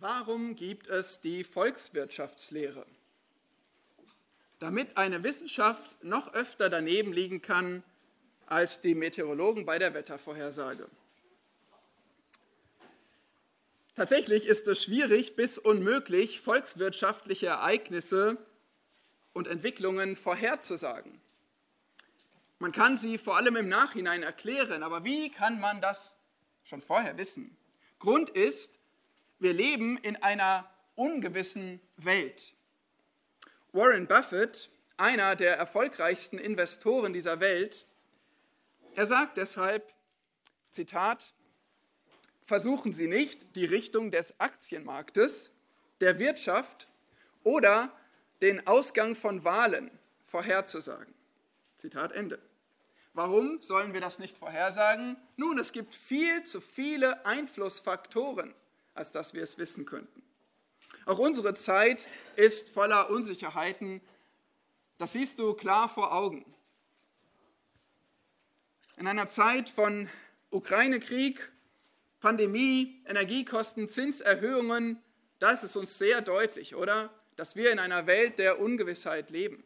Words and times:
Warum 0.00 0.56
gibt 0.56 0.86
es 0.86 1.20
die 1.20 1.44
Volkswirtschaftslehre? 1.44 2.86
Damit 4.58 4.96
eine 4.96 5.22
Wissenschaft 5.22 6.02
noch 6.02 6.32
öfter 6.32 6.70
daneben 6.70 7.12
liegen 7.12 7.42
kann 7.42 7.82
als 8.46 8.80
die 8.80 8.94
Meteorologen 8.94 9.66
bei 9.66 9.78
der 9.78 9.92
Wettervorhersage. 9.92 10.88
Tatsächlich 13.94 14.46
ist 14.46 14.68
es 14.68 14.82
schwierig 14.82 15.36
bis 15.36 15.58
unmöglich, 15.58 16.40
volkswirtschaftliche 16.40 17.48
Ereignisse 17.48 18.38
und 19.34 19.48
Entwicklungen 19.48 20.16
vorherzusagen. 20.16 21.20
Man 22.58 22.72
kann 22.72 22.96
sie 22.96 23.18
vor 23.18 23.36
allem 23.36 23.56
im 23.56 23.68
Nachhinein 23.68 24.22
erklären, 24.22 24.82
aber 24.82 25.04
wie 25.04 25.28
kann 25.28 25.60
man 25.60 25.82
das 25.82 26.16
schon 26.64 26.80
vorher 26.80 27.18
wissen? 27.18 27.54
Grund 27.98 28.30
ist, 28.30 28.79
wir 29.40 29.54
leben 29.54 29.96
in 29.98 30.16
einer 30.16 30.70
ungewissen 30.94 31.80
Welt. 31.96 32.54
Warren 33.72 34.06
Buffett, 34.06 34.70
einer 34.96 35.34
der 35.34 35.56
erfolgreichsten 35.56 36.38
Investoren 36.38 37.12
dieser 37.12 37.40
Welt, 37.40 37.86
er 38.94 39.06
sagt 39.06 39.38
deshalb, 39.38 39.94
Zitat, 40.70 41.32
versuchen 42.42 42.92
Sie 42.92 43.06
nicht, 43.06 43.56
die 43.56 43.64
Richtung 43.64 44.10
des 44.10 44.38
Aktienmarktes, 44.38 45.52
der 46.00 46.18
Wirtschaft 46.18 46.88
oder 47.42 47.92
den 48.42 48.66
Ausgang 48.66 49.16
von 49.16 49.44
Wahlen 49.44 49.90
vorherzusagen. 50.26 51.14
Zitat 51.76 52.12
Ende. 52.12 52.40
Warum 53.14 53.60
sollen 53.62 53.94
wir 53.94 54.00
das 54.00 54.18
nicht 54.18 54.36
vorhersagen? 54.36 55.16
Nun, 55.36 55.58
es 55.58 55.72
gibt 55.72 55.94
viel 55.94 56.42
zu 56.42 56.60
viele 56.60 57.24
Einflussfaktoren 57.24 58.54
als 59.00 59.12
dass 59.12 59.32
wir 59.32 59.42
es 59.42 59.56
wissen 59.56 59.86
könnten. 59.86 60.22
Auch 61.06 61.18
unsere 61.18 61.54
Zeit 61.54 62.08
ist 62.36 62.68
voller 62.68 63.08
Unsicherheiten. 63.08 64.02
Das 64.98 65.14
siehst 65.14 65.38
du 65.38 65.54
klar 65.54 65.88
vor 65.88 66.12
Augen. 66.12 66.44
In 68.98 69.06
einer 69.06 69.26
Zeit 69.26 69.70
von 69.70 70.08
Ukraine-Krieg, 70.50 71.50
Pandemie, 72.20 73.02
Energiekosten, 73.06 73.88
Zinserhöhungen, 73.88 75.02
da 75.38 75.52
ist 75.52 75.62
es 75.62 75.76
uns 75.76 75.96
sehr 75.96 76.20
deutlich, 76.20 76.74
oder? 76.74 77.08
Dass 77.36 77.56
wir 77.56 77.72
in 77.72 77.78
einer 77.78 78.06
Welt 78.06 78.38
der 78.38 78.60
Ungewissheit 78.60 79.30
leben. 79.30 79.64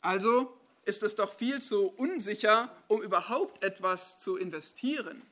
Also 0.00 0.58
ist 0.86 1.02
es 1.02 1.14
doch 1.14 1.34
viel 1.34 1.60
zu 1.60 1.88
unsicher, 1.88 2.74
um 2.88 3.02
überhaupt 3.02 3.62
etwas 3.62 4.18
zu 4.18 4.38
investieren 4.38 5.22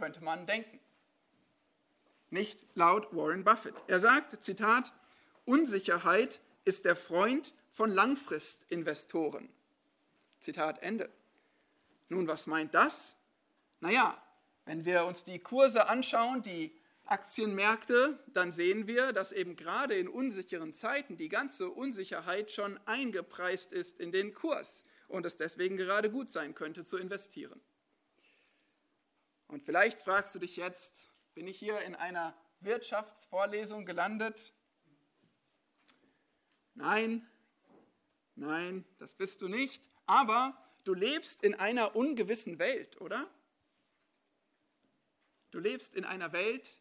könnte 0.00 0.24
man 0.24 0.46
denken. 0.46 0.80
Nicht 2.30 2.64
laut 2.74 3.14
Warren 3.14 3.44
Buffett. 3.44 3.74
Er 3.86 4.00
sagt, 4.00 4.42
Zitat, 4.42 4.92
Unsicherheit 5.44 6.40
ist 6.64 6.84
der 6.84 6.96
Freund 6.96 7.54
von 7.70 7.90
Langfristinvestoren. 7.90 9.48
Zitat 10.40 10.82
Ende. 10.82 11.10
Nun, 12.08 12.26
was 12.26 12.46
meint 12.46 12.74
das? 12.74 13.16
Naja, 13.80 14.20
wenn 14.64 14.84
wir 14.84 15.04
uns 15.04 15.24
die 15.24 15.38
Kurse 15.38 15.88
anschauen, 15.88 16.42
die 16.42 16.74
Aktienmärkte, 17.04 18.18
dann 18.28 18.52
sehen 18.52 18.86
wir, 18.86 19.12
dass 19.12 19.32
eben 19.32 19.56
gerade 19.56 19.94
in 19.94 20.08
unsicheren 20.08 20.72
Zeiten 20.72 21.16
die 21.16 21.28
ganze 21.28 21.68
Unsicherheit 21.68 22.50
schon 22.50 22.78
eingepreist 22.86 23.72
ist 23.72 24.00
in 24.00 24.12
den 24.12 24.32
Kurs 24.32 24.84
und 25.08 25.26
es 25.26 25.36
deswegen 25.36 25.76
gerade 25.76 26.10
gut 26.10 26.30
sein 26.30 26.54
könnte 26.54 26.84
zu 26.84 26.96
investieren. 26.96 27.60
Und 29.50 29.64
vielleicht 29.64 29.98
fragst 29.98 30.32
du 30.36 30.38
dich 30.38 30.54
jetzt, 30.54 31.10
bin 31.34 31.48
ich 31.48 31.58
hier 31.58 31.80
in 31.80 31.96
einer 31.96 32.36
Wirtschaftsvorlesung 32.60 33.84
gelandet? 33.84 34.54
Nein, 36.74 37.28
nein, 38.36 38.84
das 38.98 39.16
bist 39.16 39.40
du 39.42 39.48
nicht. 39.48 39.82
Aber 40.06 40.56
du 40.84 40.94
lebst 40.94 41.42
in 41.42 41.56
einer 41.56 41.96
ungewissen 41.96 42.60
Welt, 42.60 43.00
oder? 43.00 43.28
Du 45.50 45.58
lebst 45.58 45.96
in 45.96 46.04
einer 46.04 46.32
Welt, 46.32 46.80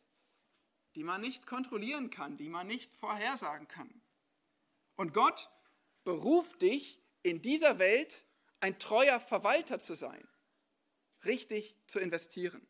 die 0.94 1.04
man 1.04 1.22
nicht 1.22 1.48
kontrollieren 1.48 2.12
kann, 2.12 2.38
die 2.38 2.50
man 2.50 2.68
nicht 2.68 2.94
vorhersagen 2.94 3.68
kann. 3.68 4.00
Und 4.96 5.16
Gott 5.16 5.50
beruft 6.04 6.62
dich 6.62 7.02
in 7.24 7.42
dieser 7.42 7.80
Welt 7.80 8.26
ein 8.60 8.78
treuer 8.78 9.20
Verwalter 9.20 9.80
zu 9.80 9.96
sein 9.96 10.29
richtig 11.26 11.76
zu 11.88 12.00
investieren. 12.00 12.66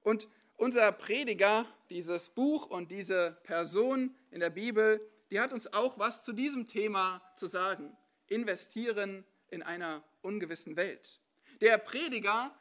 Und 0.00 0.28
unser 0.56 0.90
Prediger, 0.92 1.66
dieses 1.90 2.30
Buch 2.30 2.66
und 2.66 2.90
diese 2.90 3.38
Person 3.44 4.14
in 4.30 4.40
der 4.40 4.50
Bibel, 4.50 5.00
die 5.30 5.40
hat 5.40 5.52
uns 5.52 5.72
auch 5.72 5.98
was 5.98 6.24
zu 6.24 6.32
diesem 6.32 6.66
Thema 6.66 7.22
zu 7.36 7.46
sagen. 7.46 7.96
Investieren 8.26 9.24
in 9.50 9.62
einer 9.62 10.02
ungewissen 10.22 10.76
Welt. 10.76 11.20
Der 11.60 11.78
Prediger, 11.78 12.54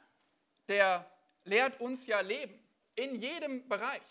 der 0.68 1.09
lehrt 1.44 1.80
uns 1.82 2.06
ja 2.06 2.20
leben, 2.22 2.59
in 2.96 3.16
jedem 3.16 3.68
Bereich. 3.68 4.02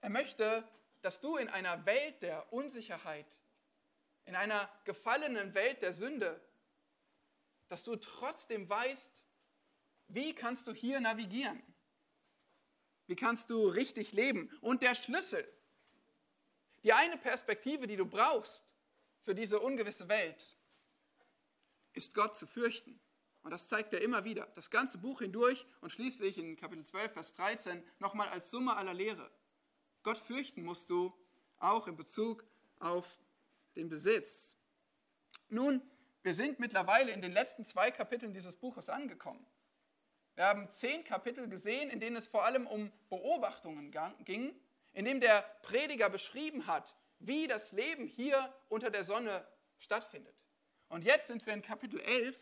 Er 0.00 0.10
möchte, 0.10 0.62
dass 1.02 1.20
du 1.20 1.36
in 1.36 1.48
einer 1.48 1.84
Welt 1.86 2.22
der 2.22 2.52
Unsicherheit, 2.52 3.26
in 4.24 4.36
einer 4.36 4.68
gefallenen 4.84 5.54
Welt 5.54 5.82
der 5.82 5.92
Sünde 5.92 6.40
dass 7.68 7.84
du 7.84 7.96
trotzdem 7.96 8.68
weißt, 8.68 9.24
wie 10.08 10.34
kannst 10.34 10.66
du 10.66 10.72
hier 10.72 11.00
navigieren? 11.00 11.62
Wie 13.06 13.16
kannst 13.16 13.50
du 13.50 13.68
richtig 13.68 14.12
leben? 14.12 14.50
Und 14.60 14.82
der 14.82 14.94
Schlüssel, 14.94 15.46
die 16.82 16.92
eine 16.92 17.16
Perspektive, 17.16 17.86
die 17.86 17.96
du 17.96 18.06
brauchst 18.06 18.64
für 19.22 19.34
diese 19.34 19.60
ungewisse 19.60 20.08
Welt, 20.08 20.56
ist 21.92 22.14
Gott 22.14 22.36
zu 22.36 22.46
fürchten. 22.46 23.00
Und 23.42 23.52
das 23.52 23.68
zeigt 23.68 23.92
er 23.92 24.00
immer 24.00 24.24
wieder. 24.24 24.46
Das 24.56 24.70
ganze 24.70 24.98
Buch 24.98 25.20
hindurch 25.20 25.66
und 25.80 25.90
schließlich 25.90 26.36
in 26.38 26.56
Kapitel 26.56 26.84
12, 26.84 27.12
Vers 27.12 27.32
13 27.34 27.82
nochmal 28.00 28.28
als 28.28 28.50
Summe 28.50 28.76
aller 28.76 28.94
Lehre. 28.94 29.30
Gott 30.02 30.18
fürchten 30.18 30.64
musst 30.64 30.90
du 30.90 31.12
auch 31.58 31.88
in 31.88 31.96
Bezug 31.96 32.44
auf 32.80 33.18
den 33.76 33.88
Besitz. 33.88 34.56
Nun, 35.48 35.80
wir 36.26 36.34
sind 36.34 36.58
mittlerweile 36.58 37.12
in 37.12 37.22
den 37.22 37.30
letzten 37.30 37.64
zwei 37.64 37.92
Kapiteln 37.92 38.34
dieses 38.34 38.56
Buches 38.56 38.88
angekommen. 38.88 39.46
Wir 40.34 40.46
haben 40.46 40.68
zehn 40.72 41.04
Kapitel 41.04 41.48
gesehen, 41.48 41.88
in 41.88 42.00
denen 42.00 42.16
es 42.16 42.26
vor 42.26 42.44
allem 42.44 42.66
um 42.66 42.90
Beobachtungen 43.08 43.94
ging, 44.24 44.52
in 44.92 45.04
dem 45.04 45.20
der 45.20 45.42
Prediger 45.62 46.10
beschrieben 46.10 46.66
hat, 46.66 46.96
wie 47.20 47.46
das 47.46 47.70
Leben 47.70 48.08
hier 48.08 48.52
unter 48.68 48.90
der 48.90 49.04
Sonne 49.04 49.46
stattfindet. 49.78 50.34
Und 50.88 51.04
jetzt 51.04 51.28
sind 51.28 51.46
wir 51.46 51.54
in 51.54 51.62
Kapitel 51.62 52.00
11. 52.00 52.36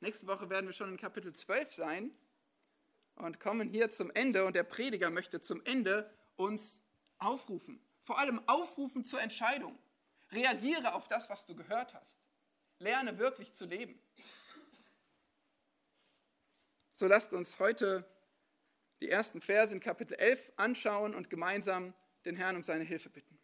Nächste 0.00 0.26
Woche 0.26 0.50
werden 0.50 0.66
wir 0.66 0.74
schon 0.74 0.90
in 0.90 0.96
Kapitel 0.96 1.32
12 1.32 1.72
sein 1.72 2.10
und 3.14 3.38
kommen 3.38 3.68
hier 3.68 3.90
zum 3.90 4.10
Ende. 4.10 4.44
Und 4.44 4.56
der 4.56 4.64
Prediger 4.64 5.10
möchte 5.10 5.40
zum 5.40 5.64
Ende 5.64 6.12
uns 6.34 6.82
aufrufen. 7.18 7.80
Vor 8.02 8.18
allem 8.18 8.40
aufrufen 8.48 9.04
zur 9.04 9.22
Entscheidung. 9.22 9.78
Reagiere 10.32 10.94
auf 10.94 11.06
das, 11.06 11.30
was 11.30 11.46
du 11.46 11.54
gehört 11.54 11.94
hast. 11.94 12.19
Lerne 12.80 13.18
wirklich 13.18 13.52
zu 13.52 13.66
leben. 13.66 14.00
So 16.94 17.06
lasst 17.06 17.34
uns 17.34 17.58
heute 17.58 18.08
die 19.02 19.10
ersten 19.10 19.42
Verse 19.42 19.74
in 19.74 19.80
Kapitel 19.80 20.14
11 20.14 20.52
anschauen 20.56 21.14
und 21.14 21.28
gemeinsam 21.28 21.92
den 22.24 22.36
Herrn 22.36 22.56
um 22.56 22.62
seine 22.62 22.84
Hilfe 22.84 23.10
bitten. 23.10 23.38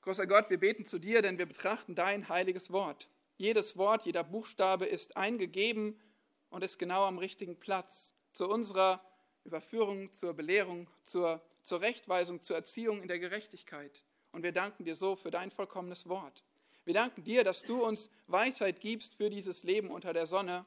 Großer 0.00 0.26
Gott, 0.26 0.48
wir 0.48 0.58
beten 0.58 0.86
zu 0.86 0.98
dir, 0.98 1.20
denn 1.20 1.36
wir 1.36 1.44
betrachten 1.44 1.94
dein 1.94 2.30
heiliges 2.30 2.72
Wort. 2.72 3.10
Jedes 3.36 3.76
Wort, 3.76 4.06
jeder 4.06 4.24
Buchstabe 4.24 4.86
ist 4.86 5.18
eingegeben 5.18 6.00
und 6.48 6.64
ist 6.64 6.78
genau 6.78 7.04
am 7.04 7.18
richtigen 7.18 7.60
Platz 7.60 8.14
zu 8.32 8.48
unserer 8.48 9.04
Überführung, 9.44 10.10
zur 10.14 10.32
Belehrung, 10.32 10.88
zur, 11.02 11.42
zur 11.60 11.82
Rechtweisung, 11.82 12.40
zur 12.40 12.56
Erziehung 12.56 13.02
in 13.02 13.08
der 13.08 13.18
Gerechtigkeit. 13.18 14.02
Und 14.30 14.42
wir 14.42 14.52
danken 14.52 14.84
dir 14.84 14.96
so 14.96 15.16
für 15.16 15.30
dein 15.30 15.50
vollkommenes 15.50 16.08
Wort. 16.08 16.42
Wir 16.84 16.94
danken 16.94 17.22
dir, 17.22 17.44
dass 17.44 17.62
du 17.62 17.84
uns 17.84 18.10
Weisheit 18.26 18.80
gibst 18.80 19.14
für 19.14 19.30
dieses 19.30 19.62
Leben 19.62 19.90
unter 19.90 20.12
der 20.12 20.26
Sonne 20.26 20.66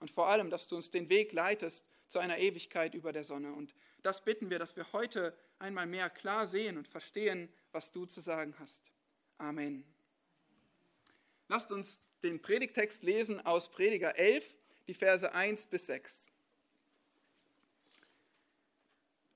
und 0.00 0.10
vor 0.10 0.28
allem, 0.28 0.50
dass 0.50 0.66
du 0.66 0.76
uns 0.76 0.90
den 0.90 1.08
Weg 1.08 1.32
leitest 1.32 1.88
zu 2.08 2.18
einer 2.18 2.38
Ewigkeit 2.38 2.94
über 2.94 3.12
der 3.12 3.24
Sonne. 3.24 3.52
Und 3.52 3.74
das 4.02 4.24
bitten 4.24 4.50
wir, 4.50 4.58
dass 4.58 4.76
wir 4.76 4.92
heute 4.92 5.36
einmal 5.58 5.86
mehr 5.86 6.10
klar 6.10 6.46
sehen 6.46 6.76
und 6.76 6.88
verstehen, 6.88 7.48
was 7.70 7.92
du 7.92 8.04
zu 8.04 8.20
sagen 8.20 8.54
hast. 8.58 8.90
Amen. 9.38 9.84
Lasst 11.48 11.70
uns 11.70 12.00
den 12.22 12.42
Predigtext 12.42 13.02
lesen 13.02 13.40
aus 13.44 13.70
Prediger 13.70 14.16
11, 14.16 14.56
die 14.88 14.94
Verse 14.94 15.32
1 15.32 15.68
bis 15.68 15.86
6. 15.86 16.30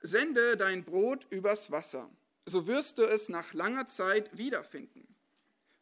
Sende 0.00 0.56
dein 0.56 0.84
Brot 0.84 1.26
übers 1.31 1.70
Wasser, 1.70 2.11
so 2.44 2.67
wirst 2.67 2.99
du 2.99 3.05
es 3.05 3.29
nach 3.29 3.55
langer 3.55 3.87
Zeit 3.87 4.37
wiederfinden. 4.37 5.15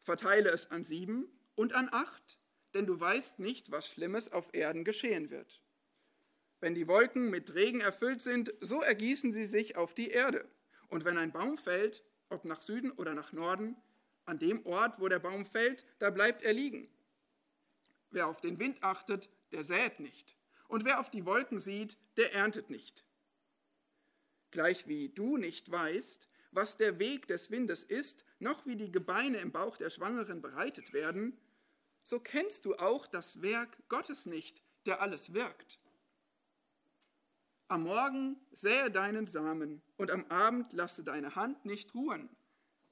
Verteile 0.05 0.51
es 0.51 0.69
an 0.69 0.83
sieben 0.83 1.27
und 1.55 1.73
an 1.73 1.89
acht, 1.91 2.37
denn 2.75 2.85
du 2.85 2.99
weißt 2.99 3.39
nicht, 3.39 3.71
was 3.71 3.87
Schlimmes 3.87 4.31
auf 4.31 4.53
Erden 4.53 4.83
geschehen 4.83 5.31
wird. 5.31 5.63
Wenn 6.59 6.75
die 6.75 6.87
Wolken 6.87 7.31
mit 7.31 7.55
Regen 7.55 7.81
erfüllt 7.81 8.21
sind, 8.21 8.53
so 8.61 8.83
ergießen 8.83 9.33
sie 9.33 9.45
sich 9.45 9.77
auf 9.77 9.95
die 9.95 10.09
Erde. 10.09 10.47
Und 10.89 11.05
wenn 11.05 11.17
ein 11.17 11.31
Baum 11.31 11.57
fällt, 11.57 12.03
ob 12.29 12.45
nach 12.45 12.61
Süden 12.61 12.91
oder 12.91 13.15
nach 13.15 13.33
Norden, 13.33 13.75
an 14.25 14.37
dem 14.37 14.63
Ort, 14.67 14.99
wo 14.99 15.07
der 15.07 15.17
Baum 15.17 15.43
fällt, 15.43 15.83
da 15.97 16.11
bleibt 16.11 16.43
er 16.43 16.53
liegen. 16.53 16.87
Wer 18.11 18.27
auf 18.27 18.41
den 18.41 18.59
Wind 18.59 18.83
achtet, 18.83 19.27
der 19.53 19.63
sät 19.63 19.99
nicht. 19.99 20.37
Und 20.67 20.85
wer 20.85 20.99
auf 20.99 21.09
die 21.09 21.25
Wolken 21.25 21.59
sieht, 21.59 21.97
der 22.15 22.31
erntet 22.31 22.69
nicht. 22.69 23.03
Gleich 24.51 24.87
wie 24.87 25.09
du 25.09 25.37
nicht 25.37 25.71
weißt, 25.71 26.29
was 26.55 26.77
der 26.77 26.99
Weg 26.99 27.27
des 27.27 27.51
Windes 27.51 27.83
ist, 27.83 28.25
noch 28.39 28.65
wie 28.65 28.75
die 28.75 28.91
Gebeine 28.91 29.37
im 29.37 29.51
Bauch 29.51 29.77
der 29.77 29.89
Schwangeren 29.89 30.41
bereitet 30.41 30.93
werden, 30.93 31.37
so 31.99 32.19
kennst 32.19 32.65
du 32.65 32.75
auch 32.75 33.07
das 33.07 33.41
Werk 33.41 33.77
Gottes 33.89 34.25
nicht, 34.25 34.61
der 34.85 35.01
alles 35.01 35.33
wirkt. 35.33 35.79
Am 37.67 37.83
Morgen 37.83 38.37
sähe 38.51 38.91
deinen 38.91 39.25
Samen 39.25 39.81
und 39.97 40.11
am 40.11 40.25
Abend 40.29 40.71
lasse 40.71 41.03
deine 41.03 41.35
Hand 41.35 41.65
nicht 41.65 41.95
ruhen, 41.95 42.29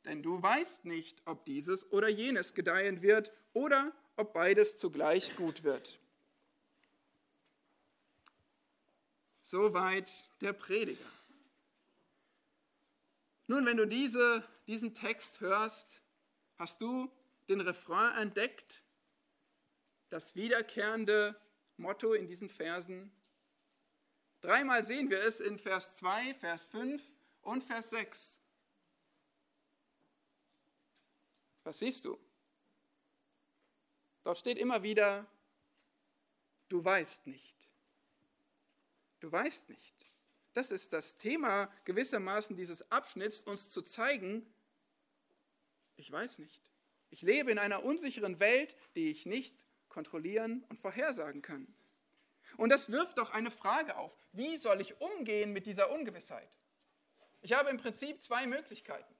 denn 0.03 0.23
du 0.23 0.41
weißt 0.41 0.85
nicht, 0.85 1.21
ob 1.25 1.45
dieses 1.45 1.91
oder 1.91 2.09
jenes 2.09 2.55
gedeihen 2.55 3.01
wird 3.01 3.31
oder 3.53 3.93
ob 4.15 4.33
beides 4.33 4.77
zugleich 4.77 5.35
gut 5.35 5.63
wird. 5.63 5.99
Soweit 9.41 10.09
der 10.41 10.53
Prediger. 10.53 11.05
Nun, 13.53 13.67
wenn 13.67 13.77
du 13.77 13.85
diese, 13.85 14.43
diesen 14.65 14.95
Text 14.95 15.39
hörst, 15.39 16.01
hast 16.55 16.81
du 16.81 17.11
den 17.47 17.61
Refrain 17.61 18.17
entdeckt, 18.17 18.83
das 20.09 20.33
wiederkehrende 20.33 21.39
Motto 21.77 22.13
in 22.13 22.25
diesen 22.25 22.49
Versen. 22.49 23.11
Dreimal 24.41 24.83
sehen 24.87 25.11
wir 25.11 25.19
es 25.19 25.39
in 25.39 25.59
Vers 25.59 25.97
2, 25.97 26.33
Vers 26.33 26.65
5 26.65 27.03
und 27.43 27.63
Vers 27.63 27.91
6. 27.91 28.41
Was 31.63 31.77
siehst 31.77 32.05
du? 32.05 32.17
Dort 34.23 34.39
steht 34.39 34.57
immer 34.57 34.81
wieder, 34.81 35.27
du 36.69 36.83
weißt 36.83 37.27
nicht. 37.27 37.71
Du 39.19 39.31
weißt 39.31 39.69
nicht. 39.69 40.12
Das 40.53 40.71
ist 40.71 40.93
das 40.93 41.17
Thema 41.17 41.71
gewissermaßen 41.85 42.55
dieses 42.55 42.89
Abschnitts, 42.91 43.43
uns 43.43 43.69
zu 43.69 43.81
zeigen, 43.81 44.53
ich 45.95 46.11
weiß 46.11 46.39
nicht. 46.39 46.71
Ich 47.09 47.21
lebe 47.21 47.51
in 47.51 47.59
einer 47.59 47.83
unsicheren 47.83 48.39
Welt, 48.39 48.75
die 48.95 49.11
ich 49.11 49.25
nicht 49.25 49.55
kontrollieren 49.89 50.63
und 50.69 50.79
vorhersagen 50.79 51.41
kann. 51.41 51.67
Und 52.57 52.69
das 52.69 52.91
wirft 52.91 53.17
doch 53.17 53.31
eine 53.31 53.51
Frage 53.51 53.97
auf. 53.97 54.17
Wie 54.31 54.57
soll 54.57 54.81
ich 54.81 54.99
umgehen 54.99 55.53
mit 55.53 55.65
dieser 55.65 55.91
Ungewissheit? 55.91 56.49
Ich 57.41 57.53
habe 57.53 57.69
im 57.69 57.77
Prinzip 57.77 58.21
zwei 58.21 58.47
Möglichkeiten. 58.47 59.13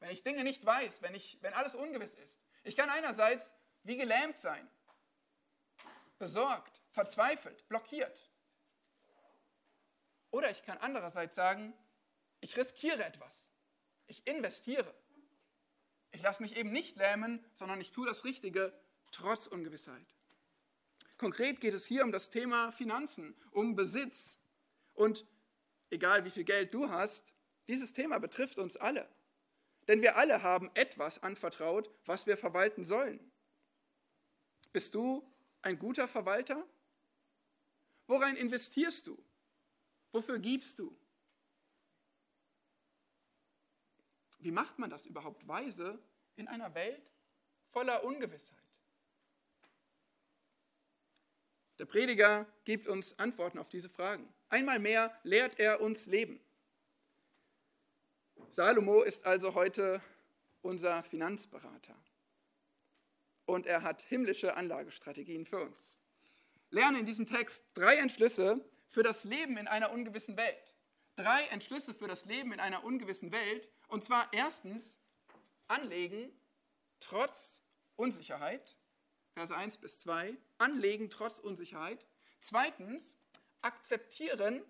Wenn 0.00 0.10
ich 0.10 0.22
Dinge 0.22 0.44
nicht 0.44 0.64
weiß, 0.64 1.02
wenn, 1.02 1.14
ich, 1.14 1.38
wenn 1.40 1.54
alles 1.54 1.74
ungewiss 1.74 2.14
ist. 2.14 2.40
Ich 2.64 2.76
kann 2.76 2.90
einerseits 2.90 3.54
wie 3.82 3.96
gelähmt 3.96 4.38
sein, 4.38 4.68
besorgt, 6.18 6.82
verzweifelt, 6.90 7.66
blockiert. 7.68 8.30
Oder 10.36 10.50
ich 10.50 10.62
kann 10.64 10.76
andererseits 10.76 11.34
sagen, 11.34 11.72
ich 12.40 12.58
riskiere 12.58 13.02
etwas. 13.02 13.34
Ich 14.06 14.26
investiere. 14.26 14.94
Ich 16.12 16.20
lasse 16.20 16.42
mich 16.42 16.58
eben 16.58 16.72
nicht 16.72 16.98
lähmen, 16.98 17.42
sondern 17.54 17.80
ich 17.80 17.90
tue 17.90 18.06
das 18.06 18.26
Richtige 18.26 18.78
trotz 19.12 19.46
Ungewissheit. 19.46 20.14
Konkret 21.16 21.62
geht 21.62 21.72
es 21.72 21.86
hier 21.86 22.04
um 22.04 22.12
das 22.12 22.28
Thema 22.28 22.70
Finanzen, 22.70 23.34
um 23.50 23.76
Besitz. 23.76 24.38
Und 24.92 25.24
egal 25.88 26.26
wie 26.26 26.30
viel 26.30 26.44
Geld 26.44 26.74
du 26.74 26.90
hast, 26.90 27.32
dieses 27.66 27.94
Thema 27.94 28.18
betrifft 28.18 28.58
uns 28.58 28.76
alle. 28.76 29.08
Denn 29.88 30.02
wir 30.02 30.16
alle 30.18 30.42
haben 30.42 30.70
etwas 30.74 31.22
anvertraut, 31.22 31.90
was 32.04 32.26
wir 32.26 32.36
verwalten 32.36 32.84
sollen. 32.84 33.32
Bist 34.70 34.94
du 34.94 35.26
ein 35.62 35.78
guter 35.78 36.06
Verwalter? 36.08 36.62
Worein 38.06 38.36
investierst 38.36 39.06
du? 39.06 39.25
Wofür 40.16 40.38
gibst 40.38 40.78
du? 40.78 40.96
Wie 44.38 44.50
macht 44.50 44.78
man 44.78 44.88
das 44.88 45.04
überhaupt 45.04 45.46
weise 45.46 45.98
in 46.36 46.48
einer 46.48 46.74
Welt 46.74 47.12
voller 47.68 48.02
Ungewissheit? 48.02 48.80
Der 51.78 51.84
Prediger 51.84 52.46
gibt 52.64 52.86
uns 52.86 53.18
Antworten 53.18 53.58
auf 53.58 53.68
diese 53.68 53.90
Fragen. 53.90 54.26
Einmal 54.48 54.78
mehr 54.78 55.14
lehrt 55.22 55.60
er 55.60 55.82
uns 55.82 56.06
Leben. 56.06 56.40
Salomo 58.52 59.02
ist 59.02 59.26
also 59.26 59.52
heute 59.52 60.00
unser 60.62 61.02
Finanzberater. 61.02 61.94
Und 63.44 63.66
er 63.66 63.82
hat 63.82 64.00
himmlische 64.00 64.56
Anlagestrategien 64.56 65.44
für 65.44 65.60
uns. 65.60 65.98
Lerne 66.70 67.00
in 67.00 67.04
diesem 67.04 67.26
Text 67.26 67.66
drei 67.74 67.96
Entschlüsse 67.96 68.64
für 68.96 69.02
das 69.02 69.24
Leben 69.24 69.58
in 69.58 69.68
einer 69.68 69.92
ungewissen 69.92 70.38
Welt. 70.38 70.74
Drei 71.16 71.44
Entschlüsse 71.48 71.92
für 71.92 72.08
das 72.08 72.24
Leben 72.24 72.54
in 72.54 72.60
einer 72.60 72.82
ungewissen 72.82 73.30
Welt. 73.30 73.70
Und 73.88 74.02
zwar 74.02 74.26
erstens 74.32 74.98
anlegen 75.68 76.32
trotz 76.98 77.60
Unsicherheit. 77.96 78.78
Verse 79.34 79.54
1 79.54 79.76
bis 79.76 80.00
2. 80.00 80.34
Anlegen 80.56 81.10
trotz 81.10 81.40
Unsicherheit. 81.40 82.06
Zweitens 82.40 83.18
akzeptieren 83.60 84.62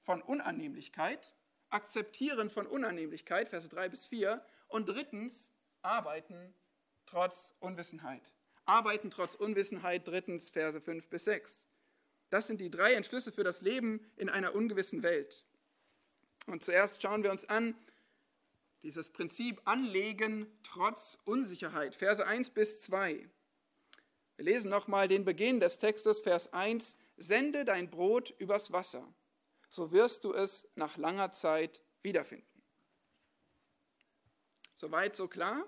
von 0.00 0.22
Unannehmlichkeit. 0.22 1.34
Akzeptieren 1.68 2.48
von 2.48 2.66
Unannehmlichkeit. 2.66 3.50
Verse 3.50 3.68
3 3.68 3.90
bis 3.90 4.06
4. 4.06 4.42
Und 4.68 4.88
drittens 4.88 5.52
arbeiten 5.82 6.54
trotz 7.04 7.54
Unwissenheit. 7.60 8.32
Arbeiten 8.64 9.10
trotz 9.10 9.34
Unwissenheit. 9.34 10.08
Drittens 10.08 10.48
Verse 10.48 10.80
5 10.80 11.10
bis 11.10 11.24
6. 11.24 11.66
Das 12.30 12.46
sind 12.46 12.60
die 12.60 12.70
drei 12.70 12.94
Entschlüsse 12.94 13.32
für 13.32 13.44
das 13.44 13.60
Leben 13.60 14.04
in 14.16 14.28
einer 14.28 14.54
ungewissen 14.54 15.02
Welt. 15.02 15.44
Und 16.46 16.64
zuerst 16.64 17.02
schauen 17.02 17.22
wir 17.22 17.30
uns 17.30 17.44
an, 17.44 17.74
dieses 18.82 19.10
Prinzip 19.10 19.60
Anlegen 19.66 20.46
trotz 20.62 21.18
Unsicherheit, 21.24 21.94
Verse 21.94 22.24
1 22.26 22.50
bis 22.50 22.80
2. 22.82 23.28
Wir 24.36 24.44
lesen 24.44 24.70
nochmal 24.70 25.06
den 25.06 25.24
Beginn 25.24 25.60
des 25.60 25.76
Textes, 25.76 26.20
Vers 26.20 26.52
1. 26.52 26.96
Sende 27.18 27.66
dein 27.66 27.90
Brot 27.90 28.34
übers 28.38 28.72
Wasser, 28.72 29.06
so 29.68 29.92
wirst 29.92 30.24
du 30.24 30.32
es 30.32 30.66
nach 30.76 30.96
langer 30.96 31.32
Zeit 31.32 31.82
wiederfinden. 32.00 32.46
Soweit, 34.76 35.14
so 35.14 35.28
klar? 35.28 35.66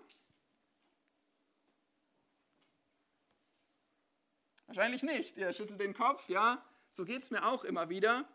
Wahrscheinlich 4.74 5.02
nicht. 5.02 5.36
Ihr 5.36 5.52
schüttelt 5.52 5.80
den 5.80 5.92
Kopf, 5.92 6.30
ja. 6.30 6.64
So 6.94 7.04
geht 7.04 7.20
es 7.20 7.30
mir 7.30 7.44
auch 7.44 7.62
immer 7.64 7.90
wieder. 7.90 8.26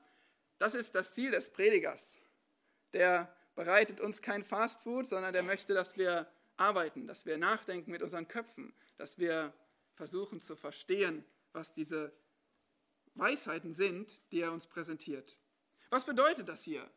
Das 0.60 0.76
ist 0.76 0.94
das 0.94 1.16
Ziel 1.16 1.32
des 1.32 1.50
Predigers. 1.50 2.22
Der 2.94 3.36
bereitet 3.56 4.00
uns 4.00 4.22
kein 4.22 4.44
Fastfood, 4.44 5.08
sondern 5.08 5.34
der 5.34 5.42
möchte, 5.42 5.74
dass 5.74 5.98
wir 5.98 6.32
arbeiten, 6.56 7.08
dass 7.08 7.26
wir 7.26 7.40
nachdenken 7.40 7.90
mit 7.90 8.04
unseren 8.04 8.28
Köpfen, 8.28 8.72
dass 8.98 9.18
wir 9.18 9.52
versuchen 9.96 10.40
zu 10.40 10.56
verstehen, 10.56 11.26
was 11.54 11.74
diese 11.74 12.14
Weisheiten 13.16 13.74
sind, 13.74 14.20
die 14.32 14.42
er 14.42 14.52
uns 14.52 14.68
präsentiert. 14.68 15.40
Was 15.90 16.06
bedeutet 16.06 16.48
das 16.50 16.64
hier? 16.64 16.88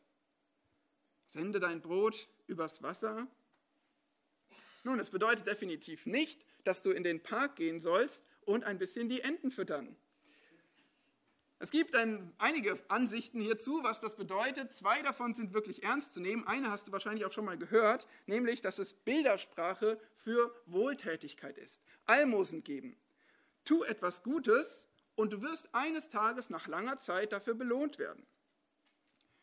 Sende 1.24 1.60
dein 1.60 1.80
Brot 1.80 2.28
übers 2.46 2.82
Wasser. 2.82 3.26
Nun, 4.82 5.00
es 5.00 5.08
bedeutet 5.08 5.46
definitiv 5.46 6.04
nicht, 6.04 6.44
dass 6.64 6.82
du 6.82 6.90
in 6.90 7.04
den 7.04 7.22
Park 7.22 7.56
gehen 7.56 7.80
sollst 7.80 8.26
und 8.50 8.64
ein 8.64 8.78
bisschen 8.78 9.08
die 9.08 9.20
Enten 9.20 9.50
füttern. 9.50 9.96
Es 11.58 11.70
gibt 11.70 11.94
ein, 11.94 12.32
einige 12.38 12.78
Ansichten 12.88 13.40
hierzu, 13.40 13.82
was 13.82 14.00
das 14.00 14.16
bedeutet. 14.16 14.72
Zwei 14.72 15.02
davon 15.02 15.34
sind 15.34 15.52
wirklich 15.52 15.82
ernst 15.82 16.14
zu 16.14 16.20
nehmen. 16.20 16.46
Eine 16.46 16.70
hast 16.70 16.88
du 16.88 16.92
wahrscheinlich 16.92 17.26
auch 17.26 17.32
schon 17.32 17.44
mal 17.44 17.58
gehört, 17.58 18.06
nämlich, 18.26 18.62
dass 18.62 18.78
es 18.78 18.94
Bildersprache 18.94 20.00
für 20.16 20.54
Wohltätigkeit 20.66 21.58
ist. 21.58 21.82
Almosen 22.06 22.64
geben. 22.64 22.98
Tu 23.64 23.84
etwas 23.84 24.22
Gutes 24.22 24.88
und 25.16 25.34
du 25.34 25.42
wirst 25.42 25.68
eines 25.74 26.08
Tages 26.08 26.48
nach 26.48 26.66
langer 26.66 26.98
Zeit 26.98 27.32
dafür 27.32 27.54
belohnt 27.54 27.98
werden. 27.98 28.26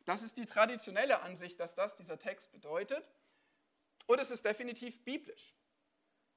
Das 0.06 0.24
ist 0.24 0.38
die 0.38 0.48
traditionelle 0.48 1.22
Ansicht, 1.22 1.60
dass 1.60 1.76
das 1.76 1.96
dieser 1.96 2.18
Text 2.18 2.52
bedeutet. 2.52 3.04
Und 4.08 4.20
es 4.20 4.32
ist 4.32 4.44
definitiv 4.44 5.04
biblisch. 5.04 5.54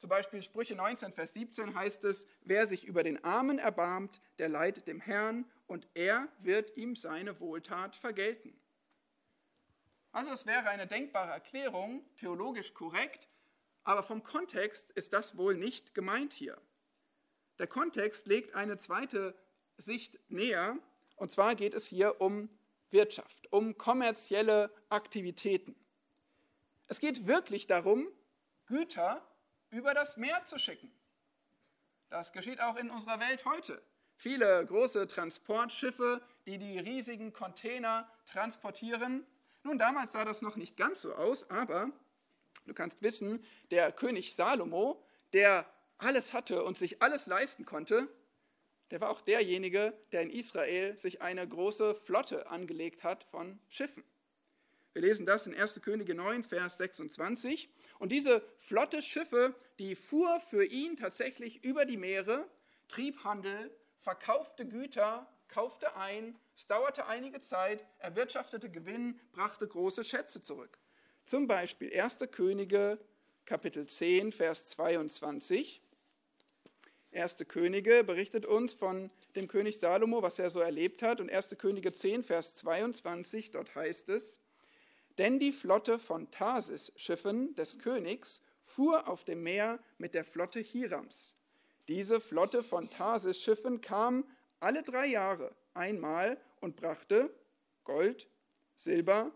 Zum 0.01 0.09
Beispiel 0.09 0.43
Sprüche 0.43 0.75
19, 0.75 1.13
Vers 1.13 1.35
17 1.35 1.75
heißt 1.75 2.05
es, 2.05 2.27
wer 2.41 2.67
sich 2.67 2.85
über 2.85 3.03
den 3.03 3.23
Armen 3.23 3.59
erbarmt, 3.59 4.23
der 4.39 4.49
leidet 4.49 4.89
dem 4.89 4.99
Herrn 4.99 5.45
und 5.67 5.87
er 5.93 6.27
wird 6.39 6.75
ihm 6.79 6.97
seine 6.97 7.39
Wohltat 7.39 7.95
vergelten. 7.95 8.59
Also 10.11 10.33
es 10.33 10.47
wäre 10.47 10.71
eine 10.71 10.87
denkbare 10.87 11.33
Erklärung, 11.33 12.03
theologisch 12.17 12.73
korrekt, 12.73 13.29
aber 13.85 14.03
vom 14.03 14.23
Kontext 14.23 14.91
ist 14.93 15.13
das 15.13 15.37
wohl 15.37 15.55
nicht 15.55 15.95
gemeint 15.95 16.33
hier. 16.33 16.59
Der 17.59 17.67
Kontext 17.67 18.27
legt 18.27 18.55
eine 18.55 18.79
zweite 18.79 19.35
Sicht 19.77 20.19
näher. 20.31 20.79
Und 21.17 21.31
zwar 21.31 21.55
geht 21.55 21.75
es 21.75 21.87
hier 21.87 22.23
um 22.23 22.49
Wirtschaft, 22.89 23.53
um 23.53 23.77
kommerzielle 23.77 24.73
Aktivitäten. 24.89 25.77
Es 26.87 27.01
geht 27.01 27.27
wirklich 27.27 27.67
darum, 27.67 28.09
Güter 28.65 29.30
über 29.71 29.95
das 29.95 30.17
Meer 30.17 30.45
zu 30.45 30.59
schicken. 30.59 30.91
Das 32.09 32.33
geschieht 32.33 32.61
auch 32.61 32.77
in 32.77 32.91
unserer 32.91 33.21
Welt 33.21 33.45
heute. 33.45 33.81
Viele 34.17 34.65
große 34.67 35.07
Transportschiffe, 35.07 36.21
die 36.45 36.59
die 36.59 36.79
riesigen 36.79 37.33
Container 37.33 38.11
transportieren. 38.31 39.25
Nun, 39.63 39.79
damals 39.79 40.13
sah 40.13 40.25
das 40.25 40.43
noch 40.43 40.57
nicht 40.57 40.77
ganz 40.77 41.03
so 41.03 41.15
aus, 41.15 41.49
aber 41.49 41.91
du 42.67 42.75
kannst 42.75 43.01
wissen, 43.01 43.45
der 43.71 43.93
König 43.93 44.35
Salomo, 44.35 45.03
der 45.33 45.65
alles 45.99 46.33
hatte 46.33 46.65
und 46.65 46.77
sich 46.77 47.03
alles 47.03 47.27
leisten 47.27 47.65
konnte, 47.65 48.09
der 48.91 49.01
war 49.01 49.11
auch 49.11 49.21
derjenige, 49.21 49.95
der 50.11 50.23
in 50.23 50.31
Israel 50.31 50.99
sich 50.99 51.23
eine 51.23 51.47
große 51.47 51.95
Flotte 51.95 52.51
angelegt 52.51 53.05
hat 53.05 53.25
von 53.25 53.61
Schiffen. 53.69 54.03
Wir 54.93 55.03
lesen 55.03 55.25
das 55.25 55.47
in 55.47 55.55
1. 55.55 55.81
Könige 55.83 56.15
9, 56.15 56.43
Vers 56.43 56.79
26. 56.79 57.69
Und 57.99 58.11
diese 58.11 58.43
Flotte 58.57 59.03
Schiffe, 59.03 59.55
die 59.79 59.95
fuhr 59.95 60.41
für 60.41 60.65
ihn 60.65 60.97
tatsächlich 60.97 61.65
über 61.65 61.85
die 61.85 61.97
Meere, 61.97 62.49
trieb 62.89 63.23
Handel, 63.23 63.71
verkaufte 64.01 64.67
Güter, 64.67 65.29
kaufte 65.47 65.95
ein, 65.97 66.37
es 66.57 66.67
dauerte 66.67 67.07
einige 67.07 67.41
Zeit, 67.41 67.85
erwirtschaftete 67.99 68.69
Gewinn, 68.69 69.21
brachte 69.33 69.67
große 69.69 70.03
Schätze 70.03 70.43
zurück. 70.43 70.79
Zum 71.25 71.47
Beispiel 71.47 71.93
1. 71.93 72.19
Könige 72.33 72.99
Kapitel 73.45 73.87
10, 73.87 74.33
Vers 74.33 74.69
22. 74.69 75.81
1. 77.13 77.37
Könige 77.49 78.03
berichtet 78.03 78.45
uns 78.45 78.75
von 78.75 79.11
dem 79.37 79.47
König 79.47 79.79
Salomo, 79.79 80.23
was 80.23 80.39
er 80.39 80.51
so 80.51 80.61
erlebt 80.61 81.03
hat. 81.03 81.21
Und 81.21 81.31
1. 81.31 81.57
Könige 81.59 81.93
10, 81.93 82.25
Vers 82.25 82.57
22, 82.57 83.53
dort 83.53 83.75
heißt 83.75 84.09
es, 84.09 84.41
denn 85.21 85.39
die 85.39 85.53
Flotte 85.53 85.99
von 85.99 86.31
Tarsis-Schiffen 86.31 87.55
des 87.55 87.79
Königs 87.79 88.41
fuhr 88.63 89.07
auf 89.07 89.23
dem 89.23 89.43
Meer 89.43 89.79
mit 89.99 90.15
der 90.15 90.25
Flotte 90.25 90.61
Hirams. 90.61 91.37
Diese 91.89 92.23
Flotte 92.23 92.63
von 92.63 92.89
Tarsis-Schiffen 92.89 93.83
kam 93.83 94.25
alle 94.61 94.83
drei 94.83 95.09
Jahre 95.09 95.55
einmal 95.75 96.41
und 96.63 96.77
brachte 96.77 97.29
Gold, 97.85 98.29
Silber, 98.77 99.31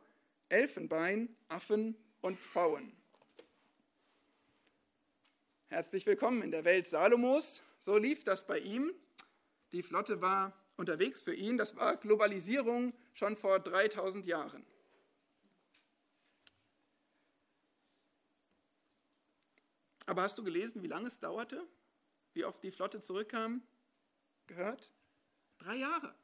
Elfenbein, 0.49 1.37
Affen 1.49 1.99
und 2.23 2.39
Pfauen. 2.39 2.97
Herzlich 5.67 6.07
willkommen 6.07 6.41
in 6.41 6.51
der 6.51 6.65
Welt 6.65 6.87
Salomos. 6.87 7.63
So 7.79 7.99
lief 7.99 8.25
das 8.25 8.47
bei 8.47 8.59
ihm. 8.61 8.91
Die 9.73 9.83
Flotte 9.83 10.23
war 10.23 10.55
unterwegs 10.79 11.21
für 11.21 11.35
ihn. 11.35 11.59
Das 11.59 11.77
war 11.77 11.99
Globalisierung 11.99 12.95
schon 13.13 13.37
vor 13.37 13.59
3000 13.61 14.25
Jahren. 14.25 14.65
Aber 20.07 20.23
hast 20.23 20.39
du 20.39 20.45
gelesen, 20.45 20.83
wie 20.83 20.89
lange 20.89 21.09
es 21.09 21.19
dauerte? 21.19 21.67
Wie 22.33 22.45
oft 22.45 22.63
die 22.63 22.71
Flotte 22.71 23.01
zurückkam? 23.01 23.63
Gehört? 24.47 24.91
Drei 25.59 25.77
Jahre. 25.77 26.15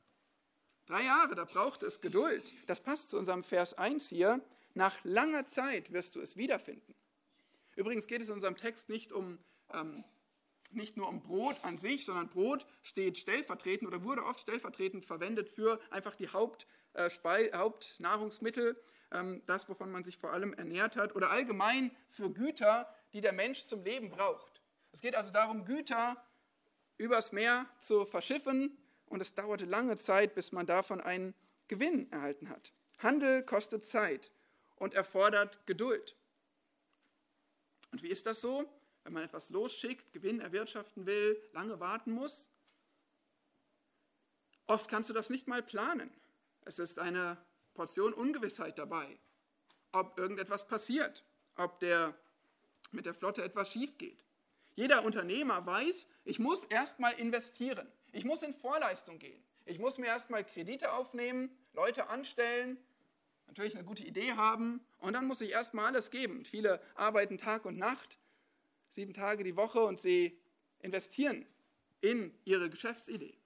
Drei 0.86 1.04
Jahre, 1.04 1.34
da 1.34 1.44
brauchte 1.44 1.86
es 1.86 2.00
Geduld. 2.00 2.52
Das 2.66 2.80
passt 2.80 3.10
zu 3.10 3.18
unserem 3.18 3.44
Vers 3.44 3.74
1 3.74 4.08
hier. 4.08 4.40
Nach 4.74 4.98
langer 5.04 5.46
Zeit 5.46 5.92
wirst 5.92 6.16
du 6.16 6.20
es 6.20 6.36
wiederfinden. 6.36 6.94
Übrigens 7.76 8.06
geht 8.06 8.20
es 8.20 8.28
in 8.28 8.34
unserem 8.34 8.56
Text 8.56 8.88
nicht, 8.88 9.12
um, 9.12 9.38
ähm, 9.72 10.04
nicht 10.72 10.96
nur 10.96 11.08
um 11.08 11.20
Brot 11.20 11.56
an 11.62 11.78
sich, 11.78 12.04
sondern 12.04 12.28
Brot 12.28 12.66
steht 12.82 13.16
stellvertretend 13.16 13.88
oder 13.88 14.04
wurde 14.04 14.24
oft 14.24 14.40
stellvertretend 14.40 15.04
verwendet 15.06 15.48
für 15.48 15.80
einfach 15.90 16.16
die 16.16 16.28
Haupt, 16.28 16.66
äh, 16.94 17.08
Hauptnahrungsmittel, 17.54 18.76
ähm, 19.12 19.42
das, 19.46 19.68
wovon 19.68 19.90
man 19.90 20.04
sich 20.04 20.18
vor 20.18 20.32
allem 20.32 20.52
ernährt 20.54 20.96
hat, 20.96 21.14
oder 21.16 21.30
allgemein 21.30 21.90
für 22.08 22.30
Güter, 22.30 22.92
die 23.12 23.20
der 23.20 23.32
Mensch 23.32 23.64
zum 23.66 23.82
Leben 23.82 24.10
braucht. 24.10 24.60
Es 24.92 25.00
geht 25.00 25.14
also 25.14 25.30
darum, 25.30 25.64
Güter 25.64 26.16
übers 26.96 27.32
Meer 27.32 27.66
zu 27.78 28.04
verschiffen 28.04 28.76
und 29.06 29.20
es 29.20 29.34
dauerte 29.34 29.64
lange 29.64 29.96
Zeit, 29.96 30.34
bis 30.34 30.52
man 30.52 30.66
davon 30.66 31.00
einen 31.00 31.34
Gewinn 31.68 32.10
erhalten 32.12 32.48
hat. 32.48 32.72
Handel 32.98 33.42
kostet 33.42 33.84
Zeit 33.84 34.30
und 34.76 34.94
erfordert 34.94 35.66
Geduld. 35.66 36.16
Und 37.92 38.02
wie 38.02 38.08
ist 38.08 38.26
das 38.26 38.40
so? 38.40 38.68
Wenn 39.04 39.14
man 39.14 39.24
etwas 39.24 39.50
losschickt, 39.50 40.12
Gewinn 40.12 40.40
erwirtschaften 40.40 41.06
will, 41.06 41.40
lange 41.52 41.80
warten 41.80 42.12
muss? 42.12 42.50
Oft 44.66 44.88
kannst 44.88 45.10
du 45.10 45.14
das 45.14 45.30
nicht 45.30 45.48
mal 45.48 45.62
planen. 45.62 46.12
Es 46.64 46.78
ist 46.78 46.98
eine 46.98 47.38
Portion 47.74 48.12
Ungewissheit 48.12 48.78
dabei, 48.78 49.18
ob 49.92 50.18
irgendetwas 50.18 50.66
passiert, 50.66 51.24
ob 51.56 51.80
der, 51.80 52.14
mit 52.92 53.06
der 53.06 53.14
Flotte 53.14 53.42
etwas 53.42 53.70
schief 53.70 53.98
geht. 53.98 54.24
Jeder 54.74 55.04
Unternehmer 55.04 55.64
weiß, 55.66 56.06
ich 56.24 56.38
muss 56.38 56.64
erstmal 56.64 57.12
investieren. 57.14 57.86
Ich 58.12 58.24
muss 58.24 58.42
in 58.42 58.54
Vorleistung 58.54 59.18
gehen. 59.18 59.42
Ich 59.66 59.78
muss 59.78 59.98
mir 59.98 60.06
erstmal 60.06 60.44
Kredite 60.44 60.92
aufnehmen, 60.92 61.50
Leute 61.74 62.08
anstellen, 62.08 62.78
natürlich 63.46 63.74
eine 63.76 63.84
gute 63.84 64.04
Idee 64.04 64.32
haben 64.32 64.80
und 64.98 65.12
dann 65.12 65.26
muss 65.26 65.40
ich 65.40 65.50
erstmal 65.50 65.86
alles 65.86 66.10
geben. 66.10 66.44
Viele 66.44 66.80
arbeiten 66.94 67.36
Tag 67.36 67.64
und 67.64 67.76
Nacht, 67.76 68.18
sieben 68.88 69.12
Tage 69.12 69.44
die 69.44 69.56
Woche 69.56 69.80
und 69.80 70.00
sie 70.00 70.38
investieren 70.80 71.46
in 72.00 72.34
ihre 72.44 72.70
Geschäftsidee. 72.70 73.36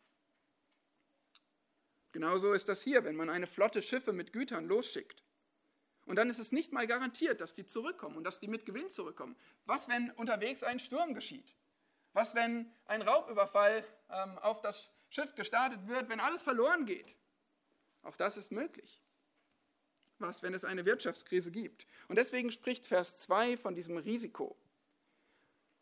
Genauso 2.13 2.53
ist 2.53 2.69
das 2.69 2.83
hier, 2.83 3.03
wenn 3.03 3.17
man 3.17 3.29
eine 3.29 3.49
Flotte 3.49 3.83
Schiffe 3.83 4.13
mit 4.13 4.33
Gütern 4.33 4.67
losschickt. 4.67 5.24
Und 6.07 6.17
dann 6.17 6.29
ist 6.29 6.39
es 6.39 6.53
nicht 6.53 6.73
mal 6.73 6.87
garantiert, 6.87 7.41
dass 7.41 7.55
die 7.55 7.67
zurückkommen 7.67 8.17
und 8.17 8.25
dass 8.25 8.41
die 8.41 8.49
mit 8.49 8.67
Gewinn 8.67 8.89
zurückkommen. 8.89 9.37
Was, 9.65 9.89
wenn 9.89 10.11
unterwegs 10.13 10.63
ein 10.63 10.79
Sturm 10.79 11.15
geschieht? 11.15 11.55
Was, 12.13 12.35
wenn 12.35 12.71
ein 12.87 13.03
Raubüberfall 13.03 13.85
ähm, 14.11 14.39
auf 14.39 14.61
das 14.61 14.93
Schiff 15.09 15.35
gestartet 15.35 15.87
wird, 15.89 16.09
wenn 16.09 16.21
alles 16.21 16.43
verloren 16.43 16.85
geht? 16.85 17.17
Auch 18.03 18.17
das 18.17 18.37
ist 18.37 18.53
möglich 18.53 19.05
was, 20.19 20.43
wenn 20.43 20.55
es 20.55 20.65
eine 20.65 20.85
Wirtschaftskrise 20.85 21.51
gibt. 21.51 21.87
Und 22.09 22.17
deswegen 22.17 22.51
spricht 22.51 22.87
Vers 22.87 23.19
2 23.19 23.57
von 23.57 23.75
diesem 23.75 23.97
Risiko. 23.97 24.57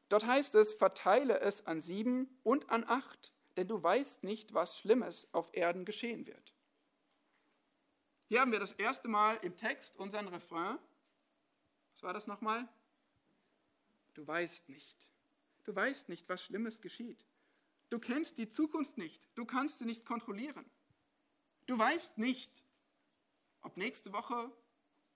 Dort 0.08 0.26
heißt 0.26 0.54
es, 0.56 0.74
verteile 0.74 1.40
es 1.40 1.66
an 1.66 1.80
sieben 1.80 2.38
und 2.42 2.68
an 2.70 2.84
acht, 2.86 3.32
denn 3.56 3.68
du 3.68 3.82
weißt 3.82 4.24
nicht, 4.24 4.52
was 4.52 4.78
Schlimmes 4.78 5.28
auf 5.32 5.50
Erden 5.52 5.84
geschehen 5.84 6.26
wird. 6.26 6.51
Hier 8.32 8.40
haben 8.40 8.50
wir 8.50 8.60
das 8.60 8.72
erste 8.72 9.08
Mal 9.08 9.36
im 9.42 9.54
Text 9.56 9.98
unseren 9.98 10.26
Refrain. 10.26 10.78
Was 11.92 12.02
war 12.02 12.14
das 12.14 12.26
nochmal? 12.26 12.66
Du 14.14 14.26
weißt 14.26 14.70
nicht. 14.70 15.06
Du 15.64 15.76
weißt 15.76 16.08
nicht, 16.08 16.26
was 16.30 16.42
Schlimmes 16.42 16.80
geschieht. 16.80 17.26
Du 17.90 17.98
kennst 17.98 18.38
die 18.38 18.48
Zukunft 18.48 18.96
nicht. 18.96 19.28
Du 19.34 19.44
kannst 19.44 19.80
sie 19.80 19.84
nicht 19.84 20.06
kontrollieren. 20.06 20.64
Du 21.66 21.78
weißt 21.78 22.16
nicht, 22.16 22.64
ob 23.60 23.76
nächste 23.76 24.14
Woche 24.14 24.50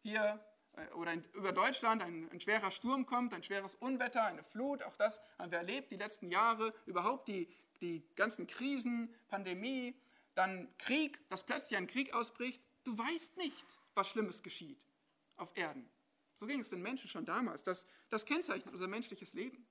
hier 0.03 0.45
äh, 0.73 0.87
oder 0.89 1.15
über 1.33 1.53
Deutschland 1.53 2.03
ein, 2.03 2.31
ein, 2.31 2.41
schwerer 2.43 2.71
Sturm 2.71 3.07
kommt, 3.07 3.33
ein 3.33 3.43
schweres 3.43 3.77
Unwetter, 3.77 4.27
eine 4.27 4.45
Flut, 4.45 4.83
auch 4.83 4.97
das 4.99 5.23
haben 5.39 5.51
wir 5.51 5.59
erlebt 5.61 5.91
die 5.91 5.97
letzten 5.97 6.29
Jahre, 6.29 6.75
überhaupt 6.85 7.29
die, 7.29 7.49
die 7.81 8.07
ganzen 8.15 8.47
Krisen, 8.47 9.09
Pandemie, 9.29 9.99
dann 10.35 10.69
Krieg, 10.77 11.27
dass 11.31 11.47
plötzlich 11.47 11.79
ein 11.79 11.87
Krieg 11.87 12.13
ausbricht. 12.13 12.63
Du 12.87 12.97
weißt 12.97 13.37
nicht, 13.37 13.67
was 13.95 14.09
Schlimmes 14.09 14.45
geschieht 14.45 14.87
auf 15.35 15.51
Erden. 15.57 15.91
So 16.37 16.47
ging 16.47 16.61
es 16.61 16.71
den 16.71 16.83
Menschen 16.83 17.09
schon 17.09 17.25
damals. 17.25 17.65
Das, 17.65 17.85
das 18.11 18.25
kennzeichnet 18.25 18.73
unser 18.73 18.87
menschliches 18.87 19.35
Leben. 19.35 19.67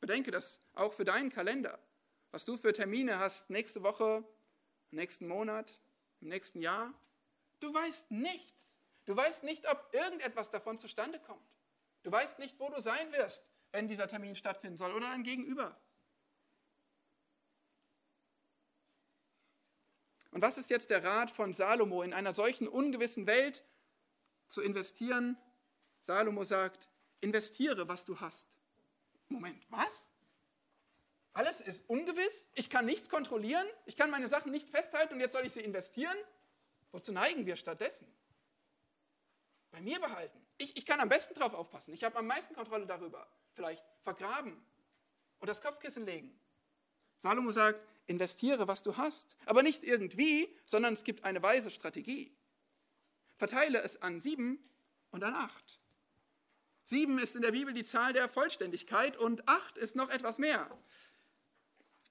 Bedenke 0.00 0.32
das 0.32 0.60
auch 0.74 0.92
für 0.92 1.04
deinen 1.04 1.30
Kalender, 1.30 1.78
was 2.32 2.44
du 2.44 2.56
für 2.56 2.72
Termine 2.72 3.20
hast 3.20 3.48
nächste 3.48 3.84
Woche, 3.84 4.24
nächsten 4.90 5.28
Monat, 5.28 5.80
im 6.20 6.26
nächsten 6.26 6.60
Jahr? 6.60 6.92
Du 7.60 7.72
weißt 7.72 8.10
nichts. 8.10 8.76
Du 9.04 9.14
weißt 9.14 9.44
nicht, 9.44 9.70
ob 9.70 9.94
irgendetwas 9.94 10.50
davon 10.50 10.80
zustande 10.80 11.20
kommt. 11.20 11.54
Du 12.02 12.10
weißt 12.10 12.40
nicht, 12.40 12.58
wo 12.58 12.68
du 12.70 12.82
sein 12.82 13.12
wirst, 13.12 13.44
wenn 13.70 13.86
dieser 13.86 14.08
Termin 14.08 14.34
stattfinden 14.34 14.78
soll 14.78 14.90
oder 14.90 15.10
dein 15.10 15.22
Gegenüber. 15.22 15.80
Und 20.30 20.42
was 20.42 20.58
ist 20.58 20.70
jetzt 20.70 20.90
der 20.90 21.04
Rat 21.04 21.30
von 21.30 21.52
Salomo, 21.52 22.02
in 22.02 22.12
einer 22.12 22.32
solchen 22.32 22.68
ungewissen 22.68 23.26
Welt 23.26 23.64
zu 24.48 24.60
investieren? 24.60 25.36
Salomo 26.00 26.44
sagt, 26.44 26.88
investiere, 27.20 27.88
was 27.88 28.04
du 28.04 28.20
hast. 28.20 28.56
Moment, 29.28 29.64
was? 29.70 30.10
Alles 31.32 31.60
ist 31.60 31.88
ungewiss, 31.88 32.48
ich 32.54 32.70
kann 32.70 32.86
nichts 32.86 33.08
kontrollieren, 33.08 33.66
ich 33.86 33.96
kann 33.96 34.10
meine 34.10 34.28
Sachen 34.28 34.50
nicht 34.50 34.68
festhalten 34.68 35.14
und 35.14 35.20
jetzt 35.20 35.32
soll 35.32 35.46
ich 35.46 35.52
sie 35.52 35.60
investieren. 35.60 36.16
Wozu 36.90 37.12
neigen 37.12 37.46
wir 37.46 37.54
stattdessen? 37.54 38.12
Bei 39.70 39.80
mir 39.80 40.00
behalten. 40.00 40.44
Ich, 40.58 40.76
ich 40.76 40.84
kann 40.84 40.98
am 40.98 41.08
besten 41.08 41.34
drauf 41.34 41.54
aufpassen. 41.54 41.94
Ich 41.94 42.02
habe 42.02 42.18
am 42.18 42.26
meisten 42.26 42.54
Kontrolle 42.54 42.86
darüber. 42.86 43.28
Vielleicht 43.54 43.84
vergraben 44.02 44.60
und 45.38 45.48
das 45.48 45.60
Kopfkissen 45.60 46.04
legen. 46.04 46.38
Salomo 47.16 47.52
sagt, 47.52 47.80
investiere, 48.10 48.66
was 48.66 48.82
du 48.82 48.96
hast, 48.96 49.36
aber 49.46 49.62
nicht 49.62 49.84
irgendwie, 49.84 50.54
sondern 50.66 50.94
es 50.94 51.04
gibt 51.04 51.24
eine 51.24 51.42
weise 51.42 51.70
Strategie. 51.70 52.36
Verteile 53.36 53.82
es 53.82 54.02
an 54.02 54.20
sieben 54.20 54.58
und 55.12 55.22
an 55.22 55.34
acht. 55.34 55.78
Sieben 56.84 57.20
ist 57.20 57.36
in 57.36 57.42
der 57.42 57.52
Bibel 57.52 57.72
die 57.72 57.84
Zahl 57.84 58.12
der 58.12 58.28
Vollständigkeit 58.28 59.16
und 59.16 59.48
acht 59.48 59.78
ist 59.78 59.94
noch 59.94 60.10
etwas 60.10 60.38
mehr. 60.38 60.76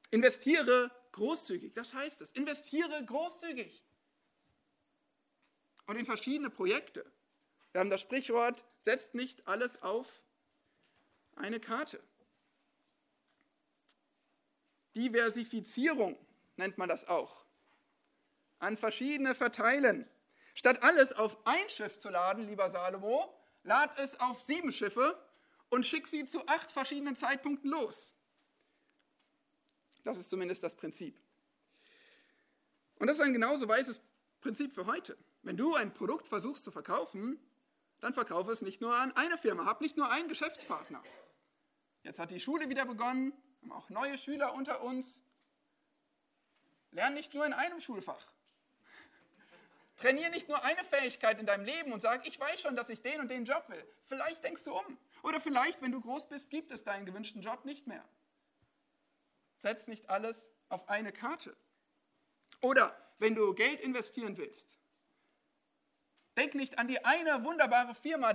Investiere 0.09 0.89
großzügig, 1.11 1.73
das 1.73 1.93
heißt 1.93 2.21
es. 2.21 2.31
Investiere 2.31 3.03
großzügig. 3.05 3.83
Und 5.85 5.97
in 5.97 6.05
verschiedene 6.05 6.49
Projekte. 6.49 7.05
Wir 7.73 7.81
haben 7.81 7.89
das 7.89 8.01
Sprichwort, 8.01 8.63
setzt 8.79 9.15
nicht 9.15 9.47
alles 9.47 9.81
auf 9.81 10.23
eine 11.35 11.59
Karte. 11.59 12.01
Diversifizierung 14.99 16.17
nennt 16.57 16.77
man 16.77 16.89
das 16.89 17.07
auch. 17.07 17.45
An 18.59 18.75
verschiedene 18.75 19.33
verteilen. 19.33 20.07
Statt 20.53 20.83
alles 20.83 21.13
auf 21.13 21.37
ein 21.47 21.69
Schiff 21.69 21.97
zu 21.99 22.09
laden, 22.09 22.47
lieber 22.47 22.69
Salomo, 22.69 23.33
lad 23.63 23.97
es 23.99 24.19
auf 24.19 24.41
sieben 24.41 24.73
Schiffe 24.73 25.17
und 25.69 25.85
schick 25.85 26.07
sie 26.07 26.25
zu 26.25 26.45
acht 26.47 26.71
verschiedenen 26.71 27.15
Zeitpunkten 27.15 27.69
los. 27.69 28.13
Das 30.03 30.17
ist 30.17 30.29
zumindest 30.29 30.63
das 30.63 30.75
Prinzip. 30.75 31.17
Und 32.95 33.07
das 33.07 33.17
ist 33.17 33.23
ein 33.23 33.33
genauso 33.33 33.67
weißes 33.67 34.01
Prinzip 34.41 34.73
für 34.73 34.85
heute. 34.85 35.17
Wenn 35.43 35.55
du 35.55 35.75
ein 35.75 35.93
Produkt 35.93 36.27
versuchst 36.27 36.63
zu 36.65 36.71
verkaufen, 36.71 37.39
dann 38.01 38.13
verkaufe 38.13 38.51
es 38.51 38.61
nicht 38.61 38.81
nur 38.81 38.93
an 38.95 39.13
eine 39.13 39.37
Firma, 39.37 39.65
hab 39.65 39.79
nicht 39.79 39.95
nur 39.95 40.11
einen 40.11 40.27
Geschäftspartner. 40.27 41.01
Jetzt 42.03 42.19
hat 42.19 42.31
die 42.31 42.39
Schule 42.39 42.69
wieder 42.69 42.85
begonnen, 42.85 43.33
haben 43.61 43.71
auch 43.71 43.89
neue 43.89 44.17
Schüler 44.17 44.53
unter 44.53 44.81
uns. 44.81 45.23
Lern 46.91 47.13
nicht 47.13 47.33
nur 47.33 47.45
in 47.45 47.53
einem 47.53 47.79
Schulfach. 47.79 48.25
Trainiere 49.97 50.31
nicht 50.31 50.47
nur 50.47 50.63
eine 50.63 50.83
Fähigkeit 50.85 51.39
in 51.39 51.45
deinem 51.45 51.65
Leben 51.65 51.91
und 51.91 52.01
sag, 52.01 52.25
ich 52.25 52.39
weiß 52.39 52.61
schon, 52.61 52.75
dass 52.75 52.89
ich 52.89 53.01
den 53.01 53.19
und 53.19 53.29
den 53.29 53.43
Job 53.45 53.67
will. 53.67 53.85
Vielleicht 54.07 54.43
denkst 54.43 54.63
du 54.63 54.73
um. 54.73 54.97
Oder 55.23 55.41
vielleicht, 55.41 55.81
wenn 55.81 55.91
du 55.91 55.99
groß 55.99 56.29
bist, 56.29 56.49
gibt 56.49 56.71
es 56.71 56.85
deinen 56.85 57.05
gewünschten 57.05 57.41
Job 57.41 57.65
nicht 57.65 57.85
mehr. 57.85 58.07
Setz 59.57 59.87
nicht 59.87 60.09
alles 60.09 60.49
auf 60.69 60.87
eine 60.87 61.11
Karte. 61.11 61.55
Oder 62.61 62.95
wenn 63.17 63.35
du 63.35 63.53
Geld 63.53 63.81
investieren 63.81 64.37
willst, 64.37 64.77
denk 66.37 66.55
nicht 66.55 66.79
an 66.79 66.87
die 66.87 67.03
eine 67.03 67.43
wunderbare 67.43 67.93
Firma, 67.93 68.31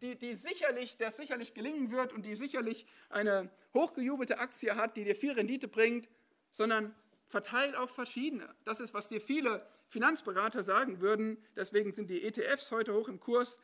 die, 0.00 0.16
die 0.16 0.34
sicherlich, 0.34 0.96
der 0.96 1.10
sicherlich 1.10 1.54
gelingen 1.54 1.90
wird 1.90 2.12
und 2.12 2.24
die 2.24 2.36
sicherlich 2.36 2.86
eine 3.10 3.50
hochgejubelte 3.72 4.38
Aktie 4.38 4.76
hat, 4.76 4.96
die 4.96 5.04
dir 5.04 5.16
viel 5.16 5.32
Rendite 5.32 5.68
bringt, 5.68 6.08
sondern 6.50 6.94
verteil 7.28 7.74
auf 7.76 7.90
verschiedene. 7.90 8.54
Das 8.64 8.80
ist, 8.80 8.94
was 8.94 9.08
dir 9.08 9.20
viele 9.20 9.66
Finanzberater 9.88 10.62
sagen 10.62 11.00
würden. 11.00 11.42
Deswegen 11.56 11.92
sind 11.92 12.10
die 12.10 12.22
ETFs 12.24 12.70
heute 12.70 12.94
hoch 12.94 13.08
im 13.08 13.20
Kurs. 13.20 13.58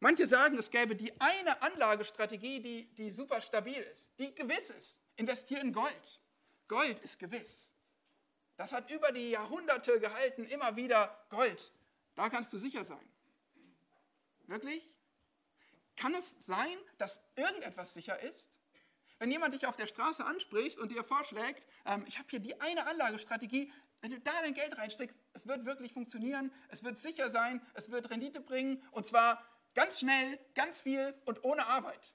Manche 0.00 0.28
sagen, 0.28 0.56
es 0.58 0.70
gäbe 0.70 0.94
die 0.94 1.20
eine 1.20 1.60
Anlagestrategie, 1.60 2.60
die, 2.60 2.94
die 2.94 3.10
super 3.10 3.40
stabil 3.40 3.82
ist, 3.92 4.12
die 4.18 4.34
gewiss 4.34 4.70
ist. 4.70 5.02
Investiere 5.16 5.60
in 5.60 5.72
Gold. 5.72 6.20
Gold 6.68 7.00
ist 7.00 7.18
gewiss. 7.18 7.74
Das 8.56 8.72
hat 8.72 8.90
über 8.90 9.10
die 9.12 9.30
Jahrhunderte 9.30 9.98
gehalten, 9.98 10.44
immer 10.44 10.76
wieder 10.76 11.26
Gold. 11.30 11.72
Da 12.14 12.28
kannst 12.28 12.52
du 12.52 12.58
sicher 12.58 12.84
sein. 12.84 13.08
Wirklich? 14.46 14.88
Kann 15.98 16.14
es 16.14 16.36
sein, 16.46 16.76
dass 16.96 17.20
irgendetwas 17.34 17.92
sicher 17.92 18.20
ist? 18.20 18.56
Wenn 19.18 19.32
jemand 19.32 19.54
dich 19.54 19.66
auf 19.66 19.76
der 19.76 19.88
Straße 19.88 20.24
anspricht 20.24 20.78
und 20.78 20.92
dir 20.92 21.02
vorschlägt, 21.02 21.66
ähm, 21.84 22.04
ich 22.06 22.18
habe 22.18 22.28
hier 22.30 22.38
die 22.38 22.60
eine 22.60 22.86
Anlagestrategie, 22.86 23.72
wenn 24.00 24.12
du 24.12 24.20
da 24.20 24.30
dein 24.42 24.54
Geld 24.54 24.78
reinsteckst, 24.78 25.18
es 25.32 25.48
wird 25.48 25.64
wirklich 25.64 25.92
funktionieren, 25.92 26.52
es 26.68 26.84
wird 26.84 27.00
sicher 27.00 27.30
sein, 27.30 27.60
es 27.74 27.90
wird 27.90 28.10
Rendite 28.10 28.40
bringen 28.40 28.80
und 28.92 29.08
zwar 29.08 29.44
ganz 29.74 29.98
schnell, 29.98 30.38
ganz 30.54 30.80
viel 30.82 31.14
und 31.24 31.42
ohne 31.42 31.66
Arbeit. 31.66 32.14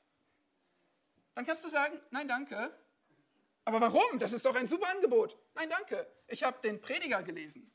Dann 1.35 1.45
kannst 1.45 1.65
du 1.65 1.69
sagen, 1.69 1.99
nein, 2.11 2.29
danke. 2.29 2.73
Aber 3.65 3.81
warum? 3.81 4.19
Das 4.19 4.31
ist 4.31 4.45
doch 4.45 4.55
ein 4.55 4.69
super 4.69 4.87
Angebot. 4.87 5.37
Nein, 5.55 5.69
danke. 5.69 6.07
Ich 6.27 6.43
habe 6.43 6.57
den 6.61 6.79
Prediger 6.79 7.21
gelesen. 7.21 7.69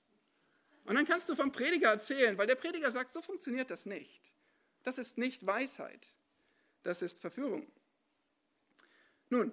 Und 0.84 0.94
dann 0.94 1.06
kannst 1.06 1.28
du 1.28 1.36
vom 1.36 1.52
Prediger 1.52 1.90
erzählen, 1.90 2.38
weil 2.38 2.46
der 2.46 2.54
Prediger 2.54 2.90
sagt, 2.92 3.12
so 3.12 3.20
funktioniert 3.20 3.70
das 3.70 3.84
nicht. 3.84 4.32
Das 4.82 4.98
ist 4.98 5.18
nicht 5.18 5.46
Weisheit. 5.46 6.14
Das 6.82 7.02
ist 7.02 7.20
Verführung. 7.20 7.70
Nun, 9.30 9.52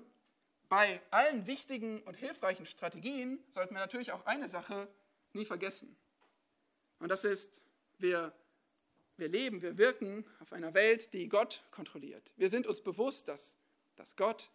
bei 0.69 1.01
allen 1.11 1.47
wichtigen 1.47 2.01
und 2.03 2.15
hilfreichen 2.15 2.65
Strategien 2.65 3.43
sollten 3.49 3.75
wir 3.75 3.81
natürlich 3.81 4.11
auch 4.11 4.25
eine 4.25 4.47
Sache 4.47 4.87
nie 5.33 5.45
vergessen. 5.45 5.95
Und 6.99 7.09
das 7.09 7.23
ist, 7.23 7.61
wir, 7.97 8.33
wir 9.17 9.27
leben, 9.27 9.61
wir 9.61 9.77
wirken 9.77 10.25
auf 10.39 10.53
einer 10.53 10.73
Welt, 10.73 11.13
die 11.13 11.29
Gott 11.29 11.63
kontrolliert. 11.71 12.33
Wir 12.37 12.49
sind 12.49 12.67
uns 12.67 12.81
bewusst, 12.81 13.27
dass, 13.27 13.57
dass 13.95 14.15
Gott 14.15 14.49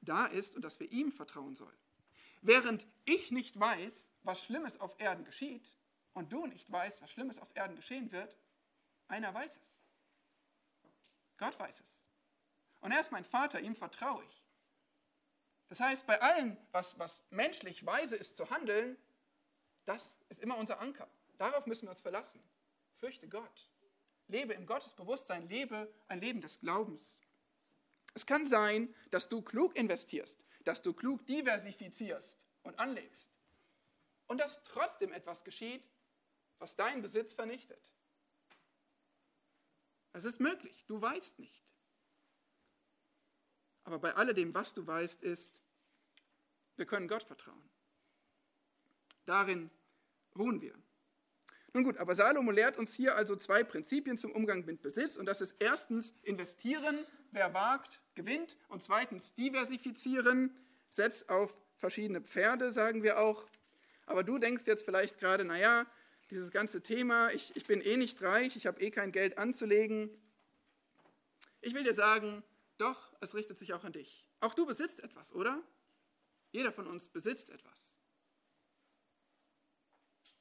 da 0.00 0.26
ist 0.26 0.56
und 0.56 0.62
dass 0.62 0.80
wir 0.80 0.90
ihm 0.90 1.12
vertrauen 1.12 1.54
sollen. 1.54 1.76
Während 2.42 2.86
ich 3.04 3.30
nicht 3.30 3.58
weiß, 3.58 4.10
was 4.22 4.42
Schlimmes 4.44 4.80
auf 4.80 4.98
Erden 4.98 5.24
geschieht 5.24 5.74
und 6.14 6.32
du 6.32 6.46
nicht 6.46 6.70
weißt, 6.70 7.02
was 7.02 7.10
Schlimmes 7.10 7.38
auf 7.38 7.48
Erden 7.54 7.76
geschehen 7.76 8.12
wird, 8.12 8.36
einer 9.08 9.32
weiß 9.32 9.56
es. 9.56 9.85
Gott 11.38 11.58
weiß 11.58 11.80
es. 11.80 12.08
Und 12.80 12.92
er 12.92 13.00
ist 13.00 13.12
mein 13.12 13.24
Vater, 13.24 13.60
ihm 13.60 13.74
vertraue 13.74 14.24
ich. 14.24 14.42
Das 15.68 15.80
heißt, 15.80 16.06
bei 16.06 16.20
allem, 16.22 16.56
was, 16.72 16.98
was 16.98 17.24
menschlich 17.30 17.84
weise 17.84 18.16
ist 18.16 18.36
zu 18.36 18.48
handeln, 18.50 18.96
das 19.84 20.20
ist 20.28 20.40
immer 20.40 20.56
unser 20.56 20.80
Anker. 20.80 21.08
Darauf 21.38 21.66
müssen 21.66 21.86
wir 21.86 21.90
uns 21.90 22.00
verlassen. 22.00 22.40
Fürchte 22.96 23.28
Gott. 23.28 23.70
Lebe 24.28 24.54
im 24.54 24.66
Gottesbewusstsein, 24.66 25.48
lebe 25.48 25.92
ein 26.08 26.20
Leben 26.20 26.40
des 26.40 26.60
Glaubens. 26.60 27.20
Es 28.14 28.26
kann 28.26 28.46
sein, 28.46 28.94
dass 29.10 29.28
du 29.28 29.42
klug 29.42 29.76
investierst, 29.76 30.44
dass 30.64 30.82
du 30.82 30.92
klug 30.94 31.26
diversifizierst 31.26 32.46
und 32.62 32.78
anlegst 32.78 33.30
und 34.26 34.38
dass 34.38 34.62
trotzdem 34.64 35.12
etwas 35.12 35.44
geschieht, 35.44 35.84
was 36.58 36.76
deinen 36.76 37.02
Besitz 37.02 37.34
vernichtet. 37.34 37.92
Es 40.16 40.24
ist 40.24 40.40
möglich, 40.40 40.82
du 40.86 40.98
weißt 40.98 41.38
nicht. 41.38 41.74
Aber 43.84 43.98
bei 43.98 44.14
alledem, 44.14 44.54
was 44.54 44.72
du 44.72 44.86
weißt, 44.86 45.22
ist, 45.22 45.60
wir 46.76 46.86
können 46.86 47.06
Gott 47.06 47.22
vertrauen. 47.22 47.68
Darin 49.26 49.70
ruhen 50.34 50.62
wir. 50.62 50.74
Nun 51.74 51.84
gut, 51.84 51.98
aber 51.98 52.14
Salomo 52.14 52.50
lehrt 52.50 52.78
uns 52.78 52.94
hier 52.94 53.14
also 53.14 53.36
zwei 53.36 53.62
Prinzipien 53.62 54.16
zum 54.16 54.32
Umgang 54.32 54.64
mit 54.64 54.80
Besitz. 54.80 55.18
Und 55.18 55.26
das 55.26 55.42
ist 55.42 55.56
erstens 55.58 56.14
investieren, 56.22 56.98
wer 57.32 57.52
wagt, 57.52 58.00
gewinnt. 58.14 58.56
Und 58.68 58.82
zweitens 58.82 59.34
diversifizieren, 59.34 60.56
setz 60.88 61.24
auf 61.24 61.58
verschiedene 61.76 62.22
Pferde, 62.22 62.72
sagen 62.72 63.02
wir 63.02 63.20
auch. 63.20 63.46
Aber 64.06 64.24
du 64.24 64.38
denkst 64.38 64.64
jetzt 64.66 64.86
vielleicht 64.86 65.18
gerade, 65.18 65.44
naja, 65.44 65.84
dieses 66.30 66.50
ganze 66.50 66.82
Thema, 66.82 67.30
ich, 67.30 67.54
ich 67.56 67.66
bin 67.66 67.80
eh 67.80 67.96
nicht 67.96 68.20
reich, 68.22 68.56
ich 68.56 68.66
habe 68.66 68.80
eh 68.80 68.90
kein 68.90 69.12
Geld 69.12 69.38
anzulegen. 69.38 70.10
Ich 71.60 71.74
will 71.74 71.84
dir 71.84 71.94
sagen, 71.94 72.42
doch, 72.78 73.14
es 73.20 73.34
richtet 73.34 73.58
sich 73.58 73.72
auch 73.72 73.84
an 73.84 73.92
dich. 73.92 74.28
Auch 74.40 74.54
du 74.54 74.66
besitzt 74.66 75.00
etwas, 75.00 75.32
oder? 75.32 75.62
Jeder 76.50 76.72
von 76.72 76.86
uns 76.86 77.08
besitzt 77.08 77.50
etwas. 77.50 78.00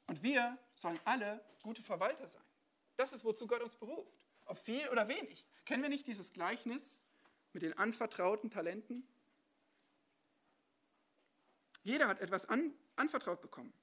Und 0.07 0.21
wir 0.21 0.57
sollen 0.75 0.99
alle 1.05 1.43
gute 1.63 1.81
Verwalter 1.81 2.27
sein. 2.27 2.43
Das 2.97 3.13
ist, 3.13 3.23
wozu 3.23 3.47
Gott 3.47 3.61
uns 3.61 3.75
beruft. 3.75 4.13
Ob 4.45 4.59
viel 4.59 4.87
oder 4.89 5.07
wenig. 5.07 5.45
Kennen 5.65 5.81
wir 5.81 5.89
nicht 5.89 6.07
dieses 6.07 6.31
Gleichnis 6.31 7.05
mit 7.53 7.63
den 7.63 7.77
anvertrauten 7.77 8.49
Talenten? 8.49 9.07
Jeder 11.83 12.07
hat 12.07 12.19
etwas 12.19 12.45
an, 12.45 12.73
anvertraut 12.95 13.41
bekommen. 13.41 13.73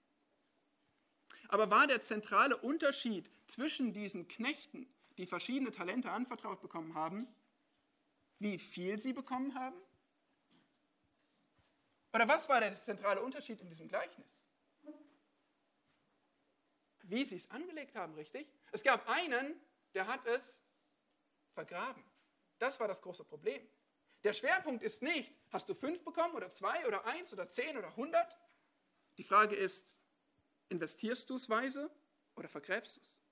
Aber 1.53 1.71
war 1.71 1.87
der 1.87 2.01
zentrale 2.01 2.57
Unterschied 2.57 3.31
zwischen 3.47 3.93
diesen 3.93 4.27
Knechten, 4.27 4.91
die 5.19 5.27
verschiedene 5.27 5.71
Talente 5.71 6.11
anvertraut 6.11 6.63
bekommen 6.63 6.95
haben, 6.95 7.29
wie 8.39 8.59
viel 8.59 8.99
sie 8.99 9.13
bekommen 9.13 9.55
haben? 9.55 9.77
Oder 12.15 12.27
was 12.27 12.49
war 12.49 12.61
der 12.61 12.75
zentrale 12.75 13.21
Unterschied 13.21 13.61
in 13.61 13.69
diesem 13.69 13.87
Gleichnis? 13.87 14.43
Wie 17.03 17.23
sie 17.27 17.37
es 17.37 17.51
angelegt 17.51 17.97
haben, 17.97 18.15
richtig? 18.15 18.51
Es 18.71 18.83
gab 18.83 19.07
einen, 19.07 19.55
der 19.93 20.07
hat 20.07 20.25
es 20.25 20.65
vergraben. 21.53 22.03
Das 22.61 22.81
war 22.81 22.89
das 22.89 23.03
große 23.03 23.25
Problem. 23.25 23.61
Der 24.25 24.33
Schwerpunkt 24.33 24.83
ist 24.83 25.03
nicht, 25.03 25.35
hast 25.51 25.69
du 25.69 25.75
fünf 25.75 26.03
bekommen 26.03 26.35
oder 26.35 26.51
zwei 26.51 26.87
oder 26.87 27.05
eins 27.05 27.31
oder 27.31 27.47
zehn 27.47 27.77
oder 27.77 27.95
hundert? 27.95 28.39
Die 29.19 29.25
Frage 29.25 29.55
ist, 29.55 29.95
investierst 30.73 31.31
du 31.31 31.37
es 31.37 31.49
weise 31.49 31.91
oder 32.35 32.49
vergräbst 32.49 32.97
du 32.97 33.01
es? 33.01 33.23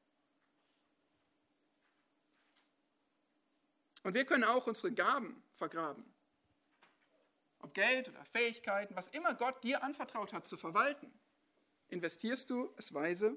Und 4.03 4.14
wir 4.14 4.24
können 4.24 4.44
auch 4.44 4.66
unsere 4.66 4.92
Gaben 4.92 5.42
vergraben. 5.53 6.05
ob 7.62 7.74
Geld 7.74 8.09
oder 8.09 8.24
Fähigkeiten, 8.24 8.96
was 8.96 9.09
immer 9.09 9.35
Gott 9.35 9.62
dir 9.62 9.83
anvertraut 9.83 10.33
hat 10.33 10.46
zu 10.46 10.57
verwalten, 10.57 11.12
investierst 11.88 12.48
du 12.48 12.72
es 12.79 12.94
weise? 12.94 13.37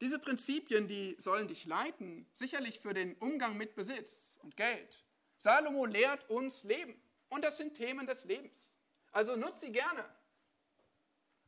Diese 0.00 0.18
Prinzipien, 0.18 0.86
die 0.86 1.16
sollen 1.18 1.48
dich 1.48 1.64
leiten, 1.64 2.26
sicherlich 2.34 2.80
für 2.80 2.92
den 2.92 3.14
Umgang 3.14 3.56
mit 3.56 3.74
Besitz 3.74 4.38
und 4.42 4.56
Geld. 4.56 5.02
Salomo 5.38 5.86
lehrt 5.86 6.28
uns 6.28 6.62
Leben 6.64 7.00
und 7.30 7.42
das 7.42 7.56
sind 7.56 7.74
Themen 7.74 8.06
des 8.06 8.24
Lebens. 8.24 8.73
Also 9.14 9.36
nutzt 9.36 9.60
sie 9.60 9.70
gerne. 9.70 10.04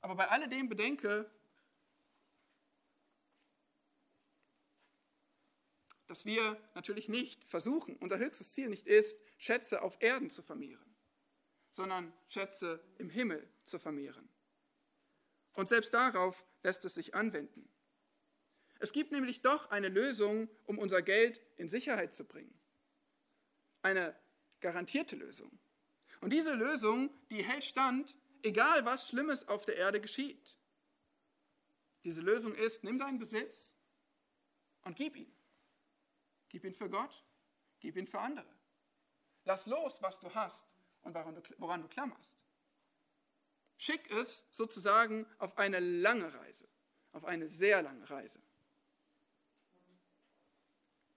Aber 0.00 0.14
bei 0.14 0.28
alledem 0.28 0.68
bedenke, 0.68 1.28
dass 6.06 6.24
wir 6.24 6.56
natürlich 6.74 7.08
nicht 7.08 7.44
versuchen, 7.44 7.96
unser 7.96 8.18
höchstes 8.18 8.52
Ziel 8.52 8.68
nicht 8.68 8.86
ist, 8.86 9.18
Schätze 9.36 9.82
auf 9.82 9.96
Erden 10.00 10.30
zu 10.30 10.42
vermehren, 10.42 10.94
sondern 11.72 12.12
Schätze 12.28 12.80
im 12.98 13.10
Himmel 13.10 13.50
zu 13.64 13.80
vermehren. 13.80 14.28
Und 15.54 15.68
selbst 15.68 15.92
darauf 15.92 16.46
lässt 16.62 16.84
es 16.84 16.94
sich 16.94 17.16
anwenden. 17.16 17.68
Es 18.78 18.92
gibt 18.92 19.10
nämlich 19.10 19.42
doch 19.42 19.70
eine 19.70 19.88
Lösung, 19.88 20.48
um 20.66 20.78
unser 20.78 21.02
Geld 21.02 21.42
in 21.56 21.68
Sicherheit 21.68 22.14
zu 22.14 22.24
bringen. 22.24 22.56
Eine 23.82 24.14
garantierte 24.60 25.16
Lösung. 25.16 25.58
Und 26.20 26.30
diese 26.30 26.54
Lösung, 26.54 27.10
die 27.30 27.42
hält 27.44 27.64
stand, 27.64 28.14
egal 28.42 28.84
was 28.84 29.08
Schlimmes 29.08 29.48
auf 29.48 29.64
der 29.64 29.76
Erde 29.76 30.00
geschieht. 30.00 30.56
Diese 32.04 32.22
Lösung 32.22 32.54
ist, 32.54 32.84
nimm 32.84 32.98
deinen 32.98 33.18
Besitz 33.18 33.74
und 34.82 34.96
gib 34.96 35.16
ihn. 35.16 35.34
Gib 36.48 36.64
ihn 36.64 36.74
für 36.74 36.88
Gott, 36.88 37.24
gib 37.80 37.96
ihn 37.96 38.06
für 38.06 38.20
andere. 38.20 38.48
Lass 39.44 39.66
los, 39.66 40.00
was 40.00 40.20
du 40.20 40.32
hast 40.34 40.66
und 41.02 41.14
woran 41.14 41.34
du, 41.34 41.42
woran 41.58 41.82
du 41.82 41.88
klammerst. 41.88 42.38
Schick 43.76 44.10
es 44.12 44.46
sozusagen 44.50 45.26
auf 45.38 45.58
eine 45.58 45.80
lange 45.80 46.32
Reise, 46.32 46.68
auf 47.12 47.24
eine 47.24 47.48
sehr 47.48 47.82
lange 47.82 48.08
Reise. 48.08 48.40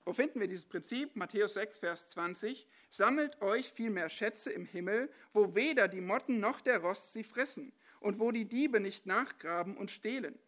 Wo 0.09 0.13
finden 0.13 0.39
wir 0.39 0.47
dieses 0.47 0.65
Prinzip? 0.65 1.15
Matthäus 1.15 1.53
6, 1.53 1.77
Vers 1.77 2.07
20. 2.07 2.67
Sammelt 2.89 3.39
euch 3.43 3.71
vielmehr 3.71 4.09
Schätze 4.09 4.49
im 4.49 4.65
Himmel, 4.65 5.13
wo 5.33 5.53
weder 5.53 5.87
die 5.87 6.01
Motten 6.01 6.39
noch 6.39 6.61
der 6.61 6.79
Rost 6.79 7.13
sie 7.13 7.23
fressen 7.23 7.73
und 7.99 8.19
wo 8.19 8.31
die 8.31 8.45
Diebe 8.45 8.79
nicht 8.79 9.05
nachgraben 9.05 9.77
und 9.77 9.91
stehlen. 9.91 10.39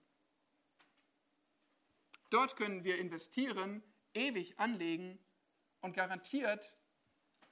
Dort 2.31 2.55
können 2.55 2.83
wir 2.83 2.97
investieren 2.97 3.83
ewig 4.15 4.57
anlegen 4.57 5.19
und 5.81 5.93
garantiert 5.93 6.75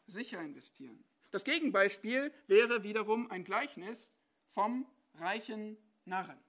sicher 0.07 0.41
investieren. 0.41 1.05
Das 1.29 1.43
Gegenbeispiel 1.43 2.33
wäre 2.47 2.81
wiederum 2.81 3.29
ein 3.29 3.43
Gleichnis 3.43 4.11
vom 4.47 4.87
reichen 5.13 5.77
Narren. 6.05 6.39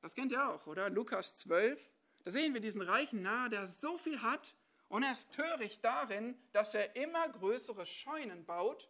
Das 0.00 0.14
kennt 0.14 0.32
ihr 0.32 0.48
auch, 0.48 0.66
oder? 0.66 0.88
Lukas 0.88 1.36
12. 1.36 1.90
Da 2.24 2.30
sehen 2.30 2.54
wir 2.54 2.60
diesen 2.60 2.82
reichen 2.82 3.22
Narr, 3.22 3.48
der 3.48 3.66
so 3.66 3.98
viel 3.98 4.22
hat 4.22 4.54
und 4.88 5.02
er 5.02 5.12
ist 5.12 5.32
töricht 5.32 5.84
darin, 5.84 6.36
dass 6.52 6.74
er 6.74 6.96
immer 6.96 7.28
größere 7.28 7.86
Scheunen 7.86 8.44
baut 8.44 8.88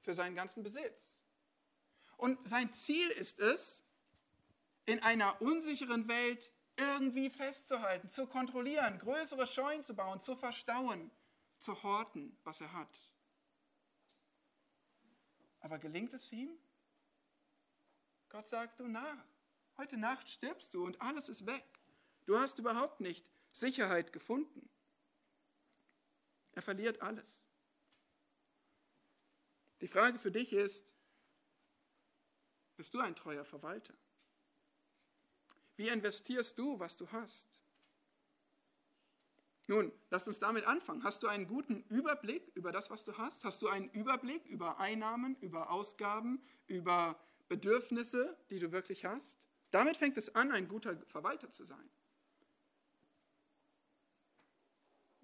für 0.00 0.14
seinen 0.14 0.34
ganzen 0.34 0.62
Besitz. 0.62 1.22
Und 2.16 2.46
sein 2.46 2.72
Ziel 2.72 3.08
ist 3.10 3.40
es, 3.40 3.84
in 4.86 5.02
einer 5.02 5.40
unsicheren 5.40 6.08
Welt 6.08 6.52
irgendwie 6.76 7.30
festzuhalten, 7.30 8.08
zu 8.08 8.26
kontrollieren, 8.26 8.98
größere 8.98 9.46
Scheunen 9.46 9.82
zu 9.82 9.94
bauen, 9.94 10.20
zu 10.20 10.36
verstauen, 10.36 11.10
zu 11.58 11.82
horten, 11.82 12.36
was 12.44 12.60
er 12.60 12.72
hat. 12.72 13.10
Aber 15.60 15.78
gelingt 15.78 16.12
es 16.12 16.30
ihm? 16.32 16.50
Gott 18.28 18.48
sagt, 18.48 18.80
du 18.80 18.88
Narr, 18.88 19.24
heute 19.78 19.96
Nacht 19.96 20.28
stirbst 20.28 20.74
du 20.74 20.84
und 20.84 21.00
alles 21.00 21.28
ist 21.28 21.46
weg. 21.46 21.64
Du 22.26 22.38
hast 22.38 22.58
überhaupt 22.58 23.00
nicht 23.00 23.26
Sicherheit 23.52 24.12
gefunden. 24.12 24.68
Er 26.52 26.62
verliert 26.62 27.02
alles. 27.02 27.44
Die 29.80 29.88
Frage 29.88 30.18
für 30.18 30.30
dich 30.30 30.52
ist, 30.52 30.94
bist 32.76 32.94
du 32.94 33.00
ein 33.00 33.14
treuer 33.14 33.44
Verwalter? 33.44 33.94
Wie 35.76 35.88
investierst 35.88 36.58
du, 36.58 36.78
was 36.78 36.96
du 36.96 37.10
hast? 37.10 37.60
Nun, 39.66 39.92
lass 40.10 40.28
uns 40.28 40.38
damit 40.38 40.66
anfangen. 40.66 41.04
Hast 41.04 41.22
du 41.22 41.26
einen 41.26 41.46
guten 41.46 41.82
Überblick 41.88 42.50
über 42.54 42.70
das, 42.70 42.90
was 42.90 43.04
du 43.04 43.16
hast? 43.16 43.44
Hast 43.44 43.62
du 43.62 43.68
einen 43.68 43.88
Überblick 43.90 44.44
über 44.46 44.78
Einnahmen, 44.78 45.36
über 45.40 45.70
Ausgaben, 45.70 46.42
über 46.66 47.18
Bedürfnisse, 47.48 48.38
die 48.50 48.58
du 48.58 48.72
wirklich 48.72 49.04
hast? 49.04 49.38
Damit 49.70 49.96
fängt 49.96 50.18
es 50.18 50.34
an, 50.34 50.52
ein 50.52 50.68
guter 50.68 50.96
Verwalter 51.06 51.50
zu 51.50 51.64
sein. 51.64 51.90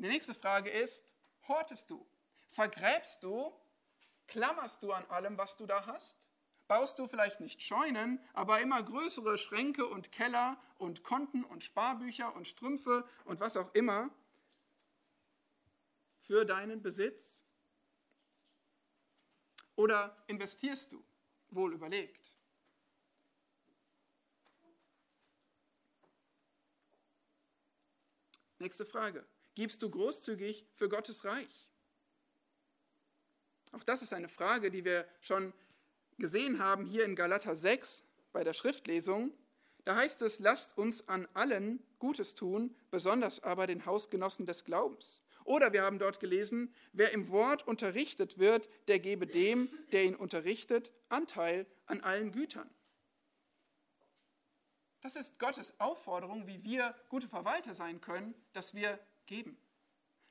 Die 0.01 0.09
nächste 0.09 0.35
Frage 0.35 0.71
ist, 0.71 1.15
hortest 1.47 1.89
du? 1.91 2.05
Vergräbst 2.49 3.23
du? 3.23 3.55
Klammerst 4.27 4.83
du 4.83 4.93
an 4.93 5.05
allem, 5.07 5.39
was 5.39 5.57
du 5.57 5.67
da 5.67 5.87
hast? 5.87 6.31
baust 6.71 7.01
du 7.01 7.09
vielleicht 7.09 7.41
nicht 7.41 7.61
Scheunen, 7.63 8.25
aber 8.33 8.61
immer 8.61 8.81
größere 8.81 9.39
Schränke 9.39 9.89
und 9.89 10.13
Keller 10.13 10.57
und 10.79 11.03
Konten 11.03 11.43
und 11.43 11.65
Sparbücher 11.65 12.33
und 12.37 12.47
Strümpfe 12.47 13.05
und 13.25 13.41
was 13.41 13.57
auch 13.57 13.75
immer 13.75 14.09
für 16.21 16.45
deinen 16.45 16.81
Besitz? 16.81 17.43
Oder 19.75 20.17
investierst 20.29 20.93
du 20.93 21.05
wohl 21.49 21.75
überlegt? 21.75 22.33
Nächste 28.61 28.87
Frage. 28.87 29.27
Gibst 29.61 29.83
du 29.83 29.91
großzügig 29.91 30.65
für 30.73 30.89
Gottes 30.89 31.23
Reich? 31.27 31.69
Auch 33.73 33.85
das 33.85 34.01
ist 34.01 34.15
eine 34.15 34.31
Frage, 34.31 34.71
die 34.71 34.87
wir 34.87 35.07
schon 35.21 35.53
gesehen 36.17 36.61
haben 36.61 36.87
hier 36.87 37.05
in 37.05 37.15
Galater 37.15 37.55
6 37.55 38.03
bei 38.33 38.43
der 38.43 38.55
Schriftlesung, 38.55 39.35
da 39.85 39.97
heißt 39.97 40.23
es, 40.23 40.39
lasst 40.39 40.79
uns 40.79 41.07
an 41.11 41.29
allen 41.35 41.85
Gutes 41.99 42.35
tun, 42.35 42.75
besonders 42.91 43.43
aber 43.43 43.67
den 43.67 43.85
Hausgenossen 43.85 44.47
des 44.47 44.65
Glaubens. 44.65 45.21
Oder 45.45 45.75
wir 45.75 45.83
haben 45.83 45.99
dort 45.99 46.21
gelesen, 46.21 46.75
wer 46.95 47.13
im 47.13 47.29
Wort 47.29 47.69
unterrichtet 47.69 48.39
wird, 48.39 48.67
der 48.89 48.99
gebe 48.99 49.27
dem, 49.27 49.69
der 49.93 50.05
ihn 50.05 50.17
unterrichtet, 50.17 50.91
Anteil 51.11 51.67
an 51.85 52.01
allen 52.01 52.33
Gütern. 52.33 52.71
Das 55.03 55.17
ist 55.17 55.39
Gottes 55.39 55.79
Aufforderung, 55.79 56.47
wie 56.47 56.65
wir 56.65 56.95
gute 57.11 57.29
Verwalter 57.29 57.75
sein 57.75 58.01
können, 58.01 58.35
dass 58.55 58.73
wir 58.73 58.99
geben, 59.31 59.57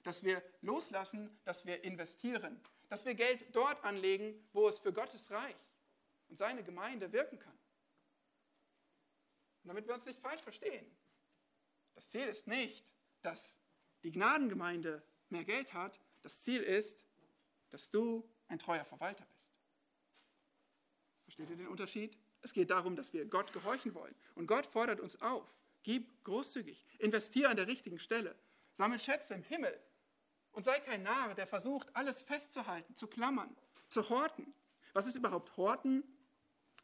dass 0.03 0.23
wir 0.23 0.43
loslassen, 0.61 1.39
dass 1.45 1.65
wir 1.65 1.83
investieren, 1.83 2.61
dass 2.89 3.05
wir 3.05 3.15
Geld 3.15 3.43
dort 3.55 3.83
anlegen, 3.83 4.47
wo 4.53 4.67
es 4.67 4.79
für 4.79 4.93
Gottes 4.93 5.31
Reich 5.31 5.55
und 6.27 6.37
seine 6.37 6.63
Gemeinde 6.63 7.11
wirken 7.11 7.39
kann. 7.39 7.57
Und 9.63 9.69
damit 9.69 9.87
wir 9.87 9.93
uns 9.93 10.05
nicht 10.05 10.19
falsch 10.19 10.41
verstehen, 10.41 10.85
das 11.95 12.09
Ziel 12.09 12.27
ist 12.27 12.47
nicht, 12.47 12.93
dass 13.21 13.59
die 14.03 14.11
Gnadengemeinde 14.11 15.01
mehr 15.29 15.43
Geld 15.43 15.73
hat. 15.73 15.99
Das 16.21 16.41
Ziel 16.41 16.61
ist, 16.61 17.05
dass 17.69 17.89
du 17.89 18.27
ein 18.47 18.59
treuer 18.59 18.85
Verwalter 18.85 19.25
bist. 19.25 19.49
Versteht 21.23 21.49
ihr 21.49 21.57
den 21.57 21.67
Unterschied? 21.67 22.17
Es 22.41 22.53
geht 22.53 22.69
darum, 22.69 22.95
dass 22.95 23.13
wir 23.13 23.25
Gott 23.25 23.53
gehorchen 23.53 23.93
wollen. 23.93 24.15
Und 24.35 24.47
Gott 24.47 24.65
fordert 24.65 24.99
uns 24.99 25.21
auf. 25.21 25.55
Gib 25.83 26.23
großzügig, 26.23 26.85
investiere 26.99 27.49
an 27.49 27.57
der 27.57 27.67
richtigen 27.67 27.99
Stelle, 27.99 28.35
sammel 28.79 28.97
Schätze 28.97 29.33
im 29.33 29.43
Himmel 29.43 29.77
und 30.53 30.63
sei 30.63 30.79
kein 30.79 31.03
Narr, 31.03 31.35
der 31.35 31.47
versucht, 31.47 31.93
alles 31.97 32.21
festzuhalten, 32.21 32.95
zu 32.95 33.07
klammern, 33.07 33.53
zu 33.89 34.09
horten. 34.09 34.53
Was 34.93 35.05
ist 35.05 35.15
überhaupt 35.15 35.57
Horten? 35.57 36.01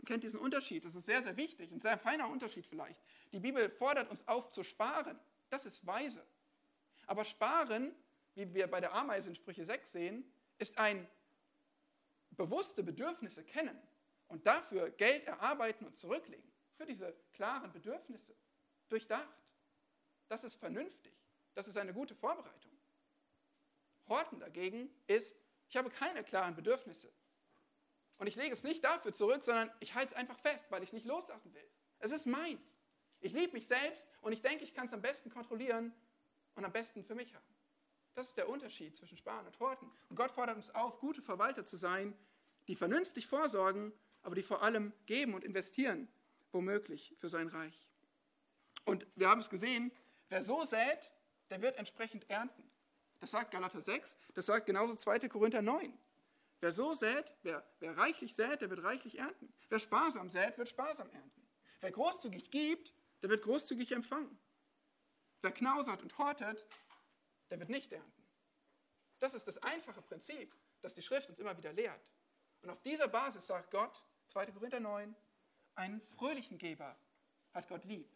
kennt 0.05 0.23
diesen 0.23 0.41
Unterschied. 0.41 0.84
Das 0.84 0.93
ist 0.93 1.05
sehr, 1.05 1.23
sehr 1.23 1.38
wichtig, 1.38 1.71
ein 1.71 1.79
sehr 1.79 1.97
feiner 1.97 2.27
Unterschied 2.27 2.67
vielleicht. 2.67 3.01
Die 3.31 3.39
Bibel 3.39 3.69
fordert 3.69 4.12
uns 4.12 4.27
auf 4.27 4.49
zu 4.49 4.62
sparen. 4.63 5.17
Das 5.49 5.65
ist 5.65 5.88
weise. 5.88 6.27
Aber 7.08 7.23
sparen, 7.23 7.95
wie 8.34 8.53
wir 8.53 8.67
bei 8.67 8.81
der 8.81 8.93
Ameise 8.93 9.29
in 9.29 9.36
Sprüche 9.36 9.63
6 9.63 9.93
sehen, 9.93 10.29
ist 10.58 10.77
ein 10.77 11.08
bewusste 12.31 12.84
Bedürfnisse 12.84 13.45
kennen 13.45 13.81
und 14.27 14.45
dafür 14.45 14.89
Geld 14.89 15.25
erarbeiten 15.27 15.86
und 15.86 15.97
zurücklegen. 15.97 16.51
Für 16.75 16.86
diese 16.86 17.15
klaren 17.31 17.71
Bedürfnisse. 17.71 18.36
Durchdacht. 18.89 19.29
Das 20.27 20.43
ist 20.43 20.55
vernünftig. 20.55 21.15
Das 21.55 21.67
ist 21.67 21.77
eine 21.77 21.93
gute 21.93 22.13
Vorbereitung. 22.13 22.71
Horten 24.07 24.39
dagegen 24.39 24.89
ist, 25.07 25.35
ich 25.67 25.77
habe 25.77 25.89
keine 25.89 26.23
klaren 26.23 26.55
Bedürfnisse. 26.55 27.11
Und 28.17 28.27
ich 28.27 28.35
lege 28.35 28.53
es 28.53 28.63
nicht 28.63 28.83
dafür 28.83 29.13
zurück, 29.13 29.43
sondern 29.43 29.71
ich 29.79 29.95
halte 29.95 30.13
es 30.13 30.17
einfach 30.17 30.37
fest, 30.39 30.65
weil 30.69 30.83
ich 30.83 30.89
es 30.89 30.93
nicht 30.93 31.05
loslassen 31.05 31.53
will. 31.53 31.67
Es 31.99 32.11
ist 32.11 32.25
meins. 32.25 32.79
Ich 33.19 33.33
liebe 33.33 33.53
mich 33.53 33.67
selbst 33.67 34.07
und 34.21 34.31
ich 34.31 34.41
denke, 34.41 34.63
ich 34.63 34.73
kann 34.73 34.87
es 34.87 34.93
am 34.93 35.01
besten 35.01 35.29
kontrollieren 35.29 35.93
und 36.53 36.65
am 36.65 36.71
besten 36.71 37.03
für 37.03 37.15
mich 37.15 37.33
haben. 37.33 37.55
Das 38.13 38.29
ist 38.29 38.37
der 38.37 38.47
Unterschied 38.47 38.95
zwischen 38.95 39.17
Sparen 39.17 39.45
und 39.45 39.59
Horten. 39.59 39.91
Und 40.09 40.15
Gott 40.15 40.31
fordert 40.31 40.55
uns 40.55 40.73
auf, 40.73 40.99
gute 40.99 41.21
Verwalter 41.21 41.65
zu 41.65 41.75
sein, 41.75 42.17
die 42.67 42.75
vernünftig 42.75 43.27
vorsorgen, 43.27 43.91
aber 44.21 44.35
die 44.35 44.43
vor 44.43 44.61
allem 44.61 44.93
geben 45.05 45.33
und 45.33 45.43
investieren, 45.43 46.07
womöglich 46.51 47.15
für 47.19 47.29
sein 47.29 47.47
Reich. 47.47 47.89
Und 48.85 49.05
wir 49.15 49.29
haben 49.29 49.41
es 49.41 49.49
gesehen, 49.49 49.91
wer 50.29 50.41
so 50.41 50.63
sät, 50.63 51.11
der 51.49 51.62
wird 51.62 51.77
entsprechend 51.77 52.29
ernten. 52.29 52.69
Das 53.19 53.31
sagt 53.31 53.51
Galater 53.51 53.81
6, 53.81 54.17
das 54.34 54.45
sagt 54.45 54.65
genauso 54.65 54.95
2. 54.95 55.29
Korinther 55.29 55.62
9. 55.62 55.97
Wer 56.62 56.71
so 56.71 56.93
sät, 56.93 57.34
wer, 57.43 57.63
wer 57.79 57.97
reichlich 57.97 58.34
sät, 58.34 58.62
der 58.62 58.69
wird 58.69 58.84
reichlich 58.84 59.19
ernten. 59.19 59.53
Wer 59.69 59.79
sparsam 59.79 60.29
sät, 60.29 60.58
wird 60.58 60.69
sparsam 60.69 61.10
ernten. 61.12 61.47
Wer 61.81 61.91
großzügig 61.91 62.49
gibt, 62.49 62.93
der 63.21 63.29
wird 63.29 63.43
großzügig 63.43 63.91
empfangen. 63.91 64.38
Wer 65.41 65.51
knausert 65.51 66.01
und 66.01 66.17
hortet, 66.17 66.65
der 67.49 67.60
wird 67.60 67.69
nicht 67.69 67.91
ernten. 67.91 68.25
Das 69.19 69.34
ist 69.34 69.47
das 69.47 69.58
einfache 69.60 70.01
Prinzip, 70.01 70.55
das 70.81 70.93
die 70.93 71.01
Schrift 71.01 71.29
uns 71.29 71.39
immer 71.39 71.58
wieder 71.58 71.73
lehrt. 71.73 72.01
Und 72.62 72.69
auf 72.69 72.81
dieser 72.81 73.08
Basis 73.08 73.45
sagt 73.45 73.71
Gott, 73.71 74.03
2. 74.27 74.47
Korinther 74.47 74.79
9, 74.79 75.15
einen 75.75 76.01
fröhlichen 76.01 76.58
Geber 76.58 76.95
hat 77.53 77.67
Gott 77.67 77.86
lieb. 77.86 78.10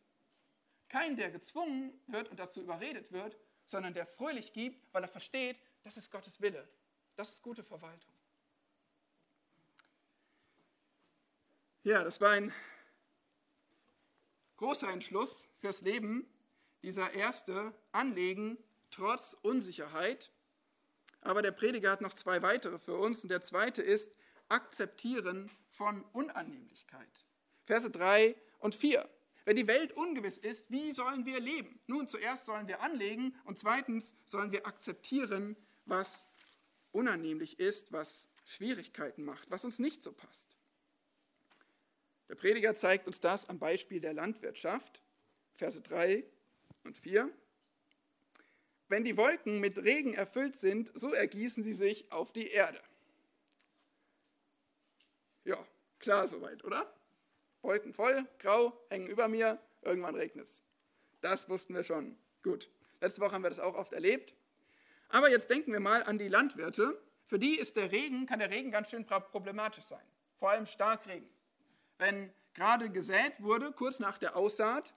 Kein, 0.90 1.16
der 1.16 1.32
gezwungen 1.32 1.94
wird 2.08 2.30
und 2.30 2.40
dazu 2.40 2.62
überredet 2.62 3.12
wird, 3.12 3.38
sondern 3.66 3.94
der 3.94 4.06
fröhlich 4.06 4.52
gibt, 4.54 4.92
weil 4.94 5.04
er 5.04 5.10
versteht, 5.10 5.58
das 5.84 5.96
ist 5.98 6.12
Gottes 6.12 6.42
Wille. 6.42 6.68
Das 7.16 7.30
ist 7.30 7.42
gute 7.42 7.64
Verwaltung. 7.64 8.14
Ja, 11.84 12.04
das 12.04 12.20
war 12.20 12.32
ein 12.32 12.52
großer 14.58 14.90
Entschluss 14.92 15.48
fürs 15.60 15.82
Leben, 15.82 16.28
dieser 16.82 17.14
erste 17.14 17.74
Anlegen 17.92 18.58
trotz 18.90 19.34
Unsicherheit. 19.42 20.32
Aber 21.22 21.42
der 21.42 21.52
Prediger 21.52 21.92
hat 21.92 22.02
noch 22.02 22.14
zwei 22.14 22.42
weitere 22.42 22.80
für 22.80 22.96
uns. 22.96 23.24
Und 23.24 23.30
der 23.30 23.42
zweite 23.42 23.82
ist 23.82 24.12
Akzeptieren 24.48 25.52
von 25.70 26.04
Unannehmlichkeit. 26.14 27.26
Verse 27.66 27.90
3 27.90 28.36
und 28.60 28.74
4. 28.74 29.08
Wenn 29.50 29.56
die 29.56 29.68
Welt 29.68 29.94
ungewiss 29.94 30.38
ist, 30.38 30.70
wie 30.70 30.94
sollen 30.94 31.26
wir 31.26 31.40
leben? 31.40 31.80
Nun, 31.88 32.08
zuerst 32.08 32.46
sollen 32.46 32.68
wir 32.68 32.82
anlegen 32.82 33.36
und 33.46 33.58
zweitens 33.58 34.16
sollen 34.24 34.52
wir 34.52 34.68
akzeptieren, 34.68 35.56
was 35.86 36.28
unannehmlich 36.92 37.60
ist, 37.60 37.92
was 37.92 38.30
Schwierigkeiten 38.46 39.24
macht, 39.24 39.50
was 39.50 39.66
uns 39.66 39.80
nicht 39.80 40.04
so 40.04 40.12
passt. 40.12 40.56
Der 42.28 42.36
Prediger 42.36 42.76
zeigt 42.76 43.08
uns 43.08 43.22
das 43.22 43.50
am 43.50 43.58
Beispiel 43.58 44.00
der 44.00 44.14
Landwirtschaft, 44.14 45.02
Verse 45.56 45.82
3 45.82 46.24
und 46.84 46.96
4. 46.96 47.28
Wenn 48.88 49.04
die 49.04 49.18
Wolken 49.18 49.60
mit 49.60 49.80
Regen 49.80 50.14
erfüllt 50.14 50.58
sind, 50.58 50.92
so 50.94 51.12
ergießen 51.12 51.64
sie 51.64 51.74
sich 51.74 52.12
auf 52.12 52.32
die 52.32 52.50
Erde. 52.50 52.84
Ja, 55.44 55.66
klar 55.98 56.28
soweit, 56.28 56.64
oder? 56.64 56.99
Wolken 57.62 57.94
voll, 57.94 58.26
grau, 58.40 58.78
hängen 58.90 59.08
über 59.08 59.28
mir, 59.28 59.60
irgendwann 59.82 60.16
regnet 60.16 60.46
es. 60.46 60.64
Das 61.22 61.50
wussten 61.50 61.74
wir 61.74 61.84
schon. 61.84 62.18
Gut. 62.44 62.70
Letzte 63.02 63.22
Woche 63.22 63.34
haben 63.34 63.44
wir 63.44 63.50
das 63.50 63.60
auch 63.60 63.76
oft 63.76 63.94
erlebt. 63.94 64.36
Aber 65.10 65.30
jetzt 65.30 65.50
denken 65.50 65.72
wir 65.72 65.80
mal 65.80 66.04
an 66.04 66.18
die 66.18 66.28
Landwirte. 66.28 67.02
Für 67.26 67.40
die 67.40 67.58
ist 67.58 67.76
der 67.76 67.92
Regen, 67.92 68.26
kann 68.26 68.40
der 68.40 68.50
Regen 68.50 68.72
ganz 68.72 68.90
schön 68.90 69.06
problematisch 69.06 69.86
sein. 69.86 70.04
Vor 70.38 70.50
allem 70.50 70.66
Starkregen. 70.66 71.30
Wenn 71.98 72.32
gerade 72.54 72.90
gesät 72.90 73.34
wurde, 73.40 73.72
kurz 73.72 74.00
nach 74.00 74.18
der 74.18 74.36
Aussaat, 74.36 74.94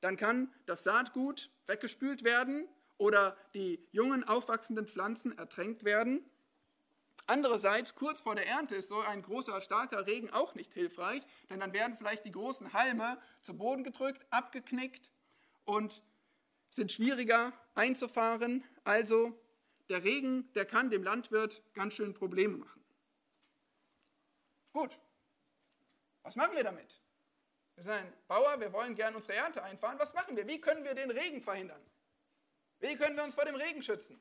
dann 0.00 0.16
kann 0.16 0.52
das 0.66 0.84
Saatgut 0.84 1.50
weggespült 1.66 2.24
werden 2.24 2.68
oder 2.98 3.36
die 3.54 3.86
jungen 3.92 4.24
aufwachsenden 4.24 4.86
Pflanzen 4.86 5.36
ertränkt 5.36 5.84
werden. 5.84 6.24
Andererseits, 7.30 7.94
kurz 7.94 8.22
vor 8.22 8.34
der 8.34 8.48
Ernte 8.48 8.74
ist 8.74 8.88
so 8.88 8.98
ein 9.02 9.22
großer, 9.22 9.60
starker 9.60 10.04
Regen 10.04 10.32
auch 10.32 10.56
nicht 10.56 10.74
hilfreich, 10.74 11.22
denn 11.48 11.60
dann 11.60 11.72
werden 11.72 11.96
vielleicht 11.96 12.24
die 12.24 12.32
großen 12.32 12.72
Halme 12.72 13.22
zu 13.42 13.56
Boden 13.56 13.84
gedrückt, 13.84 14.26
abgeknickt 14.30 15.12
und 15.64 16.02
sind 16.70 16.90
schwieriger 16.90 17.52
einzufahren. 17.76 18.64
Also 18.82 19.40
der 19.88 20.02
Regen, 20.02 20.52
der 20.54 20.64
kann 20.64 20.90
dem 20.90 21.04
Landwirt 21.04 21.62
ganz 21.72 21.94
schön 21.94 22.14
Probleme 22.14 22.56
machen. 22.56 22.84
Gut, 24.72 24.98
was 26.24 26.34
machen 26.34 26.56
wir 26.56 26.64
damit? 26.64 27.00
Wir 27.76 27.84
sind 27.84 27.92
ein 27.92 28.12
Bauer, 28.26 28.58
wir 28.58 28.72
wollen 28.72 28.96
gerne 28.96 29.16
unsere 29.16 29.34
Ernte 29.34 29.62
einfahren. 29.62 30.00
Was 30.00 30.12
machen 30.14 30.36
wir? 30.36 30.48
Wie 30.48 30.60
können 30.60 30.82
wir 30.82 30.94
den 30.94 31.12
Regen 31.12 31.40
verhindern? 31.40 31.80
Wie 32.80 32.96
können 32.96 33.14
wir 33.14 33.22
uns 33.22 33.36
vor 33.36 33.44
dem 33.44 33.54
Regen 33.54 33.84
schützen? 33.84 34.20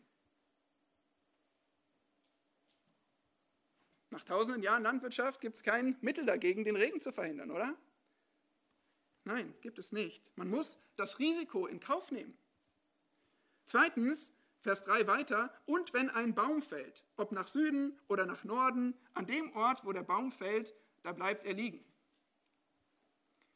Nach 4.12 4.24
tausenden 4.24 4.64
Jahren 4.64 4.84
Landwirtschaft 4.84 5.40
gibt 5.40 5.58
es 5.58 5.64
kein 5.64 5.96
Mittel 6.02 6.26
dagegen, 6.26 6.64
den 6.64 6.76
Regen 6.76 7.00
zu 7.00 7.12
verhindern, 7.12 7.52
oder? 7.52 7.76
Nein, 9.24 9.54
gibt 9.62 9.78
es 9.78 9.92
nicht. 9.92 10.36
Man 10.36 10.50
muss 10.50 10.80
das 10.96 11.20
Risiko 11.20 11.68
in 11.68 11.80
Kauf 11.80 12.12
nehmen. 12.12 12.36
Zweitens, 13.66 14.34
Vers 14.62 14.84
3 14.84 15.08
weiter, 15.08 15.54
und 15.66 15.94
wenn 15.94 16.10
ein 16.10 16.34
Baum 16.34 16.62
fällt, 16.62 17.06
ob 17.16 17.32
nach 17.32 17.48
Süden 17.48 17.98
oder 18.08 18.26
nach 18.26 18.44
Norden, 18.44 18.98
an 19.14 19.28
dem 19.28 19.56
Ort, 19.56 19.86
wo 19.86 19.94
der 19.94 20.04
Baum 20.04 20.32
fällt, 20.32 20.76
da 21.04 21.12
bleibt 21.12 21.46
er 21.46 21.54
liegen. 21.54 21.86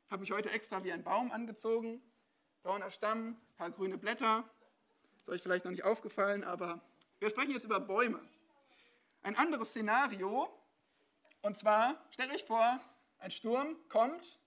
Ich 0.05 0.11
habe 0.11 0.21
mich 0.21 0.31
heute 0.31 0.51
extra 0.51 0.83
wie 0.83 0.91
ein 0.91 1.03
Baum 1.03 1.31
angezogen, 1.31 2.01
brauner 2.61 2.91
Stamm, 2.91 3.29
ein 3.29 3.55
paar 3.57 3.71
grüne 3.71 3.97
Blätter. 3.97 4.47
Ist 5.21 5.29
euch 5.29 5.41
vielleicht 5.41 5.65
noch 5.65 5.71
nicht 5.71 5.83
aufgefallen, 5.83 6.43
aber 6.43 6.79
wir 7.19 7.29
sprechen 7.31 7.51
jetzt 7.51 7.65
über 7.65 7.79
Bäume 7.79 8.21
ein 9.23 9.35
anderes 9.35 9.69
Szenario. 9.69 10.49
Und 11.41 11.57
zwar, 11.57 12.05
stellt 12.11 12.31
euch 12.31 12.43
vor, 12.43 12.79
ein 13.19 13.31
Sturm 13.31 13.77
kommt, 13.89 14.39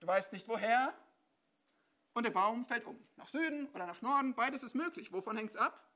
du 0.00 0.06
weißt 0.06 0.32
nicht 0.32 0.48
woher, 0.48 0.94
und 2.14 2.24
der 2.24 2.30
Baum 2.30 2.64
fällt 2.64 2.86
um. 2.86 2.98
Nach 3.16 3.28
Süden 3.28 3.68
oder 3.74 3.86
nach 3.86 4.00
Norden, 4.00 4.34
beides 4.34 4.62
ist 4.62 4.74
möglich. 4.74 5.12
Wovon 5.12 5.36
hängt 5.36 5.50
es 5.50 5.56
ab? 5.56 5.92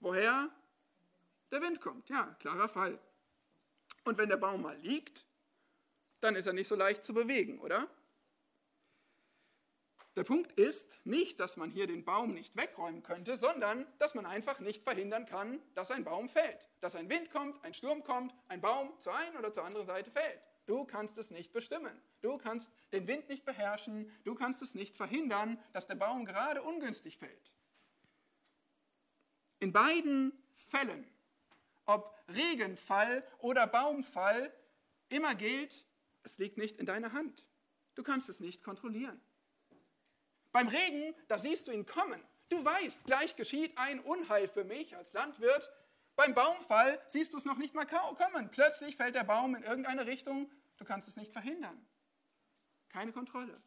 Woher 0.00 0.50
der 1.52 1.62
Wind 1.62 1.80
kommt. 1.80 2.08
Ja, 2.08 2.34
klarer 2.40 2.68
Fall. 2.68 2.98
Und 4.04 4.18
wenn 4.18 4.28
der 4.28 4.36
Baum 4.36 4.62
mal 4.62 4.76
liegt, 4.78 5.24
dann 6.20 6.34
ist 6.34 6.46
er 6.46 6.52
nicht 6.52 6.66
so 6.66 6.74
leicht 6.74 7.04
zu 7.04 7.14
bewegen, 7.14 7.60
oder? 7.60 7.88
Der 10.18 10.24
Punkt 10.24 10.50
ist 10.58 10.98
nicht, 11.06 11.38
dass 11.38 11.56
man 11.56 11.70
hier 11.70 11.86
den 11.86 12.04
Baum 12.04 12.34
nicht 12.34 12.56
wegräumen 12.56 13.04
könnte, 13.04 13.36
sondern 13.36 13.86
dass 14.00 14.16
man 14.16 14.26
einfach 14.26 14.58
nicht 14.58 14.82
verhindern 14.82 15.26
kann, 15.26 15.62
dass 15.76 15.92
ein 15.92 16.02
Baum 16.02 16.28
fällt. 16.28 16.66
Dass 16.80 16.96
ein 16.96 17.08
Wind 17.08 17.30
kommt, 17.30 17.64
ein 17.64 17.72
Sturm 17.72 18.02
kommt, 18.02 18.34
ein 18.48 18.60
Baum 18.60 18.92
zur 18.98 19.14
einen 19.14 19.36
oder 19.36 19.54
zur 19.54 19.62
anderen 19.62 19.86
Seite 19.86 20.10
fällt. 20.10 20.42
Du 20.66 20.84
kannst 20.84 21.18
es 21.18 21.30
nicht 21.30 21.52
bestimmen. 21.52 22.02
Du 22.20 22.36
kannst 22.36 22.68
den 22.92 23.06
Wind 23.06 23.28
nicht 23.28 23.44
beherrschen. 23.44 24.10
Du 24.24 24.34
kannst 24.34 24.60
es 24.60 24.74
nicht 24.74 24.96
verhindern, 24.96 25.56
dass 25.72 25.86
der 25.86 25.94
Baum 25.94 26.24
gerade 26.24 26.62
ungünstig 26.64 27.16
fällt. 27.16 27.52
In 29.60 29.72
beiden 29.72 30.32
Fällen, 30.56 31.06
ob 31.84 32.12
Regenfall 32.26 33.24
oder 33.38 33.68
Baumfall, 33.68 34.52
immer 35.10 35.36
gilt, 35.36 35.86
es 36.24 36.38
liegt 36.38 36.58
nicht 36.58 36.80
in 36.80 36.86
deiner 36.86 37.12
Hand. 37.12 37.44
Du 37.94 38.02
kannst 38.02 38.28
es 38.28 38.40
nicht 38.40 38.64
kontrollieren. 38.64 39.20
Beim 40.52 40.68
Regen, 40.68 41.14
da 41.28 41.38
siehst 41.38 41.68
du 41.68 41.72
ihn 41.72 41.86
kommen. 41.86 42.22
Du 42.48 42.64
weißt, 42.64 43.04
gleich 43.04 43.36
geschieht 43.36 43.76
ein 43.76 44.00
Unheil 44.00 44.48
für 44.48 44.64
mich 44.64 44.96
als 44.96 45.12
Landwirt. 45.12 45.70
Beim 46.16 46.34
Baumfall 46.34 47.00
siehst 47.08 47.32
du 47.32 47.38
es 47.38 47.44
noch 47.44 47.58
nicht 47.58 47.74
mal 47.74 47.86
kommen. 47.86 48.50
Plötzlich 48.50 48.96
fällt 48.96 49.14
der 49.14 49.24
Baum 49.24 49.54
in 49.54 49.62
irgendeine 49.62 50.06
Richtung. 50.06 50.50
Du 50.78 50.84
kannst 50.84 51.08
es 51.08 51.16
nicht 51.16 51.32
verhindern. 51.32 51.86
Keine 52.88 53.12
Kontrolle. 53.12 53.60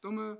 Dumme, 0.00 0.38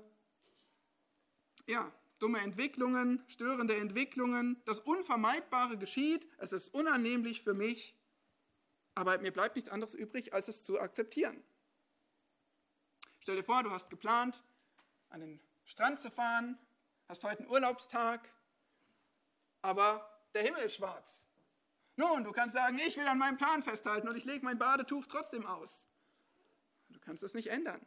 ja, 1.65 1.91
dumme 2.19 2.39
Entwicklungen, 2.39 3.23
störende 3.27 3.75
Entwicklungen. 3.75 4.61
Das 4.65 4.79
Unvermeidbare 4.79 5.77
geschieht. 5.77 6.27
Es 6.37 6.53
ist 6.53 6.73
unannehmlich 6.73 7.41
für 7.41 7.53
mich. 7.53 7.95
Aber 8.95 9.17
mir 9.17 9.31
bleibt 9.31 9.55
nichts 9.55 9.69
anderes 9.69 9.95
übrig, 9.95 10.33
als 10.33 10.47
es 10.47 10.63
zu 10.63 10.79
akzeptieren. 10.79 11.43
Stell 13.19 13.35
dir 13.35 13.43
vor, 13.43 13.61
du 13.63 13.71
hast 13.71 13.89
geplant, 13.89 14.43
an 15.09 15.21
den 15.21 15.39
Strand 15.65 15.99
zu 15.99 16.09
fahren, 16.09 16.57
hast 17.07 17.23
heute 17.23 17.41
einen 17.41 17.51
Urlaubstag, 17.51 18.29
aber 19.61 20.09
der 20.33 20.43
Himmel 20.43 20.63
ist 20.63 20.75
schwarz. 20.75 21.27
Nun, 21.95 22.23
du 22.23 22.31
kannst 22.31 22.55
sagen, 22.55 22.77
ich 22.79 22.95
will 22.95 23.07
an 23.07 23.17
meinem 23.17 23.37
Plan 23.37 23.63
festhalten 23.63 24.07
und 24.07 24.15
ich 24.15 24.25
lege 24.25 24.45
mein 24.45 24.59
Badetuch 24.59 25.07
trotzdem 25.07 25.45
aus. 25.45 25.87
Du 26.89 26.99
kannst 26.99 27.23
es 27.23 27.33
nicht 27.33 27.47
ändern, 27.47 27.83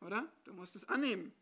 oder? 0.00 0.30
Du 0.44 0.54
musst 0.54 0.76
es 0.76 0.88
annehmen. 0.88 1.34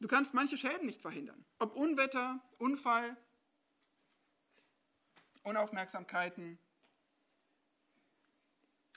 Du 0.00 0.08
kannst 0.08 0.34
manche 0.34 0.58
Schäden 0.58 0.86
nicht 0.86 1.00
verhindern. 1.00 1.44
Ob 1.58 1.74
Unwetter, 1.76 2.40
Unfall, 2.58 3.16
Unaufmerksamkeiten. 5.44 6.58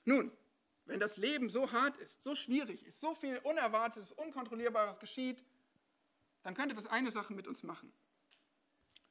Nun, 0.03 0.31
wenn 0.87 0.99
das 0.99 1.17
Leben 1.17 1.49
so 1.49 1.71
hart 1.71 1.97
ist, 1.97 2.23
so 2.23 2.33
schwierig 2.35 2.85
ist, 2.85 2.99
so 2.99 3.13
viel 3.13 3.37
Unerwartetes, 3.39 4.11
Unkontrollierbares 4.13 4.99
geschieht, 4.99 5.43
dann 6.43 6.53
könnte 6.53 6.75
das 6.75 6.87
eine 6.87 7.11
Sache 7.11 7.33
mit 7.33 7.47
uns 7.47 7.63
machen. 7.63 7.91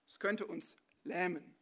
Es 0.09 0.19
könnte 0.19 0.47
uns 0.47 0.77
lähmen. 1.05 1.55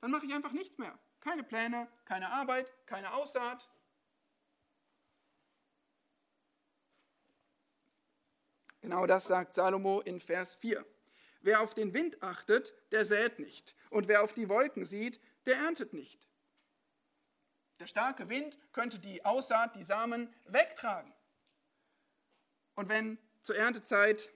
Dann 0.00 0.10
mache 0.10 0.26
ich 0.26 0.34
einfach 0.34 0.52
nichts 0.52 0.78
mehr. 0.78 0.96
Keine 1.20 1.42
Pläne, 1.42 1.88
keine 2.04 2.30
Arbeit, 2.30 2.72
keine 2.86 3.12
Aussaat. 3.12 3.68
Genau 8.80 9.06
das 9.06 9.26
sagt 9.26 9.54
Salomo 9.54 10.00
in 10.00 10.20
Vers 10.20 10.54
4. 10.56 10.86
Wer 11.40 11.60
auf 11.60 11.74
den 11.74 11.92
Wind 11.94 12.22
achtet, 12.22 12.72
der 12.92 13.04
sät 13.04 13.38
nicht. 13.38 13.74
Und 13.90 14.06
wer 14.06 14.22
auf 14.22 14.32
die 14.32 14.48
Wolken 14.48 14.84
sieht, 14.84 15.20
der 15.46 15.56
erntet 15.56 15.92
nicht. 15.92 16.28
Der 17.78 17.86
starke 17.86 18.28
Wind 18.28 18.58
könnte 18.72 18.98
die 18.98 19.24
Aussaat, 19.24 19.76
die 19.76 19.84
Samen 19.84 20.32
wegtragen. 20.46 21.12
Und 22.74 22.88
wenn 22.88 23.18
zur 23.42 23.56
Erntezeit 23.56 24.30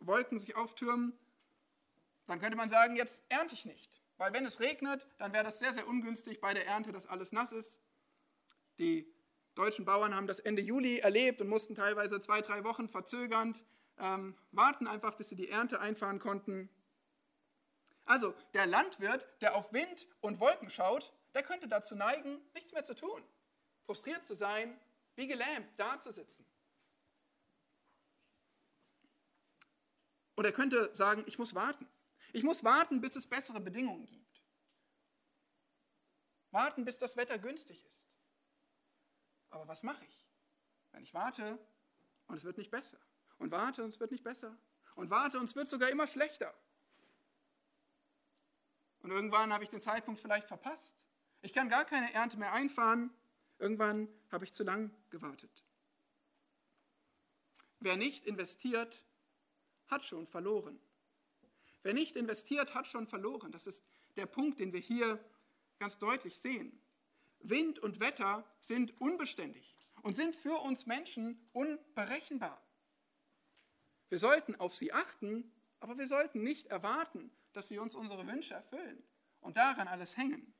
Wolken 0.00 0.38
sich 0.38 0.56
auftürmen, 0.56 1.12
dann 2.26 2.40
könnte 2.40 2.56
man 2.56 2.70
sagen, 2.70 2.96
jetzt 2.96 3.20
ernte 3.28 3.54
ich 3.54 3.64
nicht. 3.64 3.90
Weil 4.16 4.32
wenn 4.32 4.46
es 4.46 4.60
regnet, 4.60 5.06
dann 5.18 5.32
wäre 5.32 5.44
das 5.44 5.58
sehr, 5.58 5.74
sehr 5.74 5.86
ungünstig 5.88 6.40
bei 6.40 6.54
der 6.54 6.66
Ernte, 6.66 6.92
dass 6.92 7.06
alles 7.06 7.32
nass 7.32 7.52
ist. 7.52 7.80
Die 8.78 9.10
deutschen 9.54 9.84
Bauern 9.84 10.14
haben 10.14 10.26
das 10.26 10.40
Ende 10.40 10.62
Juli 10.62 10.98
erlebt 10.98 11.40
und 11.40 11.48
mussten 11.48 11.74
teilweise 11.74 12.20
zwei, 12.20 12.40
drei 12.40 12.64
Wochen 12.64 12.88
verzögernd 12.88 13.64
ähm, 13.98 14.36
warten, 14.52 14.86
einfach 14.86 15.14
bis 15.14 15.28
sie 15.28 15.36
die 15.36 15.48
Ernte 15.48 15.80
einfahren 15.80 16.18
konnten. 16.18 16.70
Also 18.04 18.34
der 18.54 18.66
Landwirt, 18.66 19.26
der 19.40 19.54
auf 19.54 19.72
Wind 19.72 20.06
und 20.20 20.40
Wolken 20.40 20.70
schaut, 20.70 21.12
der 21.34 21.42
könnte 21.42 21.68
dazu 21.68 21.94
neigen, 21.94 22.40
nichts 22.54 22.72
mehr 22.72 22.84
zu 22.84 22.94
tun, 22.94 23.22
frustriert 23.84 24.26
zu 24.26 24.34
sein, 24.34 24.78
wie 25.14 25.26
gelähmt 25.26 25.68
dazusitzen. 25.78 26.46
Und 30.36 30.44
er 30.44 30.52
könnte 30.52 30.94
sagen, 30.96 31.24
ich 31.26 31.38
muss 31.38 31.54
warten. 31.54 31.86
Ich 32.32 32.42
muss 32.42 32.64
warten, 32.64 33.00
bis 33.00 33.16
es 33.16 33.26
bessere 33.26 33.60
Bedingungen 33.60 34.06
gibt. 34.06 34.42
Warten, 36.50 36.84
bis 36.84 36.98
das 36.98 37.16
Wetter 37.16 37.38
günstig 37.38 37.84
ist. 37.84 38.08
Aber 39.50 39.66
was 39.68 39.82
mache 39.82 40.04
ich, 40.04 40.26
wenn 40.92 41.02
ich 41.02 41.12
warte 41.12 41.58
und 42.26 42.36
es 42.36 42.44
wird 42.44 42.56
nicht 42.56 42.70
besser? 42.70 42.98
Und 43.38 43.50
warte 43.50 43.82
und 43.82 43.90
es 43.90 44.00
wird 44.00 44.12
nicht 44.12 44.24
besser. 44.24 44.56
Und 44.94 45.10
warte 45.10 45.38
und 45.38 45.44
es 45.44 45.56
wird 45.56 45.68
sogar 45.68 45.90
immer 45.90 46.06
schlechter. 46.06 46.54
Und 49.02 49.10
irgendwann 49.10 49.52
habe 49.52 49.64
ich 49.64 49.70
den 49.70 49.80
Zeitpunkt 49.80 50.20
vielleicht 50.20 50.48
verpasst. 50.48 50.96
Ich 51.42 51.52
kann 51.52 51.68
gar 51.68 51.84
keine 51.84 52.12
Ernte 52.12 52.38
mehr 52.38 52.52
einfahren. 52.52 53.10
Irgendwann 53.58 54.08
habe 54.30 54.44
ich 54.44 54.52
zu 54.52 54.62
lang 54.62 54.90
gewartet. 55.10 55.64
Wer 57.78 57.96
nicht 57.96 58.26
investiert, 58.26 59.04
hat 59.86 60.04
schon 60.04 60.26
verloren. 60.26 60.78
Wer 61.82 61.94
nicht 61.94 62.16
investiert, 62.16 62.74
hat 62.74 62.86
schon 62.86 63.06
verloren. 63.06 63.52
Das 63.52 63.66
ist 63.66 63.82
der 64.16 64.26
Punkt, 64.26 64.60
den 64.60 64.72
wir 64.72 64.80
hier 64.80 65.22
ganz 65.78 65.98
deutlich 65.98 66.38
sehen. 66.38 66.78
Wind 67.40 67.78
und 67.78 68.00
Wetter 68.00 68.44
sind 68.60 69.00
unbeständig 69.00 69.74
und 70.02 70.14
sind 70.14 70.36
für 70.36 70.58
uns 70.60 70.84
Menschen 70.84 71.48
unberechenbar. 71.52 72.62
Wir 74.10 74.18
sollten 74.18 74.56
auf 74.56 74.74
sie 74.74 74.92
achten, 74.92 75.50
aber 75.78 75.96
wir 75.96 76.06
sollten 76.06 76.42
nicht 76.42 76.66
erwarten, 76.66 77.30
dass 77.52 77.68
sie 77.68 77.78
uns 77.78 77.94
unsere 77.94 78.26
Wünsche 78.26 78.54
erfüllen 78.54 79.02
und 79.40 79.56
daran 79.56 79.88
alles 79.88 80.16
hängen. 80.16 80.52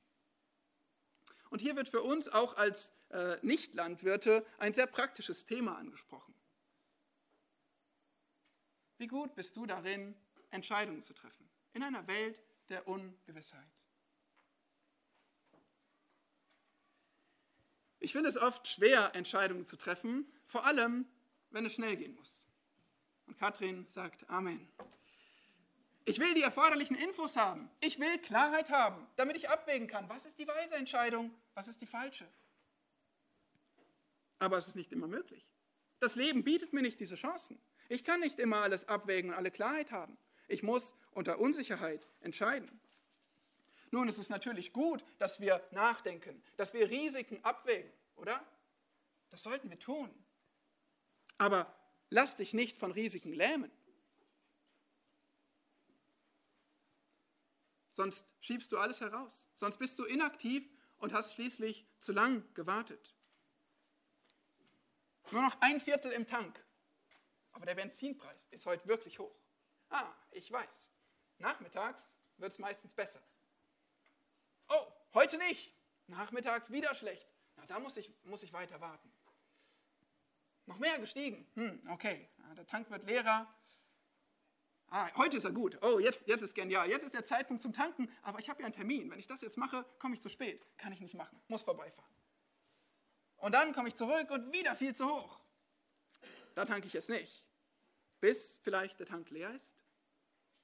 Und 1.51 1.61
hier 1.61 1.77
wird 1.77 1.89
für 1.89 2.03
uns 2.03 2.29
auch 2.29 2.57
als 2.57 2.93
äh, 3.11 3.37
Nicht-Landwirte 3.43 4.47
ein 4.59 4.73
sehr 4.73 4.87
praktisches 4.87 5.45
Thema 5.45 5.77
angesprochen. 5.77 6.35
Wie 8.99 9.09
gut 9.09 9.35
bist 9.35 9.57
du 9.57 9.67
darin, 9.67 10.15
Entscheidungen 10.51 11.03
zu 11.03 11.13
treffen 11.13 11.51
in 11.73 11.83
einer 11.83 12.07
Welt 12.07 12.41
der 12.69 12.87
Ungewissheit? 12.87 13.69
Ich 17.99 18.13
finde 18.13 18.29
es 18.31 18.39
oft 18.39 18.67
schwer, 18.67 19.15
Entscheidungen 19.15 19.67
zu 19.67 19.77
treffen, 19.77 20.31
vor 20.47 20.65
allem, 20.65 21.07
wenn 21.51 21.67
es 21.67 21.75
schnell 21.75 21.97
gehen 21.97 22.15
muss. 22.15 22.47
Und 23.27 23.39
Katrin 23.39 23.87
sagt 23.89 24.29
Amen. 24.31 24.69
Ich 26.11 26.19
will 26.19 26.35
die 26.35 26.43
erforderlichen 26.43 26.97
Infos 26.97 27.37
haben. 27.37 27.71
Ich 27.81 28.01
will 28.01 28.19
Klarheit 28.19 28.69
haben, 28.69 29.07
damit 29.15 29.37
ich 29.37 29.49
abwägen 29.49 29.87
kann, 29.87 30.09
was 30.09 30.27
ist 30.27 30.41
die 30.41 30.49
weise 30.49 30.75
Entscheidung, 30.75 31.33
was 31.55 31.69
ist 31.69 31.81
die 31.81 31.87
falsche. 31.87 32.27
Aber 34.41 34.59
es 34.59 34.67
ist 34.67 34.75
nicht 34.75 34.91
immer 34.91 35.07
möglich. 35.07 35.47
Das 36.01 36.17
Leben 36.17 36.43
bietet 36.43 36.73
mir 36.73 36.83
nicht 36.83 36.99
diese 36.99 37.15
Chancen. 37.15 37.61
Ich 37.89 38.03
kann 38.03 38.19
nicht 38.19 38.41
immer 38.41 38.57
alles 38.57 38.89
abwägen 38.89 39.31
und 39.31 39.37
alle 39.37 39.53
Klarheit 39.53 39.93
haben. 39.93 40.19
Ich 40.49 40.65
muss 40.65 40.97
unter 41.13 41.39
Unsicherheit 41.39 42.09
entscheiden. 42.23 42.81
Nun, 43.93 44.09
es 44.09 44.19
ist 44.19 44.31
natürlich 44.31 44.73
gut, 44.73 45.05
dass 45.19 45.39
wir 45.39 45.63
nachdenken, 45.71 46.43
dass 46.57 46.75
wir 46.75 46.91
Risiken 46.91 47.39
abwägen, 47.45 47.93
oder? 48.17 48.45
Das 49.31 49.45
sollten 49.45 49.71
wir 49.71 49.79
tun. 49.79 50.11
Aber 51.39 51.73
lass 52.09 52.35
dich 52.35 52.53
nicht 52.53 52.77
von 52.77 52.91
Risiken 52.91 53.33
lähmen. 53.33 53.71
Sonst 58.01 58.35
schiebst 58.41 58.73
du 58.73 58.79
alles 58.79 59.03
heraus. 59.03 59.51
Sonst 59.55 59.77
bist 59.77 59.99
du 59.99 60.07
inaktiv 60.07 60.67
und 60.97 61.13
hast 61.13 61.35
schließlich 61.35 61.87
zu 61.99 62.13
lang 62.13 62.43
gewartet. 62.55 63.15
Nur 65.33 65.43
noch 65.43 65.61
ein 65.61 65.83
Viertel 65.83 66.11
im 66.13 66.27
Tank. 66.27 66.65
Aber 67.53 67.67
der 67.67 67.75
Benzinpreis 67.75 68.47
ist 68.53 68.65
heute 68.65 68.87
wirklich 68.87 69.19
hoch. 69.19 69.39
Ah, 69.91 70.11
ich 70.31 70.51
weiß. 70.51 70.91
Nachmittags 71.37 72.09
wird 72.39 72.53
es 72.53 72.59
meistens 72.59 72.95
besser. 72.95 73.21
Oh, 74.71 74.93
heute 75.13 75.37
nicht. 75.37 75.71
Nachmittags 76.07 76.71
wieder 76.71 76.95
schlecht. 76.95 77.29
Na, 77.57 77.67
da 77.67 77.81
muss 77.81 77.99
ich, 77.99 78.11
muss 78.25 78.43
ich 78.43 78.55
weiter 78.55 78.81
warten. 78.81 79.13
Noch 80.65 80.79
mehr 80.79 80.99
gestiegen. 80.99 81.47
Hm, 81.53 81.87
okay, 81.91 82.31
der 82.57 82.67
Tank 82.67 82.89
wird 82.89 83.05
leerer. 83.05 83.47
Ah, 84.93 85.09
heute 85.17 85.37
ist 85.37 85.45
er 85.45 85.53
gut. 85.53 85.79
Oh, 85.83 86.01
jetzt, 86.01 86.27
jetzt 86.27 86.43
ist 86.43 86.53
genial. 86.53 86.89
Jetzt 86.91 87.05
ist 87.05 87.15
der 87.15 87.25
Zeitpunkt 87.25 87.63
zum 87.63 87.73
Tanken, 87.73 88.11
aber 88.23 88.41
ich 88.41 88.51
habe 88.51 88.61
ja 88.61 88.67
einen 88.67 88.75
Termin. 88.75 89.09
Wenn 89.09 89.21
ich 89.21 89.29
das 89.29 89.41
jetzt 89.41 89.57
mache, 89.57 89.85
komme 90.01 90.15
ich 90.15 90.21
zu 90.21 90.29
spät. 90.29 90.67
Kann 90.79 90.93
ich 90.93 91.01
nicht 91.01 91.15
machen. 91.15 91.41
Muss 91.47 91.63
vorbeifahren. 91.63 92.11
Und 93.37 93.53
dann 93.53 93.73
komme 93.73 93.89
ich 93.89 93.95
zurück 93.95 94.31
und 94.33 94.53
wieder 94.53 94.75
viel 94.75 94.95
zu 94.95 95.09
hoch. 95.09 95.41
Da 96.57 96.65
tanke 96.65 96.89
ich 96.89 96.93
jetzt 96.93 97.09
nicht. 97.09 97.47
Bis 98.21 98.59
vielleicht 98.65 98.99
der 98.99 99.07
Tank 99.07 99.31
leer 99.31 99.55
ist. 99.55 99.85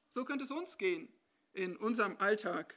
So 0.08 0.24
könnte 0.24 0.44
es 0.44 0.50
uns 0.50 0.76
gehen 0.76 1.08
in 1.52 1.76
unserem 1.76 2.16
Alltag. 2.18 2.76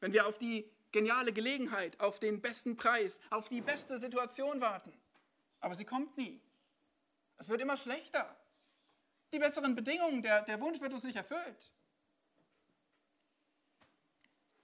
Wenn 0.00 0.14
wir 0.14 0.26
auf 0.26 0.38
die 0.38 0.70
geniale 0.92 1.34
Gelegenheit, 1.34 2.00
auf 2.00 2.20
den 2.20 2.40
besten 2.40 2.76
Preis, 2.76 3.20
auf 3.28 3.50
die 3.50 3.60
beste 3.60 3.98
Situation 3.98 4.62
warten. 4.62 4.92
Aber 5.60 5.74
sie 5.74 5.84
kommt 5.84 6.16
nie. 6.16 6.40
Es 7.36 7.50
wird 7.50 7.60
immer 7.60 7.76
schlechter. 7.76 8.34
Die 9.32 9.38
besseren 9.38 9.74
Bedingungen, 9.74 10.22
der, 10.22 10.42
der 10.42 10.60
Wunsch 10.60 10.80
wird 10.80 10.92
uns 10.92 11.04
nicht 11.04 11.16
erfüllt. 11.16 11.72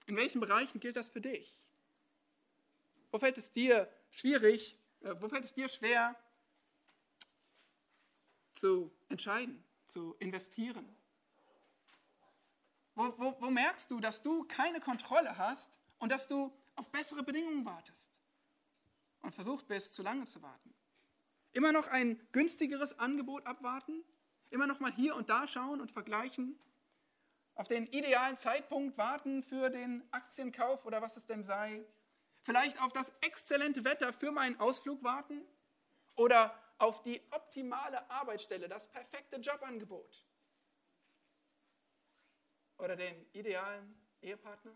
In 0.07 0.15
welchen 0.17 0.39
Bereichen 0.39 0.79
gilt 0.79 0.97
das 0.97 1.09
für 1.09 1.21
dich? 1.21 1.59
Wo 3.11 3.19
fällt 3.19 3.37
es 3.37 3.51
dir 3.51 3.91
schwierig, 4.11 4.77
äh, 5.01 5.15
wo 5.19 5.27
fällt 5.27 5.45
es 5.45 5.53
dir 5.53 5.69
schwer 5.69 6.15
zu 8.53 8.91
entscheiden, 9.09 9.63
zu 9.87 10.15
investieren? 10.19 10.95
Wo, 12.95 13.13
wo, 13.17 13.41
wo 13.41 13.49
merkst 13.49 13.91
du, 13.91 13.99
dass 13.99 14.21
du 14.21 14.43
keine 14.45 14.79
Kontrolle 14.79 15.37
hast 15.37 15.77
und 15.99 16.11
dass 16.11 16.27
du 16.27 16.55
auf 16.75 16.91
bessere 16.91 17.23
Bedingungen 17.23 17.65
wartest 17.65 18.11
und 19.21 19.33
versucht 19.33 19.67
bist, 19.67 19.93
zu 19.93 20.01
lange 20.01 20.25
zu 20.25 20.41
warten? 20.41 20.73
Immer 21.53 21.71
noch 21.71 21.87
ein 21.87 22.19
günstigeres 22.31 22.97
Angebot 22.99 23.45
abwarten? 23.45 24.03
Immer 24.55 24.67
noch 24.67 24.79
mal 24.79 24.93
hier 24.93 25.17
und 25.17 25.29
da 25.29 25.49
schauen 25.49 25.81
und 25.81 25.91
vergleichen? 25.91 26.57
Auf 27.55 27.67
den 27.67 27.87
idealen 27.87 28.37
Zeitpunkt 28.37 28.97
warten 28.97 29.43
für 29.43 29.69
den 29.69 30.07
Aktienkauf 30.13 30.85
oder 30.85 31.01
was 31.01 31.17
es 31.17 31.25
denn 31.25 31.43
sei? 31.43 31.85
Vielleicht 32.39 32.81
auf 32.81 32.93
das 32.93 33.11
exzellente 33.19 33.83
Wetter 33.83 34.13
für 34.13 34.31
meinen 34.31 34.57
Ausflug 34.61 35.03
warten? 35.03 35.41
Oder 36.15 36.57
auf 36.77 37.01
die 37.01 37.21
optimale 37.31 38.09
Arbeitsstelle, 38.09 38.69
das 38.69 38.89
perfekte 38.89 39.41
Jobangebot? 39.41 40.25
Oder 42.77 42.95
den 42.95 43.29
idealen 43.33 43.93
Ehepartner? 44.21 44.73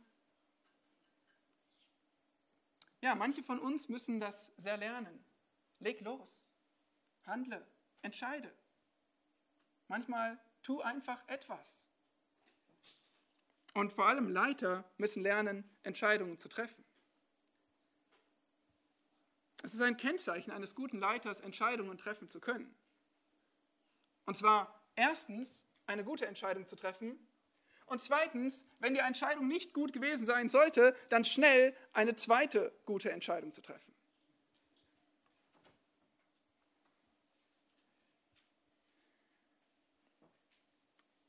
Ja, 3.00 3.16
manche 3.16 3.44
von 3.44 3.60
uns 3.60 3.88
müssen 3.88 4.20
das 4.20 4.52
sehr 4.58 4.76
lernen. 4.76 5.24
Leg 5.80 6.02
los, 6.02 6.54
handle, 7.24 7.66
entscheide. 8.02 8.54
Manchmal 9.90 10.40
tu 10.62 10.82
einfach 10.82 11.22
etwas. 11.28 11.86
Und 13.74 13.92
vor 13.92 14.08
allem 14.08 14.30
Leiter 14.30 14.90
müssen 14.98 15.24
lernen, 15.24 15.70
Entscheidungen 15.84 16.40
zu 16.40 16.48
treffen. 16.48 16.86
Es 19.64 19.74
ist 19.74 19.82
ein 19.82 19.98
Kennzeichen 19.98 20.52
eines 20.52 20.74
guten 20.74 21.00
Leiters, 21.00 21.42
Entscheidungen 21.42 21.98
treffen 21.98 22.30
zu 22.30 22.40
können. 22.40 22.74
Und 24.26 24.38
zwar 24.38 24.82
erstens 24.96 25.66
eine 25.86 26.04
gute 26.04 26.28
Entscheidung 26.28 26.68
zu 26.68 26.76
treffen 26.76 27.20
und 27.88 28.00
zweitens, 28.00 28.68
wenn 28.78 28.94
die 28.94 29.00
Entscheidung 29.00 29.48
nicht 29.48 29.74
gut 29.74 29.92
gewesen 29.92 30.26
sein 30.26 30.50
sollte, 30.50 30.96
dann 31.10 31.26
schnell 31.26 31.76
eine 31.94 32.16
zweite 32.16 32.72
gute 32.86 33.12
Entscheidung 33.12 33.52
zu 33.52 33.62
treffen. 33.62 33.92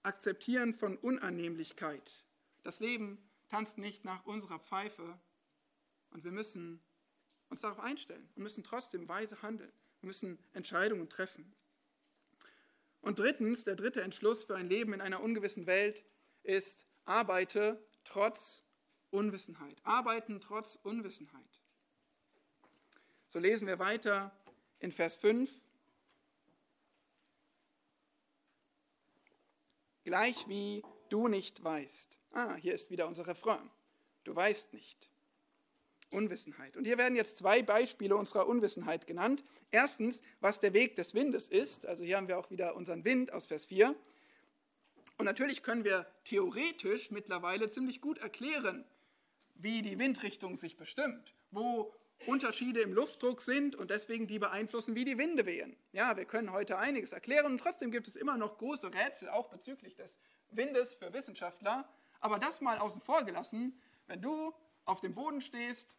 Akzeptieren 0.03 0.73
von 0.73 0.97
Unannehmlichkeit. 0.97 2.25
Das 2.63 2.81
Leben 2.81 3.19
tanzt 3.49 3.79
nicht 3.79 4.05
nach 4.05 4.25
unserer 4.27 4.59
Pfeife 4.59 5.19
und 6.11 6.25
wir 6.25 6.33
müssen 6.33 6.83
uns 7.49 7.63
darauf 7.63 7.81
einstellen 7.81 8.29
und 8.35 8.43
müssen 8.43 8.65
trotzdem 8.65 9.09
weise 9.09 9.43
handeln. 9.43 9.73
Wir 10.01 10.07
müssen 10.07 10.39
Entscheidungen 10.53 11.09
treffen. 11.09 11.55
Und 13.03 13.19
drittens, 13.19 13.65
der 13.65 13.77
dritte 13.77 14.03
Entschluss 14.03 14.45
für 14.45 14.57
ein 14.57 14.69
Leben 14.69 14.93
in 14.93 15.01
einer 15.01 15.23
ungewissen 15.23 15.67
Welt 15.67 16.05
ist, 16.43 16.87
arbeite 17.05 17.83
trotz 18.05 18.65
Unwissenheit. 19.11 19.81
Arbeiten 19.85 20.41
trotz 20.41 20.77
Unwissenheit. 20.77 21.61
So 23.29 23.39
lesen 23.39 23.67
wir 23.67 23.79
weiter 23.79 24.33
in 24.79 24.93
Vers 24.93 25.17
5. 25.17 25.61
Gleich 30.11 30.49
wie 30.49 30.83
du 31.09 31.29
nicht 31.29 31.63
weißt. 31.63 32.19
Ah, 32.33 32.57
hier 32.57 32.75
ist 32.75 32.91
wieder 32.91 33.07
unser 33.07 33.29
Refrain. 33.29 33.71
Du 34.25 34.35
weißt 34.35 34.73
nicht. 34.73 35.09
Unwissenheit. 36.11 36.77
Und 36.77 36.85
hier 36.85 36.99
werden 36.99 37.15
jetzt 37.15 37.37
zwei 37.37 37.63
Beispiele 37.63 38.17
unserer 38.17 38.49
Unwissenheit 38.49 39.07
genannt. 39.07 39.45
Erstens, 39.71 40.23
was 40.41 40.59
der 40.59 40.73
Weg 40.75 40.97
des 40.97 41.15
Windes 41.15 41.49
ist. 41.49 41.87
Also 41.87 42.03
hier 42.03 42.17
haben 42.17 42.27
wir 42.27 42.41
auch 42.41 42.51
wieder 42.51 42.75
unseren 42.75 43.05
Wind 43.05 43.33
aus 43.33 43.47
Vers 43.47 43.67
4. 43.67 43.95
Und 45.17 45.27
natürlich 45.27 45.63
können 45.63 45.85
wir 45.85 46.05
theoretisch 46.25 47.13
mittlerweile 47.13 47.71
ziemlich 47.71 48.01
gut 48.01 48.19
erklären, 48.19 48.85
wie 49.55 49.81
die 49.81 50.01
Windrichtung 50.01 50.57
sich 50.57 50.77
bestimmt, 50.77 51.33
wo 51.53 51.95
Unterschiede 52.27 52.81
im 52.81 52.93
Luftdruck 52.93 53.41
sind 53.41 53.77
und 53.77 53.91
deswegen 53.91 54.27
die 54.27 54.39
beeinflussen, 54.39 54.95
wie 54.95 55.05
die 55.05 55.19
Winde 55.19 55.47
wehen. 55.47 55.77
Ja, 55.93 56.17
wir 56.17 56.27
können 56.27 56.53
heute 56.53 56.79
einiges 56.79 57.13
erklären 57.13 57.47
und 57.47 57.59
trotzdem 57.59 57.91
gibt 57.91 58.09
es 58.09 58.17
immer 58.17 58.37
noch 58.37 58.59
große 58.59 58.93
Rätsel, 58.93 59.31
auch 59.31 59.49
bezüglich 59.49 59.95
des 59.95 60.19
Windes 60.51 60.95
für 60.95 61.13
Wissenschaftler. 61.13 61.89
Aber 62.21 62.39
das 62.39 62.61
mal 62.61 62.79
außen 62.79 63.01
vor 63.01 63.25
gelassen, 63.25 63.81
wenn 64.07 64.21
du 64.21 64.53
auf 64.85 65.01
dem 65.01 65.15
Boden 65.15 65.41
stehst, 65.41 65.97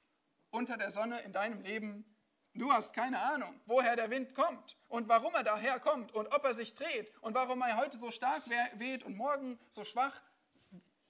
unter 0.52 0.78
der 0.78 0.92
Sonne 0.92 1.20
in 1.22 1.32
deinem 1.32 1.62
Leben, 1.62 2.06
du 2.54 2.72
hast 2.72 2.94
keine 2.94 3.20
Ahnung, 3.20 3.60
woher 3.66 3.96
der 3.96 4.10
Wind 4.10 4.36
kommt 4.36 4.78
und 4.90 5.08
warum 5.08 5.34
er 5.34 5.44
daher 5.44 5.80
kommt 5.80 6.14
und 6.14 6.28
ob 6.34 6.44
er 6.44 6.54
sich 6.54 6.76
dreht 6.76 7.12
und 7.22 7.34
warum 7.34 7.62
er 7.62 7.78
heute 7.78 7.98
so 7.98 8.12
stark 8.12 8.44
weht 8.76 9.04
und 9.04 9.18
morgen 9.18 9.58
so 9.70 9.84
schwach. 9.84 10.22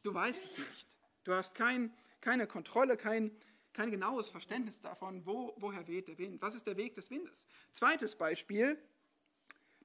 Du 0.04 0.14
weißt 0.14 0.46
es 0.46 0.58
nicht. 0.58 0.96
Du 1.24 1.34
hast 1.34 1.56
kein, 1.56 1.94
keine 2.22 2.48
Kontrolle, 2.48 2.98
kein, 2.98 3.36
kein 3.74 3.92
genaues 3.92 4.30
Verständnis 4.30 4.82
davon, 4.82 5.26
wo, 5.26 5.54
woher 5.58 5.88
weht 5.88 6.08
der 6.08 6.18
Wind. 6.18 6.42
Was 6.42 6.56
ist 6.56 6.68
der 6.68 6.78
Weg 6.78 6.96
des 6.96 7.10
Windes? 7.10 7.48
Zweites 7.72 8.16
Beispiel. 8.16 8.78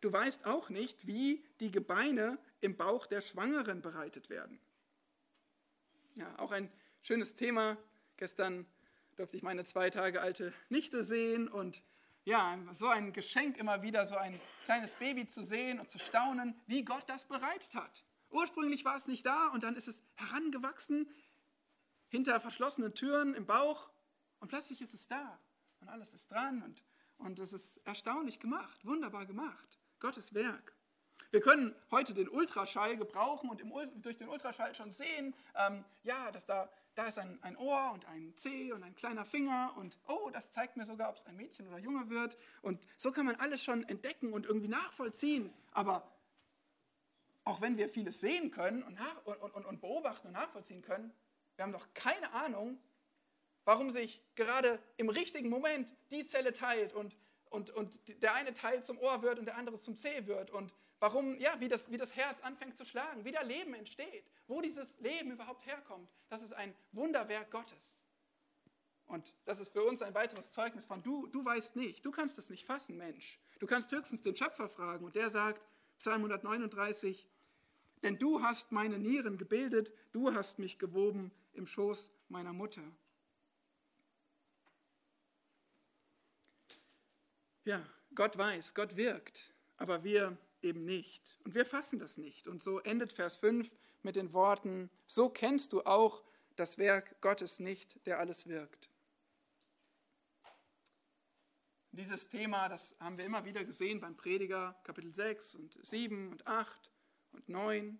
Du 0.00 0.12
weißt 0.12 0.46
auch 0.46 0.68
nicht, 0.68 1.06
wie 1.06 1.44
die 1.60 1.70
Gebeine 1.70 2.38
im 2.60 2.76
Bauch 2.76 3.06
der 3.06 3.20
Schwangeren 3.20 3.82
bereitet 3.82 4.28
werden. 4.28 4.60
Ja, 6.16 6.38
auch 6.38 6.50
ein 6.50 6.70
schönes 7.02 7.34
Thema. 7.34 7.76
Gestern 8.16 8.66
durfte 9.16 9.36
ich 9.36 9.42
meine 9.42 9.64
zwei 9.64 9.90
Tage 9.90 10.20
alte 10.20 10.52
Nichte 10.68 11.04
sehen 11.04 11.48
und 11.48 11.82
ja, 12.24 12.58
so 12.72 12.88
ein 12.88 13.12
Geschenk 13.12 13.56
immer 13.56 13.82
wieder, 13.82 14.06
so 14.06 14.16
ein 14.16 14.38
kleines 14.64 14.92
Baby 14.94 15.28
zu 15.28 15.44
sehen 15.44 15.78
und 15.78 15.90
zu 15.90 15.98
staunen, 15.98 16.60
wie 16.66 16.84
Gott 16.84 17.04
das 17.06 17.26
bereitet 17.26 17.74
hat. 17.74 18.04
Ursprünglich 18.30 18.84
war 18.84 18.96
es 18.96 19.06
nicht 19.06 19.24
da 19.24 19.48
und 19.48 19.62
dann 19.62 19.76
ist 19.76 19.86
es 19.86 20.02
herangewachsen 20.16 21.08
hinter 22.08 22.40
verschlossenen 22.40 22.94
Türen 22.94 23.34
im 23.34 23.46
Bauch 23.46 23.90
und 24.40 24.48
plötzlich 24.48 24.80
ist 24.80 24.94
es 24.94 25.08
da 25.08 25.38
und 25.80 25.88
alles 25.88 26.14
ist 26.14 26.30
dran 26.30 26.62
und, 26.62 26.82
und 27.18 27.38
es 27.38 27.52
ist 27.52 27.78
erstaunlich 27.86 28.40
gemacht, 28.40 28.84
wunderbar 28.84 29.26
gemacht. 29.26 29.78
Gottes 29.98 30.34
Werk. 30.34 30.74
Wir 31.30 31.40
können 31.40 31.74
heute 31.90 32.14
den 32.14 32.28
Ultraschall 32.28 32.96
gebrauchen 32.96 33.50
und 33.50 33.60
im, 33.60 33.72
durch 34.02 34.16
den 34.16 34.28
Ultraschall 34.28 34.74
schon 34.74 34.92
sehen, 34.92 35.34
ähm, 35.54 35.84
ja, 36.02 36.30
dass 36.30 36.44
da 36.44 36.70
da 36.96 37.08
ist 37.08 37.18
ein, 37.18 37.38
ein 37.42 37.56
Ohr 37.58 37.92
und 37.92 38.06
ein 38.06 38.34
Zeh 38.36 38.72
und 38.72 38.82
ein 38.82 38.94
kleiner 38.94 39.26
Finger 39.26 39.74
und 39.76 39.98
oh, 40.08 40.30
das 40.32 40.50
zeigt 40.50 40.76
mir 40.78 40.86
sogar, 40.86 41.10
ob 41.10 41.16
es 41.16 41.26
ein 41.26 41.36
Mädchen 41.36 41.68
oder 41.68 41.78
Junge 41.78 42.08
wird. 42.08 42.38
Und 42.62 42.80
so 42.96 43.12
kann 43.12 43.26
man 43.26 43.36
alles 43.36 43.62
schon 43.62 43.84
entdecken 43.84 44.32
und 44.32 44.46
irgendwie 44.46 44.68
nachvollziehen. 44.68 45.52
Aber 45.72 46.10
auch 47.44 47.60
wenn 47.60 47.76
wir 47.76 47.90
vieles 47.90 48.20
sehen 48.20 48.50
können 48.50 48.82
und, 48.82 48.94
nach, 48.94 49.26
und, 49.26 49.54
und, 49.54 49.66
und 49.66 49.80
beobachten 49.82 50.28
und 50.28 50.32
nachvollziehen 50.32 50.80
können, 50.80 51.12
wir 51.56 51.64
haben 51.64 51.72
doch 51.72 51.88
keine 51.94 52.32
Ahnung, 52.32 52.78
warum 53.64 53.90
sich 53.90 54.22
gerade 54.36 54.78
im 54.96 55.08
richtigen 55.08 55.48
Moment 55.48 55.92
die 56.10 56.24
Zelle 56.24 56.52
teilt 56.52 56.94
und, 56.94 57.16
und, 57.50 57.70
und 57.70 57.98
der 58.22 58.34
eine 58.34 58.54
Teil 58.54 58.84
zum 58.84 58.98
Ohr 58.98 59.22
wird 59.22 59.38
und 59.38 59.46
der 59.46 59.56
andere 59.56 59.78
zum 59.78 59.96
Zeh 59.96 60.26
wird 60.26 60.50
und 60.50 60.72
warum, 61.00 61.38
ja, 61.38 61.58
wie 61.60 61.68
das, 61.68 61.90
wie 61.90 61.96
das 61.96 62.14
Herz 62.14 62.40
anfängt 62.42 62.76
zu 62.76 62.84
schlagen, 62.84 63.24
wie 63.24 63.32
da 63.32 63.42
Leben 63.42 63.74
entsteht, 63.74 64.24
wo 64.46 64.60
dieses 64.60 64.98
Leben 65.00 65.32
überhaupt 65.32 65.66
herkommt. 65.66 66.08
Das 66.28 66.42
ist 66.42 66.52
ein 66.52 66.74
Wunderwerk 66.92 67.50
Gottes. 67.50 67.98
Und 69.06 69.34
das 69.44 69.60
ist 69.60 69.72
für 69.72 69.84
uns 69.84 70.02
ein 70.02 70.14
weiteres 70.14 70.52
Zeugnis 70.52 70.84
von, 70.84 71.02
du, 71.02 71.26
du 71.28 71.44
weißt 71.44 71.76
nicht, 71.76 72.04
du 72.04 72.10
kannst 72.10 72.38
es 72.38 72.50
nicht 72.50 72.66
fassen, 72.66 72.96
Mensch. 72.96 73.38
Du 73.58 73.66
kannst 73.66 73.92
höchstens 73.92 74.22
den 74.22 74.36
Schöpfer 74.36 74.68
fragen 74.68 75.04
und 75.04 75.14
der 75.14 75.30
sagt, 75.30 75.62
Psalm 75.98 76.24
139, 76.24 77.28
denn 78.02 78.18
du 78.18 78.42
hast 78.42 78.72
meine 78.72 78.98
Nieren 78.98 79.38
gebildet, 79.38 79.92
du 80.12 80.34
hast 80.34 80.58
mich 80.58 80.78
gewoben 80.78 81.32
im 81.56 81.66
Schoß 81.66 82.12
meiner 82.28 82.52
Mutter. 82.52 82.82
Ja, 87.64 87.84
Gott 88.14 88.38
weiß, 88.38 88.74
Gott 88.74 88.96
wirkt, 88.96 89.52
aber 89.76 90.04
wir 90.04 90.38
eben 90.62 90.84
nicht. 90.84 91.38
Und 91.44 91.54
wir 91.54 91.66
fassen 91.66 91.98
das 91.98 92.16
nicht. 92.16 92.46
Und 92.46 92.62
so 92.62 92.78
endet 92.80 93.12
Vers 93.12 93.36
5 93.38 93.74
mit 94.02 94.16
den 94.16 94.32
Worten, 94.32 94.90
so 95.06 95.28
kennst 95.28 95.72
du 95.72 95.82
auch 95.82 96.22
das 96.54 96.78
Werk 96.78 97.20
Gottes 97.20 97.58
nicht, 97.58 98.06
der 98.06 98.18
alles 98.18 98.46
wirkt. 98.46 98.88
Dieses 101.92 102.28
Thema, 102.28 102.68
das 102.68 102.94
haben 103.00 103.16
wir 103.16 103.24
immer 103.24 103.44
wieder 103.44 103.64
gesehen 103.64 104.00
beim 104.00 104.16
Prediger, 104.16 104.78
Kapitel 104.84 105.14
6 105.14 105.54
und 105.54 105.78
7 105.84 106.30
und 106.30 106.46
8 106.46 106.90
und 107.32 107.48
9. 107.48 107.98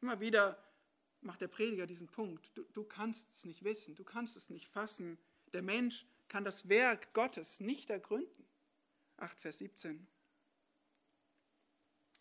Immer 0.00 0.20
wieder 0.20 0.62
macht 1.20 1.40
der 1.40 1.48
Prediger 1.48 1.86
diesen 1.86 2.08
Punkt. 2.08 2.50
Du, 2.56 2.64
du 2.72 2.84
kannst 2.84 3.28
es 3.34 3.44
nicht 3.44 3.64
wissen, 3.64 3.94
du 3.94 4.04
kannst 4.04 4.36
es 4.36 4.50
nicht 4.50 4.68
fassen. 4.68 5.18
Der 5.52 5.62
Mensch 5.62 6.06
kann 6.28 6.44
das 6.44 6.68
Werk 6.68 7.12
Gottes 7.14 7.60
nicht 7.60 7.90
ergründen. 7.90 8.46
8 9.16 9.38
Vers 9.40 9.58
17. 9.58 10.06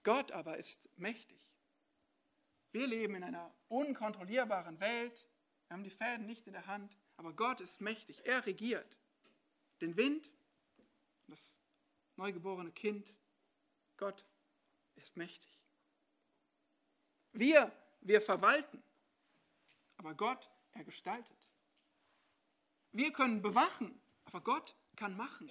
Gott 0.04 0.32
aber 0.32 0.58
ist 0.58 0.90
mächtig. 0.98 1.38
Wir 2.72 2.88
leben 2.88 3.16
in 3.16 3.24
einer 3.24 3.54
unkontrollierbaren 3.68 4.80
Welt. 4.80 5.28
Wir 5.68 5.76
haben 5.76 5.84
die 5.84 5.90
Fäden 5.90 6.26
nicht 6.26 6.48
in 6.48 6.54
der 6.54 6.68
Hand, 6.68 6.98
aber 7.18 7.34
Gott 7.34 7.62
ist 7.62 7.82
mächtig. 7.82 8.26
Er 8.26 8.46
regiert 8.46 8.98
den 9.82 9.98
Wind, 9.98 10.32
das 11.28 11.62
neugeborene 12.16 12.72
Kind. 12.72 13.16
Gott 13.98 14.26
ist 14.96 15.18
mächtig. 15.18 15.60
Wir, 17.34 17.72
wir 18.02 18.22
verwalten, 18.22 18.82
aber 19.98 20.14
Gott, 20.14 20.50
er 20.72 20.84
gestaltet. 20.84 21.52
Wir 22.92 23.12
können 23.12 23.42
bewachen, 23.42 24.00
aber 24.26 24.42
Gott 24.42 24.76
kann 24.96 25.16
machen. 25.18 25.50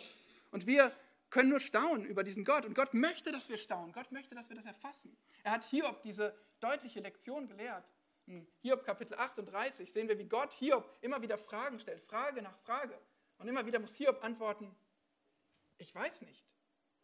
Und 0.51 0.66
wir 0.66 0.92
können 1.30 1.51
nur 1.51 1.61
staunen 1.61 2.07
über 2.07 2.24
diesen 2.24 2.44
Gott. 2.44 2.64
Und 2.64 2.74
Gott 2.74 2.94
möchte, 2.94 3.32
dass 3.32 3.49
wir 3.49 3.59
staunen. 3.59 3.92
Gott 3.92 4.12
möchte, 4.12 4.34
dass 4.34 4.49
wir 4.49 4.57
das 4.57 4.66
erfassen. 4.66 5.16
Er 5.42 5.53
hat 5.53 5.64
Hiob 5.64 6.03
diese 6.03 6.36
deutliche 6.61 7.01
Lektion 7.01 7.47
gelehrt. 7.47 7.84
In 8.26 8.47
Hiob 8.62 8.84
Kapitel 8.84 9.16
38 9.16 9.92
sehen 9.92 10.09
wir, 10.09 10.18
wie 10.18 10.24
Gott 10.24 10.53
Hiob 10.55 10.97
immer 11.01 11.22
wieder 11.22 11.38
Fragen 11.38 11.78
stellt, 11.78 12.03
Frage 12.03 12.42
nach 12.42 12.57
Frage. 12.59 12.99
Und 13.38 13.49
immer 13.49 13.66
wieder 13.66 13.78
muss 13.78 13.94
Hiob 13.94 14.22
antworten, 14.24 14.74
ich 15.78 15.94
weiß 15.94 16.22
nicht. 16.22 16.44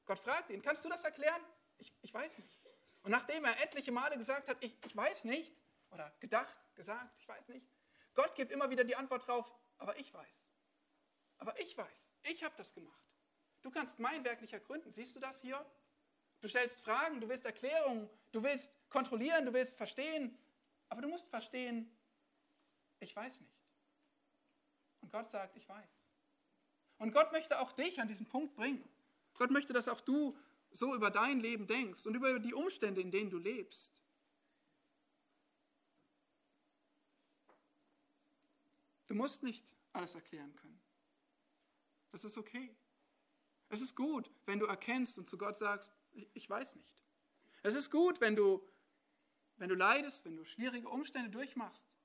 Gott 0.07 0.19
fragt 0.19 0.51
ihn, 0.51 0.63
kannst 0.63 0.85
du 0.85 0.89
das 0.89 1.05
erklären? 1.05 1.41
Ich, 1.79 1.93
ich 2.03 2.13
weiß 2.13 2.39
nicht. 2.39 2.59
Und 3.03 3.11
nachdem 3.11 3.45
er 3.45 3.63
etliche 3.63 3.93
Male 3.93 4.17
gesagt 4.17 4.49
hat, 4.49 4.57
ich, 4.61 4.77
ich 4.85 4.97
weiß 4.97 5.25
nicht, 5.25 5.55
oder 5.93 6.13
gedacht, 6.21 6.57
gesagt, 6.75 7.15
ich 7.19 7.29
weiß 7.29 7.49
nicht, 7.49 7.67
Gott 8.15 8.35
gibt 8.35 8.53
immer 8.53 8.69
wieder 8.71 8.85
die 8.85 8.97
Antwort 8.97 9.27
drauf, 9.27 9.53
aber 9.79 9.99
ich 9.99 10.13
weiß. 10.13 10.53
Aber 11.39 11.59
ich 11.61 11.77
weiß, 11.77 12.09
ich 12.23 12.43
habe 12.43 12.55
das 12.57 12.75
gemacht. 12.75 13.01
Du 13.63 13.71
kannst 13.71 13.99
mein 13.99 14.25
Werk 14.25 14.41
nicht 14.41 14.53
ergründen. 14.53 14.93
Siehst 14.93 15.15
du 15.15 15.21
das 15.21 15.41
hier? 15.41 15.65
Du 16.41 16.49
stellst 16.49 16.81
Fragen, 16.81 17.21
du 17.21 17.29
willst 17.29 17.45
Erklärungen, 17.45 18.11
du 18.33 18.43
willst 18.43 18.71
kontrollieren, 18.91 19.47
du 19.47 19.53
willst 19.53 19.77
verstehen, 19.77 20.37
aber 20.89 21.01
du 21.03 21.09
musst 21.09 21.29
verstehen, 21.29 21.91
ich 22.99 23.15
weiß 23.15 23.41
nicht. 23.41 23.55
Und 25.01 25.11
Gott 25.11 25.31
sagt, 25.31 25.57
ich 25.57 25.69
weiß. 25.69 26.05
Und 26.99 27.13
Gott 27.13 27.33
möchte 27.33 27.61
auch 27.61 27.73
dich 27.73 28.01
an 28.01 28.09
diesen 28.09 28.27
Punkt 28.27 28.55
bringen. 28.55 28.89
Gott 29.35 29.51
möchte, 29.51 29.73
dass 29.73 29.89
auch 29.89 30.01
du 30.01 30.37
so 30.71 30.95
über 30.95 31.11
dein 31.11 31.41
Leben 31.41 31.67
denkst 31.67 32.07
und 32.07 32.15
über 32.15 32.39
die 32.39 32.55
Umstände, 32.55 33.01
in 33.01 33.11
denen 33.11 33.31
du 33.31 33.39
lebst. 33.39 34.02
Du 39.13 39.19
musst 39.19 39.43
nicht 39.43 39.77
alles 39.93 40.15
erklären 40.15 40.57
können. 40.57 40.81
Das 42.13 42.25
ist 42.25 42.39
okay. 42.39 42.75
Es 43.69 43.83
ist 43.83 43.95
gut, 43.95 44.31
wenn 44.47 44.59
du 44.59 44.65
erkennst 44.65 45.19
und 45.19 45.29
zu 45.29 45.37
Gott 45.37 45.59
sagst, 45.59 45.93
ich 46.33 46.49
weiß 46.49 46.77
nicht. 46.77 47.05
Es 47.63 47.75
ist 47.75 47.91
gut, 47.91 48.23
wenn 48.23 48.35
du, 48.35 48.67
wenn 49.57 49.69
du 49.69 49.75
leidest, 49.75 50.25
wenn 50.25 50.35
du 50.35 50.47
schwierige 50.47 50.89
Umstände 50.89 51.29
durchmachst, 51.29 51.99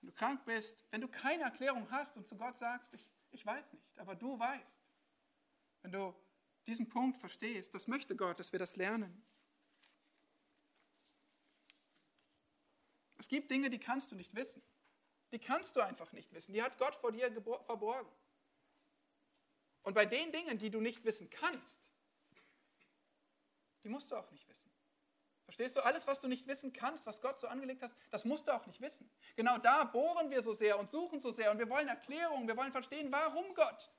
wenn 0.00 0.06
du 0.06 0.14
krank 0.14 0.42
bist, 0.46 0.86
wenn 0.90 1.02
du 1.02 1.08
keine 1.08 1.42
Erklärung 1.42 1.90
hast 1.90 2.16
und 2.16 2.26
zu 2.26 2.34
Gott 2.34 2.56
sagst, 2.56 2.94
ich, 2.94 3.06
ich 3.30 3.44
weiß 3.44 3.70
nicht, 3.74 3.98
aber 3.98 4.14
du 4.14 4.38
weißt. 4.38 4.80
Wenn 5.82 5.92
du 5.92 6.14
diesen 6.66 6.88
Punkt 6.88 7.18
verstehst, 7.18 7.74
das 7.74 7.88
möchte 7.88 8.16
Gott, 8.16 8.40
dass 8.40 8.52
wir 8.52 8.58
das 8.58 8.76
lernen. 8.76 9.22
Es 13.18 13.28
gibt 13.28 13.50
Dinge, 13.50 13.68
die 13.68 13.78
kannst 13.78 14.10
du 14.12 14.16
nicht 14.16 14.34
wissen. 14.34 14.62
Die 15.32 15.38
kannst 15.38 15.76
du 15.76 15.80
einfach 15.80 16.12
nicht 16.12 16.32
wissen. 16.32 16.52
Die 16.52 16.62
hat 16.62 16.76
Gott 16.78 16.96
vor 16.96 17.12
dir 17.12 17.30
verborgen. 17.32 18.10
Und 19.82 19.94
bei 19.94 20.04
den 20.04 20.32
Dingen, 20.32 20.58
die 20.58 20.70
du 20.70 20.80
nicht 20.80 21.04
wissen 21.04 21.30
kannst, 21.30 21.90
die 23.82 23.88
musst 23.88 24.10
du 24.10 24.16
auch 24.16 24.30
nicht 24.30 24.46
wissen. 24.48 24.70
Verstehst 25.44 25.76
du? 25.76 25.84
Alles, 25.84 26.06
was 26.06 26.20
du 26.20 26.28
nicht 26.28 26.46
wissen 26.46 26.72
kannst, 26.72 27.06
was 27.06 27.20
Gott 27.20 27.40
so 27.40 27.48
angelegt 27.48 27.82
hat, 27.82 27.92
das 28.10 28.24
musst 28.24 28.46
du 28.46 28.52
auch 28.54 28.66
nicht 28.66 28.80
wissen. 28.80 29.10
Genau 29.36 29.58
da 29.58 29.84
bohren 29.84 30.30
wir 30.30 30.42
so 30.42 30.52
sehr 30.52 30.78
und 30.78 30.90
suchen 30.90 31.20
so 31.20 31.32
sehr 31.32 31.50
und 31.50 31.58
wir 31.58 31.68
wollen 31.68 31.88
Erklärungen, 31.88 32.46
wir 32.46 32.56
wollen 32.56 32.72
verstehen, 32.72 33.10
warum 33.10 33.52
Gott. 33.54 33.90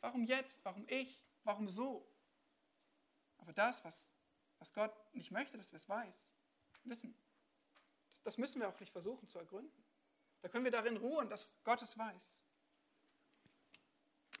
Warum 0.00 0.24
jetzt? 0.24 0.62
Warum 0.64 0.84
ich? 0.88 1.24
Warum 1.44 1.68
so? 1.68 2.06
Aber 3.38 3.52
das, 3.52 3.82
was, 3.84 4.06
was 4.58 4.72
Gott 4.74 4.92
nicht 5.14 5.30
möchte, 5.30 5.56
dass 5.56 5.72
wir 5.72 5.78
es 5.78 5.88
weiß, 5.88 6.30
wissen, 6.84 7.14
das, 7.14 7.32
das 8.24 8.38
müssen 8.38 8.60
wir 8.60 8.68
auch 8.68 8.78
nicht 8.80 8.92
versuchen 8.92 9.28
zu 9.28 9.38
ergründen. 9.38 9.87
Da 10.40 10.48
können 10.48 10.64
wir 10.64 10.70
darin 10.70 10.96
ruhen, 10.96 11.28
dass 11.28 11.58
Gott 11.64 11.82
es 11.82 11.98
weiß. 11.98 12.42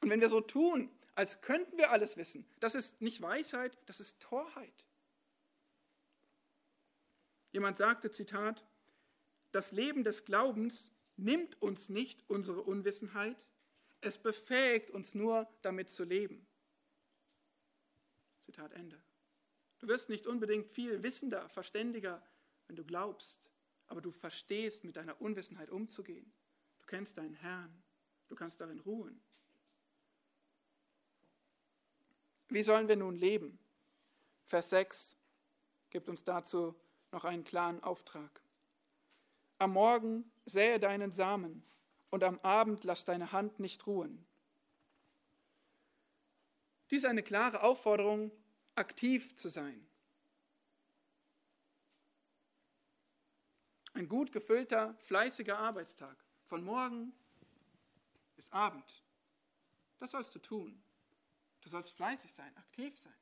Und 0.00 0.10
wenn 0.10 0.20
wir 0.20 0.30
so 0.30 0.40
tun, 0.40 0.90
als 1.14 1.40
könnten 1.40 1.76
wir 1.76 1.90
alles 1.90 2.16
wissen, 2.16 2.48
das 2.60 2.74
ist 2.74 3.00
nicht 3.00 3.20
Weisheit, 3.20 3.76
das 3.86 3.98
ist 3.98 4.20
Torheit. 4.20 4.86
Jemand 7.50 7.76
sagte, 7.76 8.10
Zitat, 8.10 8.64
das 9.50 9.72
Leben 9.72 10.04
des 10.04 10.24
Glaubens 10.24 10.92
nimmt 11.16 11.60
uns 11.60 11.88
nicht 11.88 12.22
unsere 12.28 12.62
Unwissenheit, 12.62 13.46
es 14.00 14.18
befähigt 14.18 14.90
uns 14.92 15.14
nur, 15.14 15.48
damit 15.62 15.90
zu 15.90 16.04
leben. 16.04 16.46
Zitat 18.40 18.72
Ende. 18.72 19.02
Du 19.80 19.88
wirst 19.88 20.08
nicht 20.08 20.26
unbedingt 20.26 20.70
viel 20.70 21.02
wissender, 21.02 21.48
verständiger, 21.48 22.22
wenn 22.66 22.76
du 22.76 22.84
glaubst, 22.84 23.50
aber 23.88 24.00
du 24.00 24.10
verstehst, 24.10 24.84
mit 24.84 24.96
deiner 24.96 25.20
Unwissenheit 25.20 25.70
umzugehen. 25.70 26.32
Du 26.80 26.86
kennst 26.86 27.18
deinen 27.18 27.34
Herrn, 27.34 27.82
du 28.28 28.34
kannst 28.34 28.60
darin 28.60 28.80
ruhen. 28.80 29.20
Wie 32.48 32.62
sollen 32.62 32.88
wir 32.88 32.96
nun 32.96 33.16
leben? 33.16 33.58
Vers 34.46 34.70
6 34.70 35.16
gibt 35.90 36.08
uns 36.08 36.24
dazu 36.24 36.74
noch 37.12 37.24
einen 37.24 37.44
klaren 37.44 37.82
Auftrag. 37.82 38.42
Am 39.58 39.72
Morgen 39.72 40.30
sähe 40.44 40.78
deinen 40.78 41.10
Samen 41.10 41.64
und 42.10 42.22
am 42.24 42.38
Abend 42.40 42.84
lass 42.84 43.04
deine 43.04 43.32
Hand 43.32 43.58
nicht 43.58 43.86
ruhen. 43.86 44.24
Dies 46.90 47.02
ist 47.02 47.08
eine 47.08 47.22
klare 47.22 47.62
Aufforderung, 47.62 48.30
aktiv 48.74 49.34
zu 49.36 49.48
sein. 49.48 49.87
Ein 53.98 54.08
gut 54.08 54.30
gefüllter, 54.30 54.94
fleißiger 55.00 55.58
Arbeitstag, 55.58 56.16
von 56.44 56.62
morgen 56.62 57.12
bis 58.36 58.48
Abend. 58.52 59.02
Das 59.98 60.12
sollst 60.12 60.32
du 60.36 60.38
tun. 60.38 60.80
Du 61.62 61.68
sollst 61.68 61.96
fleißig 61.96 62.32
sein, 62.32 62.56
aktiv 62.58 62.96
sein. 62.96 63.16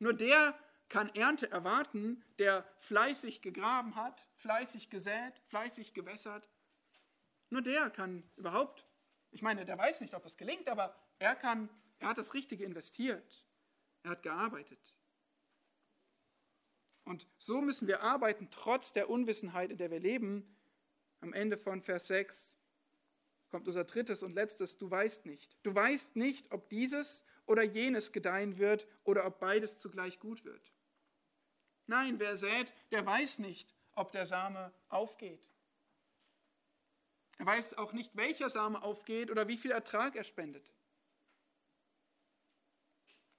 Nur 0.00 0.12
der 0.12 0.54
kann 0.90 1.08
Ernte 1.14 1.50
erwarten, 1.50 2.22
der 2.38 2.62
fleißig 2.80 3.40
gegraben 3.40 3.94
hat, 3.96 4.26
fleißig 4.34 4.90
gesät, 4.90 5.40
fleißig 5.46 5.94
gewässert. 5.94 6.50
Nur 7.48 7.62
der 7.62 7.88
kann 7.88 8.30
überhaupt, 8.36 8.84
ich 9.30 9.40
meine, 9.40 9.64
der 9.64 9.78
weiß 9.78 10.02
nicht, 10.02 10.12
ob 10.12 10.26
es 10.26 10.36
gelingt, 10.36 10.68
aber 10.68 10.94
er 11.18 11.34
kann, 11.34 11.70
er 12.00 12.08
hat 12.08 12.18
das 12.18 12.34
Richtige 12.34 12.64
investiert. 12.64 13.46
Er 14.02 14.10
hat 14.10 14.22
gearbeitet. 14.22 14.97
Und 17.08 17.26
so 17.38 17.62
müssen 17.62 17.88
wir 17.88 18.02
arbeiten, 18.02 18.48
trotz 18.50 18.92
der 18.92 19.08
Unwissenheit, 19.08 19.70
in 19.70 19.78
der 19.78 19.90
wir 19.90 19.98
leben. 19.98 20.54
Am 21.20 21.32
Ende 21.32 21.56
von 21.56 21.80
Vers 21.80 22.08
6 22.08 22.58
kommt 23.48 23.66
unser 23.66 23.84
drittes 23.84 24.22
und 24.22 24.34
letztes, 24.34 24.76
du 24.76 24.90
weißt 24.90 25.24
nicht. 25.24 25.56
Du 25.62 25.74
weißt 25.74 26.16
nicht, 26.16 26.52
ob 26.52 26.68
dieses 26.68 27.24
oder 27.46 27.62
jenes 27.62 28.12
gedeihen 28.12 28.58
wird 28.58 28.86
oder 29.04 29.24
ob 29.24 29.40
beides 29.40 29.78
zugleich 29.78 30.20
gut 30.20 30.44
wird. 30.44 30.70
Nein, 31.86 32.20
wer 32.20 32.36
sät, 32.36 32.74
der 32.90 33.06
weiß 33.06 33.38
nicht, 33.38 33.74
ob 33.92 34.12
der 34.12 34.26
Same 34.26 34.70
aufgeht. 34.90 35.48
Er 37.38 37.46
weiß 37.46 37.78
auch 37.78 37.94
nicht, 37.94 38.18
welcher 38.18 38.50
Same 38.50 38.82
aufgeht 38.82 39.30
oder 39.30 39.48
wie 39.48 39.56
viel 39.56 39.70
Ertrag 39.70 40.14
er 40.14 40.24
spendet. 40.24 40.74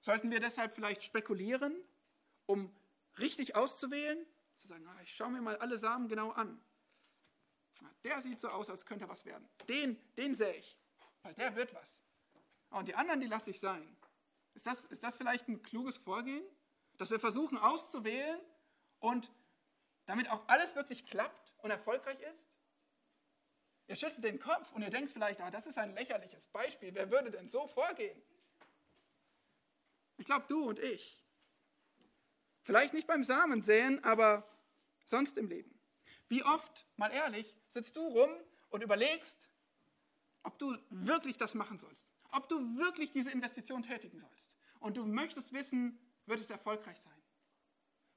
Sollten 0.00 0.32
wir 0.32 0.40
deshalb 0.40 0.74
vielleicht 0.74 1.04
spekulieren, 1.04 1.80
um 2.46 2.74
richtig 3.20 3.54
auszuwählen? 3.54 4.26
Zu 4.56 4.66
sagen, 4.66 4.86
ah, 4.86 5.00
ich 5.02 5.14
schaue 5.14 5.30
mir 5.30 5.40
mal 5.40 5.56
alle 5.56 5.78
Samen 5.78 6.08
genau 6.08 6.30
an. 6.30 6.60
Der 8.04 8.20
sieht 8.20 8.40
so 8.40 8.48
aus, 8.48 8.68
als 8.68 8.84
könnte 8.84 9.08
was 9.08 9.24
werden. 9.24 9.48
Den, 9.68 9.98
den 10.16 10.34
sehe 10.34 10.54
ich, 10.54 10.78
weil 11.22 11.34
der 11.34 11.54
wird 11.56 11.72
was. 11.74 12.02
Und 12.70 12.88
die 12.88 12.94
anderen, 12.94 13.20
die 13.20 13.26
lasse 13.26 13.50
ich 13.50 13.60
sein. 13.60 13.96
Ist 14.54 14.66
das, 14.66 14.84
ist 14.86 15.02
das 15.02 15.16
vielleicht 15.16 15.48
ein 15.48 15.62
kluges 15.62 15.96
Vorgehen? 15.96 16.44
Dass 16.98 17.10
wir 17.10 17.20
versuchen 17.20 17.56
auszuwählen 17.56 18.40
und 18.98 19.30
damit 20.04 20.28
auch 20.30 20.46
alles 20.48 20.74
wirklich 20.74 21.06
klappt 21.06 21.54
und 21.58 21.70
erfolgreich 21.70 22.20
ist? 22.20 22.50
Ihr 23.86 23.96
schüttelt 23.96 24.22
den 24.22 24.38
Kopf 24.38 24.72
und 24.72 24.82
ihr 24.82 24.90
denkt 24.90 25.10
vielleicht, 25.10 25.40
ah, 25.40 25.50
das 25.50 25.66
ist 25.66 25.78
ein 25.78 25.94
lächerliches 25.94 26.46
Beispiel. 26.48 26.94
Wer 26.94 27.10
würde 27.10 27.30
denn 27.30 27.48
so 27.48 27.66
vorgehen? 27.66 28.20
Ich 30.16 30.26
glaube, 30.26 30.44
du 30.46 30.68
und 30.68 30.78
ich. 30.78 31.24
Vielleicht 32.62 32.94
nicht 32.94 33.06
beim 33.06 33.24
Samensäen, 33.24 34.02
aber 34.04 34.48
sonst 35.04 35.38
im 35.38 35.48
Leben. 35.48 35.78
Wie 36.28 36.44
oft, 36.44 36.86
mal 36.96 37.10
ehrlich, 37.10 37.56
sitzt 37.68 37.96
du 37.96 38.06
rum 38.06 38.30
und 38.68 38.82
überlegst, 38.82 39.48
ob 40.42 40.58
du 40.58 40.76
wirklich 40.90 41.36
das 41.36 41.54
machen 41.54 41.78
sollst, 41.78 42.06
ob 42.32 42.48
du 42.48 42.76
wirklich 42.76 43.10
diese 43.12 43.30
Investition 43.30 43.82
tätigen 43.82 44.18
sollst. 44.18 44.56
Und 44.78 44.96
du 44.96 45.04
möchtest 45.04 45.52
wissen, 45.52 45.98
wird 46.26 46.40
es 46.40 46.50
erfolgreich 46.50 46.98
sein? 47.00 47.12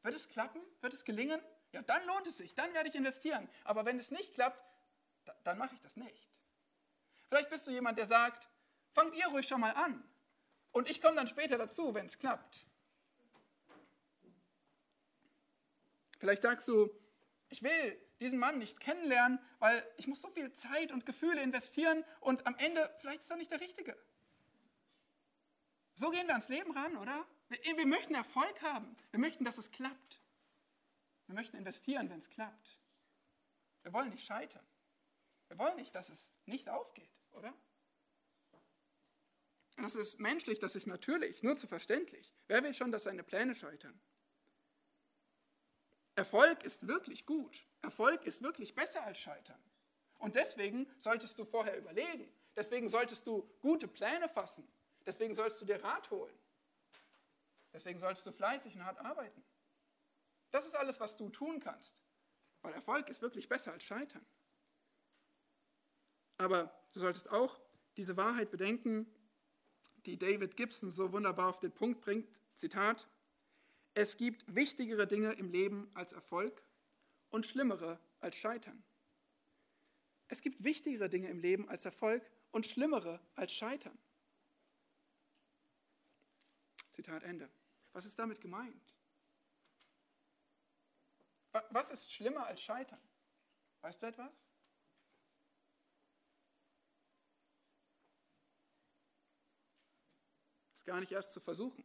Wird 0.04 0.16
es 0.16 0.30
klappen? 0.30 0.62
Wird 0.82 0.94
es 0.94 1.04
gelingen? 1.04 1.42
Ja, 1.72 1.82
dann 1.82 2.06
lohnt 2.06 2.28
es 2.28 2.38
sich, 2.38 2.54
dann 2.54 2.74
werde 2.74 2.90
ich 2.90 2.96
investieren. 2.96 3.50
Aber 3.64 3.86
wenn 3.86 3.98
es 3.98 4.12
nicht 4.12 4.34
klappt, 4.34 4.64
dann 5.44 5.58
mache 5.58 5.74
ich 5.74 5.82
das 5.82 5.96
nicht. 5.96 6.30
Vielleicht 7.30 7.50
bist 7.50 7.66
du 7.66 7.72
jemand, 7.72 7.98
der 7.98 8.06
sagt, 8.06 8.48
fangt 8.94 9.16
ihr 9.16 9.28
ruhig 9.28 9.48
schon 9.48 9.62
mal 9.62 9.72
an. 9.72 10.04
Und 10.72 10.90
ich 10.90 11.02
komme 11.02 11.16
dann 11.16 11.28
später 11.28 11.58
dazu, 11.58 11.94
wenn 11.94 12.06
es 12.06 12.20
klappt. 12.20 12.68
Vielleicht 16.24 16.44
sagst 16.44 16.70
du, 16.70 16.90
ich 17.50 17.64
will 17.64 18.02
diesen 18.22 18.40
Mann 18.40 18.58
nicht 18.58 18.80
kennenlernen, 18.80 19.40
weil 19.60 19.86
ich 19.98 20.08
muss 20.08 20.22
so 20.22 20.30
viel 20.30 20.54
Zeit 20.54 20.94
und 20.94 21.06
Gefühle 21.06 21.44
investieren 21.44 22.06
und 22.22 22.48
am 22.48 22.56
Ende 22.60 22.90
vielleicht 23.00 23.24
ist 23.24 23.30
er 23.30 23.36
nicht 23.36 23.52
der 23.52 23.60
Richtige. 23.60 24.02
So 25.96 26.12
gehen 26.12 26.26
wir 26.26 26.34
ans 26.34 26.48
Leben 26.48 26.72
ran, 26.72 26.96
oder? 26.96 27.28
Wir, 27.50 27.76
wir 27.76 27.86
möchten 27.86 28.16
Erfolg 28.16 28.62
haben. 28.62 28.96
Wir 29.12 29.20
möchten, 29.20 29.44
dass 29.44 29.58
es 29.58 29.70
klappt. 29.72 30.22
Wir 31.28 31.36
möchten 31.36 31.58
investieren, 31.58 32.10
wenn 32.10 32.20
es 32.20 32.30
klappt. 32.30 32.80
Wir 33.82 33.92
wollen 33.92 34.12
nicht 34.12 34.26
scheitern. 34.26 34.66
Wir 35.50 35.60
wollen 35.60 35.76
nicht, 35.76 35.94
dass 35.94 36.08
es 36.08 36.34
nicht 36.46 36.70
aufgeht, 36.70 37.12
oder? 37.34 37.54
Das 39.76 39.96
ist 39.98 40.22
menschlich, 40.22 40.60
das 40.60 40.78
ist 40.78 40.88
natürlich, 40.88 41.44
nur 41.44 41.58
zu 41.58 41.68
verständlich. 41.68 42.34
Wer 42.48 42.64
will 42.64 42.74
schon, 42.74 42.94
dass 42.94 43.04
seine 43.04 43.24
Pläne 43.24 43.56
scheitern? 43.56 44.00
Erfolg 46.16 46.64
ist 46.64 46.88
wirklich 46.88 47.26
gut. 47.26 47.66
Erfolg 47.82 48.26
ist 48.26 48.42
wirklich 48.42 48.76
besser 48.76 49.04
als 49.04 49.18
Scheitern. 49.18 49.62
Und 50.20 50.36
deswegen 50.36 50.88
solltest 51.00 51.38
du 51.40 51.46
vorher 51.46 51.78
überlegen. 51.78 52.32
Deswegen 52.56 52.88
solltest 52.88 53.26
du 53.28 53.50
gute 53.62 53.88
Pläne 53.88 54.30
fassen. 54.30 54.68
Deswegen 55.06 55.34
sollst 55.34 55.60
du 55.60 55.66
dir 55.66 55.84
Rat 55.84 56.10
holen. 56.12 56.38
Deswegen 57.74 58.00
sollst 58.00 58.26
du 58.26 58.32
fleißig 58.32 58.76
und 58.76 58.86
hart 58.86 59.00
arbeiten. 59.00 59.44
Das 60.52 60.66
ist 60.66 60.76
alles, 60.76 61.00
was 61.00 61.18
du 61.18 61.30
tun 61.30 61.60
kannst. 61.60 62.04
Weil 62.62 62.74
Erfolg 62.74 63.10
ist 63.10 63.22
wirklich 63.22 63.50
besser 63.50 63.74
als 63.74 63.84
Scheitern. 63.84 64.26
Aber 66.38 66.72
du 66.94 67.00
solltest 67.00 67.30
auch 67.32 67.60
diese 67.98 68.16
Wahrheit 68.18 68.52
bedenken, 68.52 69.08
die 70.06 70.18
David 70.18 70.56
Gibson 70.56 70.92
so 70.92 71.12
wunderbar 71.12 71.50
auf 71.50 71.60
den 71.60 71.72
Punkt 71.72 72.02
bringt. 72.02 72.40
Zitat, 72.56 73.08
es 73.96 74.18
gibt 74.18 74.44
wichtigere 74.54 75.08
Dinge 75.08 75.34
im 75.34 75.52
Leben 75.52 75.90
als 75.94 76.14
Erfolg 76.14 76.64
und 77.30 77.46
schlimmere 77.46 78.00
als 78.20 78.36
Scheitern. 78.36 78.84
Es 80.28 80.42
gibt 80.42 80.64
wichtigere 80.64 81.10
Dinge 81.10 81.30
im 81.30 81.40
Leben 81.40 81.70
als 81.70 81.86
Erfolg 81.86 82.30
und 82.52 82.66
schlimmere 82.66 83.20
als 83.36 83.54
Scheitern. 83.54 83.98
Zitat 86.92 87.24
Ende. 87.24 87.50
Was 87.92 88.06
ist 88.06 88.18
damit 88.18 88.42
gemeint? 88.42 88.96
Was 91.70 91.92
ist 91.92 92.12
schlimmer 92.12 92.48
als 92.48 92.62
Scheitern? 92.62 93.02
Weißt 93.82 94.02
du 94.02 94.08
etwas? 94.08 94.34
Es 100.74 100.84
gar 100.84 101.00
nicht 101.00 101.12
erst 101.12 101.32
zu 101.32 101.40
versuchen. 101.40 101.84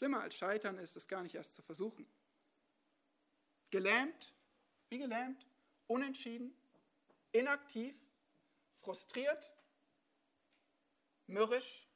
Schlimmer 0.00 0.22
als 0.22 0.34
Scheitern 0.34 0.78
ist 0.78 0.96
es 0.96 1.06
gar 1.06 1.22
nicht 1.22 1.34
erst 1.34 1.54
zu 1.54 1.60
versuchen. 1.60 2.10
Gelähmt, 3.68 4.32
wie 4.88 4.96
gelähmt, 4.96 5.46
unentschieden, 5.88 6.56
inaktiv, 7.32 7.94
frustriert, 8.78 9.52
mürrisch, 11.26 11.86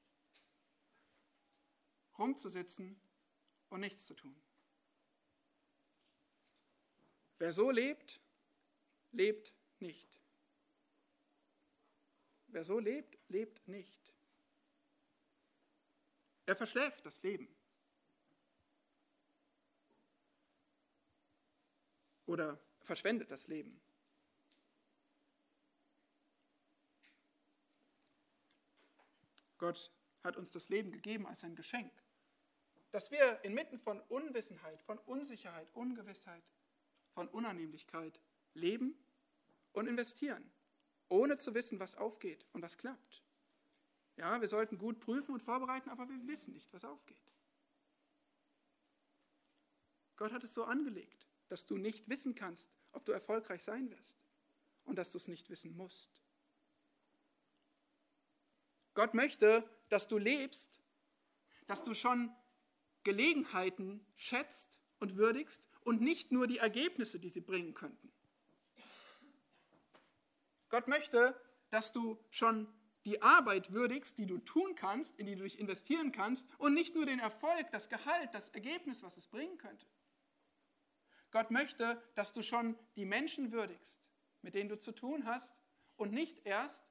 rumzusitzen 2.18 3.00
und 3.70 3.80
nichts 3.80 4.04
zu 4.04 4.12
tun. 4.12 4.38
Wer 7.38 7.54
so 7.54 7.70
lebt, 7.70 8.20
lebt 9.12 9.54
nicht. 9.78 10.20
Wer 12.48 12.64
so 12.64 12.78
lebt, 12.78 13.18
lebt 13.28 13.66
nicht. 13.66 14.12
Er 16.44 16.54
verschläft 16.54 17.06
das 17.06 17.22
Leben. 17.22 17.48
Oder 22.34 22.58
verschwendet 22.80 23.30
das 23.30 23.46
Leben. 23.46 23.80
Gott 29.56 29.92
hat 30.24 30.36
uns 30.36 30.50
das 30.50 30.68
Leben 30.68 30.90
gegeben 30.90 31.28
als 31.28 31.44
ein 31.44 31.54
Geschenk, 31.54 31.92
dass 32.90 33.12
wir 33.12 33.38
inmitten 33.44 33.78
von 33.78 34.00
Unwissenheit, 34.08 34.82
von 34.82 34.98
Unsicherheit, 34.98 35.72
Ungewissheit, 35.74 36.42
von 37.12 37.28
Unannehmlichkeit 37.28 38.20
leben 38.54 38.98
und 39.72 39.86
investieren, 39.86 40.52
ohne 41.08 41.36
zu 41.36 41.54
wissen, 41.54 41.78
was 41.78 41.94
aufgeht 41.94 42.48
und 42.52 42.62
was 42.62 42.76
klappt. 42.76 43.22
Ja, 44.16 44.40
wir 44.40 44.48
sollten 44.48 44.76
gut 44.76 44.98
prüfen 44.98 45.34
und 45.34 45.42
vorbereiten, 45.44 45.88
aber 45.88 46.08
wir 46.08 46.26
wissen 46.26 46.52
nicht, 46.52 46.72
was 46.72 46.84
aufgeht. 46.84 47.32
Gott 50.16 50.32
hat 50.32 50.42
es 50.42 50.52
so 50.52 50.64
angelegt, 50.64 51.23
dass 51.48 51.66
du 51.66 51.76
nicht 51.76 52.08
wissen 52.08 52.34
kannst, 52.34 52.70
ob 52.92 53.04
du 53.04 53.12
erfolgreich 53.12 53.62
sein 53.62 53.90
wirst 53.90 54.18
und 54.84 54.96
dass 54.96 55.10
du 55.10 55.18
es 55.18 55.28
nicht 55.28 55.50
wissen 55.50 55.76
musst. 55.76 56.22
Gott 58.94 59.14
möchte, 59.14 59.68
dass 59.88 60.08
du 60.08 60.18
lebst, 60.18 60.80
dass 61.66 61.82
du 61.82 61.94
schon 61.94 62.34
Gelegenheiten 63.02 64.06
schätzt 64.14 64.78
und 65.00 65.16
würdigst 65.16 65.68
und 65.80 66.00
nicht 66.00 66.32
nur 66.32 66.46
die 66.46 66.58
Ergebnisse, 66.58 67.18
die 67.18 67.28
sie 67.28 67.40
bringen 67.40 67.74
könnten. 67.74 68.12
Gott 70.68 70.88
möchte, 70.88 71.38
dass 71.70 71.92
du 71.92 72.18
schon 72.30 72.72
die 73.04 73.20
Arbeit 73.20 73.72
würdigst, 73.72 74.16
die 74.18 74.26
du 74.26 74.38
tun 74.38 74.74
kannst, 74.74 75.18
in 75.18 75.26
die 75.26 75.36
du 75.36 75.44
dich 75.44 75.58
investieren 75.58 76.10
kannst 76.10 76.46
und 76.58 76.72
nicht 76.72 76.94
nur 76.94 77.04
den 77.04 77.18
Erfolg, 77.18 77.70
das 77.70 77.88
Gehalt, 77.88 78.32
das 78.32 78.48
Ergebnis, 78.50 79.02
was 79.02 79.16
es 79.16 79.26
bringen 79.26 79.58
könnte. 79.58 79.86
Gott 81.34 81.50
möchte, 81.50 82.00
dass 82.14 82.32
du 82.32 82.42
schon 82.42 82.78
die 82.94 83.04
Menschen 83.04 83.50
würdigst, 83.50 84.08
mit 84.42 84.54
denen 84.54 84.68
du 84.68 84.78
zu 84.78 84.92
tun 84.92 85.26
hast 85.26 85.52
und 85.96 86.12
nicht 86.12 86.46
erst, 86.46 86.84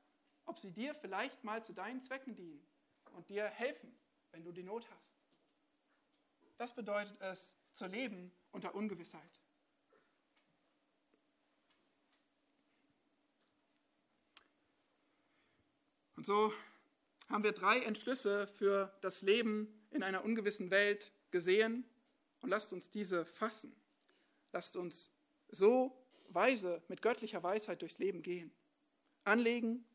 ob 0.44 0.60
sie 0.60 0.74
dir 0.74 0.94
vielleicht 0.96 1.46
mal 1.46 1.64
zu 1.64 1.72
deinen 1.72 2.02
Zwecken 2.02 2.36
dienen 2.36 2.62
und 3.14 3.30
dir 3.30 3.46
helfen, 3.46 3.98
wenn 4.32 4.44
du 4.44 4.52
die 4.52 4.64
Not 4.64 4.86
hast. 4.92 5.16
Das 6.58 6.76
bedeutet 6.76 7.16
es, 7.22 7.56
zu 7.72 7.88
leben 7.88 8.34
unter 8.52 8.76
Ungewissheit. 8.76 9.40
Und 16.18 16.26
so 16.26 16.54
haben 17.30 17.46
wir 17.46 17.54
drei 17.54 17.80
Entschlüsse 17.80 18.48
für 18.48 18.94
das 19.00 19.22
Leben 19.22 19.88
in 19.92 20.04
einer 20.04 20.26
ungewissen 20.26 20.70
Welt 20.70 21.14
gesehen 21.32 21.86
und 22.42 22.50
lasst 22.50 22.74
uns 22.74 22.92
diese 22.92 23.26
fassen. 23.26 23.74
Lasst 24.54 24.78
uns 24.78 25.12
so 25.50 26.08
weise, 26.30 26.82
mit 26.88 27.02
göttlicher 27.02 27.44
Weisheit 27.44 27.82
durchs 27.82 27.98
Leben 27.98 28.22
gehen. 28.22 28.56
Anlegen, 29.24 29.86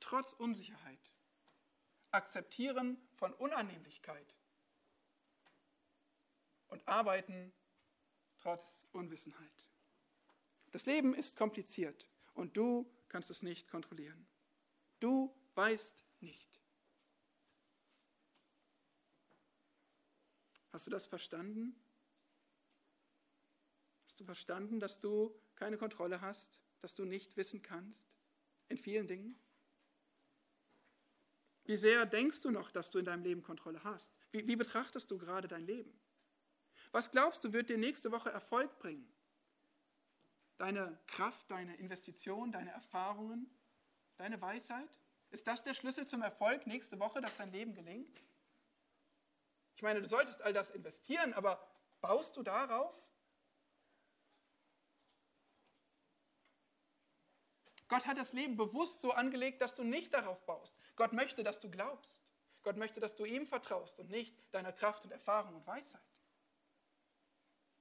trotz 0.00 0.32
Unsicherheit. 0.32 1.12
Akzeptieren 2.10 2.96
von 3.16 3.34
Unannehmlichkeit 3.34 4.34
und 6.68 6.86
arbeiten 6.88 7.52
trotz 8.38 8.86
Unwissenheit. 8.92 9.68
Das 10.70 10.86
Leben 10.86 11.14
ist 11.14 11.36
kompliziert 11.36 12.08
und 12.34 12.56
du 12.56 12.90
kannst 13.08 13.30
es 13.30 13.42
nicht 13.42 13.68
kontrollieren. 13.68 14.26
Du 15.00 15.34
weißt 15.54 16.04
nicht. 16.20 16.60
Hast 20.70 20.86
du 20.86 20.90
das 20.90 21.06
verstanden? 21.06 21.74
Du 24.18 24.24
verstanden, 24.24 24.80
dass 24.80 24.98
du 24.98 25.32
keine 25.54 25.78
Kontrolle 25.78 26.20
hast, 26.20 26.60
dass 26.80 26.94
du 26.94 27.04
nicht 27.04 27.36
wissen 27.36 27.62
kannst 27.62 28.16
in 28.68 28.76
vielen 28.76 29.06
Dingen? 29.06 29.38
Wie 31.64 31.76
sehr 31.76 32.04
denkst 32.04 32.40
du 32.40 32.50
noch, 32.50 32.72
dass 32.72 32.90
du 32.90 32.98
in 32.98 33.04
deinem 33.04 33.22
Leben 33.22 33.42
Kontrolle 33.42 33.84
hast? 33.84 34.12
Wie, 34.32 34.46
wie 34.48 34.56
betrachtest 34.56 35.10
du 35.10 35.18
gerade 35.18 35.46
dein 35.46 35.66
Leben? 35.66 36.00
Was 36.90 37.10
glaubst 37.10 37.44
du, 37.44 37.52
wird 37.52 37.68
dir 37.68 37.78
nächste 37.78 38.10
Woche 38.10 38.30
Erfolg 38.30 38.78
bringen? 38.78 39.08
Deine 40.56 40.98
Kraft, 41.06 41.48
deine 41.50 41.76
Investition, 41.76 42.50
deine 42.50 42.70
Erfahrungen, 42.70 43.48
deine 44.16 44.40
Weisheit? 44.40 44.98
Ist 45.30 45.46
das 45.46 45.62
der 45.62 45.74
Schlüssel 45.74 46.06
zum 46.06 46.22
Erfolg 46.22 46.66
nächste 46.66 46.98
Woche, 46.98 47.20
dass 47.20 47.36
dein 47.36 47.52
Leben 47.52 47.74
gelingt? 47.74 48.20
Ich 49.76 49.82
meine, 49.82 50.02
du 50.02 50.08
solltest 50.08 50.42
all 50.42 50.52
das 50.52 50.70
investieren, 50.70 51.34
aber 51.34 51.62
baust 52.00 52.36
du 52.36 52.42
darauf? 52.42 53.07
Gott 57.88 58.06
hat 58.06 58.18
das 58.18 58.32
Leben 58.32 58.56
bewusst 58.56 59.00
so 59.00 59.12
angelegt, 59.12 59.62
dass 59.62 59.74
du 59.74 59.82
nicht 59.82 60.12
darauf 60.12 60.44
baust. 60.44 60.76
Gott 60.96 61.12
möchte, 61.12 61.42
dass 61.42 61.60
du 61.60 61.70
glaubst. 61.70 62.22
Gott 62.62 62.76
möchte, 62.76 63.00
dass 63.00 63.16
du 63.16 63.24
ihm 63.24 63.46
vertraust 63.46 63.98
und 64.00 64.10
nicht 64.10 64.36
deiner 64.52 64.72
Kraft 64.72 65.04
und 65.04 65.10
Erfahrung 65.10 65.54
und 65.54 65.66
Weisheit. 65.66 66.02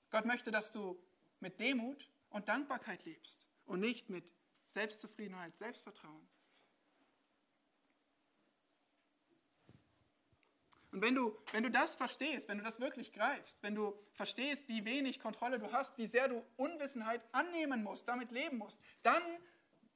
Gott 0.10 0.26
möchte, 0.26 0.52
dass 0.52 0.72
du 0.72 0.98
mit 1.40 1.60
Demut 1.60 2.10
und 2.30 2.48
Dankbarkeit 2.48 3.04
lebst 3.06 3.48
und 3.66 3.82
nicht 3.82 4.10
mit 4.10 4.32
Selbstzufriedenheit, 4.70 5.58
Selbstvertrauen. 5.58 6.28
Und 10.92 11.02
wenn 11.02 11.16
du, 11.16 11.38
wenn 11.52 11.64
du 11.64 11.70
das 11.70 11.96
verstehst, 11.96 12.48
wenn 12.48 12.60
du 12.60 12.64
das 12.64 12.80
wirklich 12.80 13.12
greifst, 13.12 13.62
wenn 13.62 13.76
du 13.76 13.94
verstehst, 14.14 14.68
wie 14.70 14.86
wenig 14.86 15.20
Kontrolle 15.20 15.60
du 15.60 15.72
hast, 15.72 15.98
wie 15.98 16.08
sehr 16.08 16.30
du 16.30 16.44
Unwissenheit 16.56 17.22
annehmen 17.34 17.84
musst, 17.84 18.08
damit 18.08 18.32
leben 18.32 18.58
musst, 18.58 18.82
dann 19.04 19.22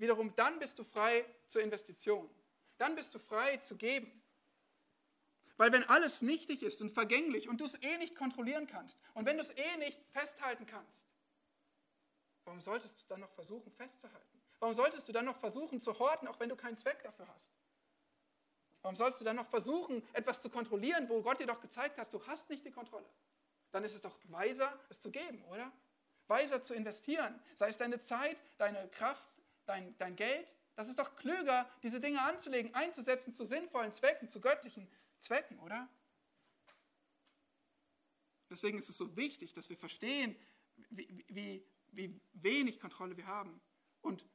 wiederum, 0.02 0.36
dann 0.36 0.60
bist 0.60 0.78
du 0.80 0.84
frei 0.84 1.26
zur 1.48 1.62
Investition. 1.62 2.30
Dann 2.78 2.96
bist 2.96 3.14
du 3.14 3.20
frei 3.20 3.58
zu 3.58 3.78
geben. 3.78 4.22
Weil 5.58 5.72
wenn 5.72 5.84
alles 5.84 6.24
nichtig 6.24 6.64
ist 6.64 6.82
und 6.82 6.92
vergänglich 6.92 7.48
und 7.48 7.62
du 7.62 7.66
es 7.66 7.82
eh 7.84 7.98
nicht 7.98 8.16
kontrollieren 8.16 8.66
kannst 8.66 9.00
und 9.14 9.26
wenn 9.26 9.38
du 9.38 9.44
es 9.44 9.52
eh 9.52 9.78
nicht 9.78 10.00
festhalten 10.12 10.66
kannst, 10.66 11.08
warum 12.46 12.60
solltest 12.62 13.04
du 13.04 13.08
dann 13.08 13.20
noch 13.20 13.30
versuchen 13.30 13.72
festzuhalten? 13.72 14.42
Warum 14.60 14.74
solltest 14.74 15.08
du 15.08 15.12
dann 15.12 15.26
noch 15.26 15.38
versuchen 15.38 15.80
zu 15.80 15.98
horten, 16.00 16.28
auch 16.28 16.40
wenn 16.40 16.50
du 16.50 16.56
keinen 16.56 16.78
Zweck 16.78 17.04
dafür 17.04 17.28
hast? 17.28 17.52
Warum 18.82 18.96
sollst 18.96 19.22
du 19.22 19.26
dann 19.26 19.36
noch 19.36 19.48
versuchen, 19.48 20.04
etwas 20.14 20.42
zu 20.42 20.50
kontrollieren, 20.50 21.08
wo 21.10 21.22
Gott 21.22 21.40
dir 21.40 21.46
doch 21.46 21.60
gezeigt 21.60 22.00
hat, 22.00 22.12
du 22.12 22.26
hast 22.26 22.50
nicht 22.50 22.66
die 22.66 22.72
Kontrolle? 22.72 23.10
Dann 23.72 23.84
ist 23.84 23.94
es 23.94 24.02
doch 24.02 24.18
weiser, 24.26 24.80
es 24.90 25.00
zu 25.00 25.12
geben, 25.12 25.44
oder? 25.46 25.72
Weiser 26.28 26.64
zu 26.64 26.74
investieren, 26.74 27.40
sei 27.58 27.70
es 27.70 27.78
deine 27.78 28.02
Zeit, 28.02 28.38
deine 28.58 28.88
Kraft, 28.90 29.31
dein, 29.66 29.98
dein 29.98 30.16
Geld. 30.16 30.54
Das 30.76 30.88
ist 30.88 31.00
doch 31.00 31.16
klüger, 31.16 31.70
diese 31.84 32.00
Dinge 32.00 32.22
anzulegen, 32.22 32.74
einzusetzen 32.74 33.34
zu 33.34 33.46
sinnvollen 33.46 33.92
Zwecken, 33.92 34.30
zu 34.30 34.42
göttlichen 34.42 34.88
Zwecken, 35.20 35.60
oder? 35.60 35.88
Deswegen 38.50 38.78
ist 38.78 38.90
es 38.90 38.98
so 38.98 39.16
wichtig, 39.16 39.54
dass 39.54 39.70
wir 39.70 39.78
verstehen, 39.78 40.36
wie, 40.90 41.26
wie, 41.30 41.66
wie 41.92 42.22
wenig 42.34 42.80
Kontrolle 42.80 43.16
wir 43.16 43.28
haben 43.28 43.62
und, 44.02 44.26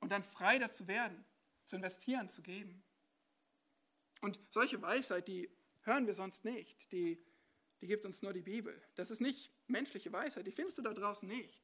und 0.00 0.10
dann 0.10 0.22
frei 0.22 0.58
dazu 0.58 0.86
werden, 0.86 1.24
zu 1.66 1.76
investieren, 1.76 2.28
zu 2.28 2.42
geben. 2.42 2.84
Und 4.20 4.38
solche 4.50 4.80
Weisheit, 4.80 5.28
die 5.28 5.50
hören 5.82 6.06
wir 6.06 6.14
sonst 6.14 6.44
nicht. 6.44 6.92
Die, 6.92 7.22
die 7.80 7.86
gibt 7.86 8.04
uns 8.04 8.22
nur 8.22 8.32
die 8.32 8.42
Bibel. 8.42 8.80
Das 8.94 9.10
ist 9.10 9.20
nicht 9.20 9.50
menschliche 9.66 10.12
Weisheit, 10.12 10.46
die 10.46 10.52
findest 10.52 10.78
du 10.78 10.82
da 10.82 10.92
draußen 10.92 11.28
nicht. 11.28 11.62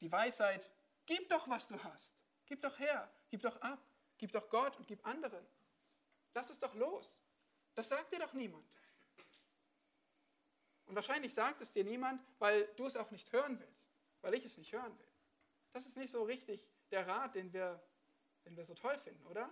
Die 0.00 0.10
Weisheit, 0.10 0.70
gib 1.06 1.28
doch, 1.28 1.48
was 1.48 1.68
du 1.68 1.82
hast. 1.82 2.22
Gib 2.46 2.60
doch 2.60 2.78
her, 2.78 3.10
gib 3.30 3.42
doch 3.42 3.60
ab, 3.60 3.78
gib 4.18 4.32
doch 4.32 4.48
Gott 4.48 4.76
und 4.76 4.86
gib 4.86 5.04
anderen. 5.06 5.46
Lass 6.34 6.50
es 6.50 6.58
doch 6.58 6.74
los. 6.74 7.20
Das 7.74 7.88
sagt 7.88 8.12
dir 8.12 8.18
doch 8.18 8.32
niemand. 8.32 8.66
Und 10.86 10.96
wahrscheinlich 10.96 11.32
sagt 11.32 11.60
es 11.62 11.72
dir 11.72 11.84
niemand, 11.84 12.22
weil 12.38 12.66
du 12.76 12.86
es 12.86 12.96
auch 12.96 13.10
nicht 13.10 13.32
hören 13.32 13.58
willst, 13.58 13.90
weil 14.20 14.34
ich 14.34 14.44
es 14.44 14.58
nicht 14.58 14.72
hören 14.72 14.98
will. 14.98 15.08
Das 15.72 15.86
ist 15.86 15.96
nicht 15.96 16.10
so 16.10 16.22
richtig 16.22 16.66
der 16.90 17.06
Rat, 17.06 17.34
den 17.34 17.52
wir, 17.52 17.82
den 18.44 18.56
wir 18.56 18.64
so 18.64 18.74
toll 18.74 18.98
finden, 18.98 19.26
oder? 19.26 19.50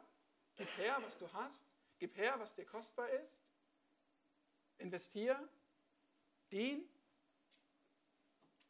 Gib 0.56 0.68
her, 0.76 0.98
was 1.02 1.16
du 1.16 1.32
hast, 1.32 1.64
gib 1.98 2.16
her, 2.16 2.38
was 2.38 2.54
dir 2.54 2.66
kostbar 2.66 3.08
ist, 3.08 3.42
investier, 4.76 5.48
dien, 6.52 6.86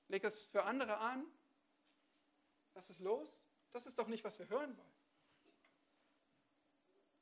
leg 0.09 0.23
es 0.25 0.43
für 0.47 0.65
andere 0.65 0.99
an, 0.99 1.27
lass 2.81 2.89
es 2.89 3.01
los. 3.01 3.47
Das 3.73 3.87
ist 3.87 3.99
doch 3.99 4.09
nicht, 4.09 4.25
was 4.25 4.39
wir 4.39 4.49
hören 4.49 4.75
wollen. 4.75 4.95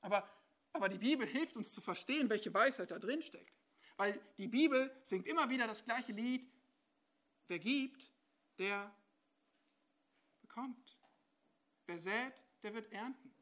Aber, 0.01 0.31
aber 0.73 0.89
die 0.89 0.99
Bibel 0.99 1.27
hilft 1.27 1.57
uns 1.57 1.73
zu 1.73 1.81
verstehen, 1.81 2.31
welche 2.31 2.55
Weisheit 2.55 2.93
da 2.93 2.99
drin 3.01 3.21
steckt. 3.23 3.59
Weil 3.97 4.21
die 4.37 4.47
Bibel 4.47 4.95
singt 5.03 5.27
immer 5.27 5.49
wieder 5.49 5.67
das 5.67 5.85
gleiche 5.85 6.13
Lied. 6.13 6.49
Wer 7.49 7.59
gibt, 7.59 8.13
der 8.59 8.95
bekommt. 10.43 10.97
Wer 11.87 11.99
sät, 11.99 12.45
der 12.63 12.75
wird 12.75 12.93
ernten. 12.93 13.35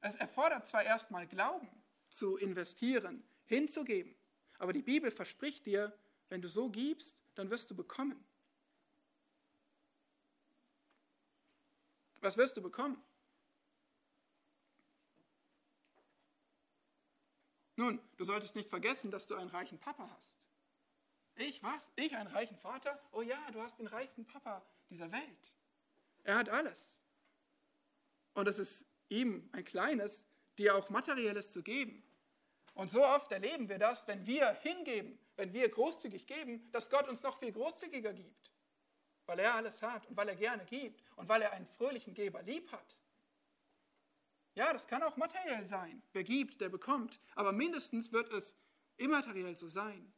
Es 0.00 0.14
erfordert 0.14 0.68
zwar 0.68 0.84
erstmal 0.84 1.26
Glauben, 1.26 1.68
zu 2.08 2.36
investieren, 2.36 3.24
hinzugeben, 3.46 4.14
aber 4.58 4.72
die 4.72 4.82
Bibel 4.82 5.10
verspricht 5.10 5.66
dir, 5.66 5.92
wenn 6.28 6.40
du 6.40 6.48
so 6.48 6.70
gibst, 6.70 7.20
dann 7.34 7.50
wirst 7.50 7.70
du 7.70 7.74
bekommen. 7.74 8.24
Was 12.20 12.36
wirst 12.36 12.56
du 12.56 12.62
bekommen? 12.62 13.02
Nun, 17.76 17.98
du 18.18 18.24
solltest 18.24 18.56
nicht 18.56 18.68
vergessen, 18.68 19.10
dass 19.10 19.26
du 19.26 19.34
einen 19.36 19.48
reichen 19.48 19.78
Papa 19.78 20.08
hast. 20.14 20.36
Ich, 21.36 21.62
was? 21.62 21.90
Ich, 21.96 22.14
einen 22.14 22.28
reichen 22.28 22.58
Vater? 22.58 23.00
Oh 23.12 23.22
ja, 23.22 23.38
du 23.52 23.62
hast 23.62 23.78
den 23.78 23.86
reichsten 23.86 24.26
Papa 24.26 24.62
dieser 24.90 25.10
Welt. 25.10 25.54
Er 26.24 26.36
hat 26.36 26.50
alles. 26.50 27.02
Und 28.34 28.46
es 28.48 28.58
ist 28.58 28.84
ihm 29.08 29.48
ein 29.52 29.64
kleines, 29.64 30.26
dir 30.58 30.76
auch 30.76 30.90
materielles 30.90 31.52
zu 31.52 31.62
geben. 31.62 32.02
Und 32.74 32.90
so 32.90 33.04
oft 33.04 33.32
erleben 33.32 33.68
wir 33.68 33.78
das, 33.78 34.06
wenn 34.06 34.26
wir 34.26 34.52
hingeben, 34.60 35.18
wenn 35.36 35.52
wir 35.54 35.68
großzügig 35.68 36.26
geben, 36.26 36.70
dass 36.72 36.90
Gott 36.90 37.08
uns 37.08 37.22
noch 37.22 37.38
viel 37.38 37.52
großzügiger 37.52 38.12
gibt, 38.12 38.50
weil 39.30 39.38
er 39.38 39.54
alles 39.54 39.80
hat 39.80 40.04
und 40.06 40.16
weil 40.16 40.28
er 40.28 40.34
gerne 40.34 40.64
gibt 40.64 41.04
und 41.14 41.28
weil 41.28 41.40
er 41.40 41.52
einen 41.52 41.68
fröhlichen 41.68 42.14
Geber 42.14 42.42
lieb 42.42 42.72
hat. 42.72 42.98
Ja, 44.56 44.72
das 44.72 44.88
kann 44.88 45.04
auch 45.04 45.16
materiell 45.16 45.64
sein. 45.64 46.02
Wer 46.12 46.24
gibt, 46.24 46.60
der 46.60 46.68
bekommt. 46.68 47.20
Aber 47.36 47.52
mindestens 47.52 48.10
wird 48.10 48.32
es 48.32 48.56
immateriell 48.96 49.56
so 49.56 49.68
sein. 49.68 50.12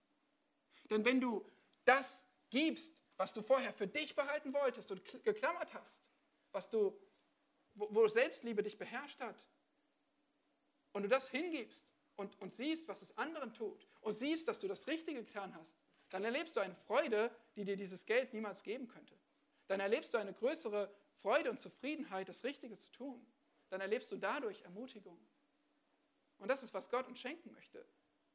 Denn 0.89 1.05
wenn 1.05 1.21
du 1.21 1.47
das 1.85 2.25
gibst, 2.49 2.97
was 3.19 3.35
du 3.35 3.43
vorher 3.43 3.75
für 3.75 3.87
dich 3.87 4.17
behalten 4.17 4.55
wolltest 4.55 4.91
und 4.91 5.05
geklammert 5.25 5.75
hast, 5.75 6.03
was 6.53 6.71
du, 6.71 6.99
wo, 7.75 8.09
Selbstliebe 8.09 8.63
dich 8.63 8.79
beherrscht 8.79 9.21
hat, 9.21 9.45
und 10.93 11.03
du 11.03 11.09
das 11.11 11.29
hingibst 11.29 11.87
und, 12.17 12.41
und 12.41 12.55
siehst, 12.55 12.89
was 12.89 13.03
es 13.03 13.15
anderen 13.19 13.53
tut, 13.53 13.87
und 14.01 14.15
siehst, 14.15 14.49
dass 14.49 14.59
du 14.59 14.69
das 14.69 14.87
Richtige 14.87 15.23
getan 15.23 15.55
hast, 15.55 15.82
dann 16.13 16.25
erlebst 16.25 16.55
du 16.57 16.61
eine 16.61 16.75
Freude, 16.87 17.31
die 17.57 17.65
dir 17.65 17.77
dieses 17.77 18.07
Geld 18.07 18.33
niemals 18.33 18.63
geben 18.63 18.87
könnte. 18.87 19.19
Dann 19.67 19.81
erlebst 19.81 20.15
du 20.15 20.19
eine 20.19 20.33
größere 20.33 20.93
Freude 21.21 21.51
und 21.51 21.61
Zufriedenheit, 21.61 22.29
das 22.29 22.45
Richtige 22.45 22.79
zu 22.79 22.91
tun 22.93 23.27
dann 23.73 23.81
erlebst 23.81 24.13
du 24.13 24.19
dadurch 24.19 24.61
Ermutigung. 24.61 25.19
Und 26.37 26.49
das 26.49 26.63
ist, 26.63 26.75
was 26.75 26.91
Gott 26.91 27.09
uns 27.09 27.19
schenken 27.19 27.51
möchte. 27.53 27.83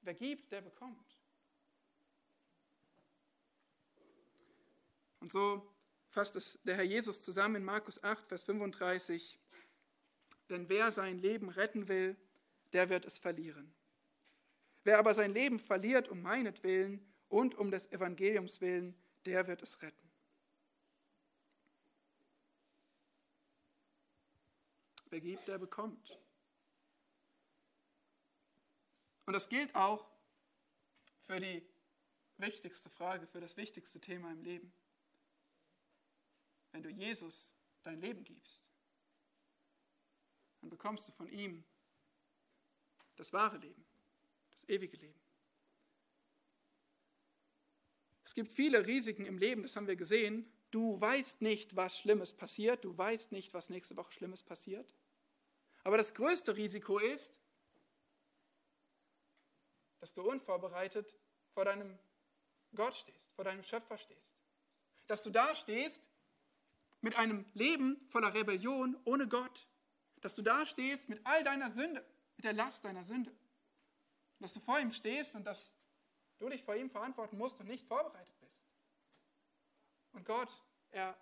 Wer 0.02 0.16
gibt, 0.16 0.52
der 0.52 0.62
bekommt. 0.62 1.16
Und 5.20 5.32
so 5.32 5.76
fasst 6.10 6.36
es 6.36 6.60
der 6.64 6.76
Herr 6.76 6.84
Jesus 6.84 7.22
zusammen 7.22 7.58
in 7.58 7.64
Markus 7.64 8.04
8, 8.04 8.26
Vers 8.26 8.46
35. 8.46 9.38
Denn 10.50 10.68
wer 10.70 10.92
sein 10.92 11.20
Leben 11.20 11.50
retten 11.50 11.88
will, 11.88 12.16
der 12.74 12.90
wird 12.90 13.06
es 13.06 13.20
verlieren. 13.20 13.72
Wer 14.84 14.98
aber 14.98 15.14
sein 15.14 15.36
Leben 15.36 15.60
verliert 15.60 16.10
um 16.10 16.24
meinetwillen 16.24 17.06
und 17.30 17.56
um 17.56 17.72
des 17.72 17.92
Evangeliums 17.92 18.62
willen, 18.62 18.96
der 19.26 19.48
wird 19.48 19.62
es 19.62 19.82
retten. 19.82 20.08
Wer 25.10 25.22
gibt, 25.22 25.48
der 25.48 25.58
bekommt. 25.58 26.20
Und 29.26 29.34
das 29.34 29.50
gilt 29.50 29.76
auch 29.76 30.10
für 31.22 31.40
die 31.40 31.66
wichtigste 32.38 32.90
Frage, 32.90 33.28
für 33.28 33.42
das 33.42 33.58
wichtigste 33.58 34.00
Thema 34.00 34.32
im 34.32 34.42
Leben. 34.42 34.72
Wenn 36.72 36.84
du 36.84 36.90
Jesus 36.90 37.56
dein 37.84 38.00
Leben 38.00 38.24
gibst, 38.24 38.64
dann 40.62 40.70
bekommst 40.70 41.08
du 41.08 41.12
von 41.12 41.28
ihm 41.30 41.64
das 43.16 43.34
wahre 43.34 43.58
Leben, 43.58 43.86
das 44.52 44.68
ewige 44.70 44.98
Leben. 44.98 45.27
Es 48.28 48.34
gibt 48.34 48.52
viele 48.52 48.86
Risiken 48.86 49.26
im 49.26 49.38
Leben, 49.38 49.62
das 49.62 49.78
haben 49.78 49.88
wir 49.88 49.96
gesehen. 49.96 50.52
Du 50.70 51.00
weißt 51.00 51.42
nicht, 51.42 51.78
was 51.78 51.98
Schlimmes 51.98 52.34
passiert, 52.34 52.84
du 52.84 52.98
weißt 52.98 53.32
nicht, 53.32 53.54
was 53.54 53.70
nächste 53.70 53.96
Woche 53.96 54.12
Schlimmes 54.12 54.44
passiert. 54.44 54.94
Aber 55.86 55.96
das 55.96 56.14
größte 56.14 56.58
Risiko 56.58 56.98
ist, 57.00 57.40
dass 60.02 60.14
du 60.14 60.30
unvorbereitet 60.30 61.16
vor 61.54 61.64
deinem 61.64 61.98
Gott 62.76 62.98
stehst, 62.98 63.32
vor 63.34 63.46
deinem 63.46 63.64
Schöpfer 63.64 63.98
stehst. 63.98 64.36
Dass 65.08 65.24
du 65.24 65.30
da 65.30 65.56
stehst 65.56 66.10
mit 67.00 67.16
einem 67.16 67.46
Leben 67.54 68.06
voller 68.08 68.34
Rebellion 68.34 68.98
ohne 69.06 69.30
Gott. 69.30 69.70
Dass 70.20 70.36
du 70.36 70.42
da 70.42 70.66
stehst 70.66 71.08
mit 71.08 71.26
all 71.26 71.46
deiner 71.46 71.72
Sünde, 71.72 72.06
mit 72.36 72.44
der 72.44 72.52
Last 72.52 72.84
deiner 72.84 73.06
Sünde. 73.06 73.34
Dass 74.40 74.52
du 74.52 74.60
vor 74.60 74.82
ihm 74.82 74.92
stehst 74.92 75.34
und 75.34 75.46
dass 75.48 75.77
du 76.40 76.50
dich 76.50 76.64
vor 76.64 76.76
ihm 76.76 76.90
verantworten 76.90 77.38
musst 77.38 77.60
und 77.60 77.68
nicht 77.68 77.86
vorbereitet 77.88 78.40
bist. 78.40 78.64
Und 80.14 80.26
Gott, 80.26 80.50
er, 80.92 81.18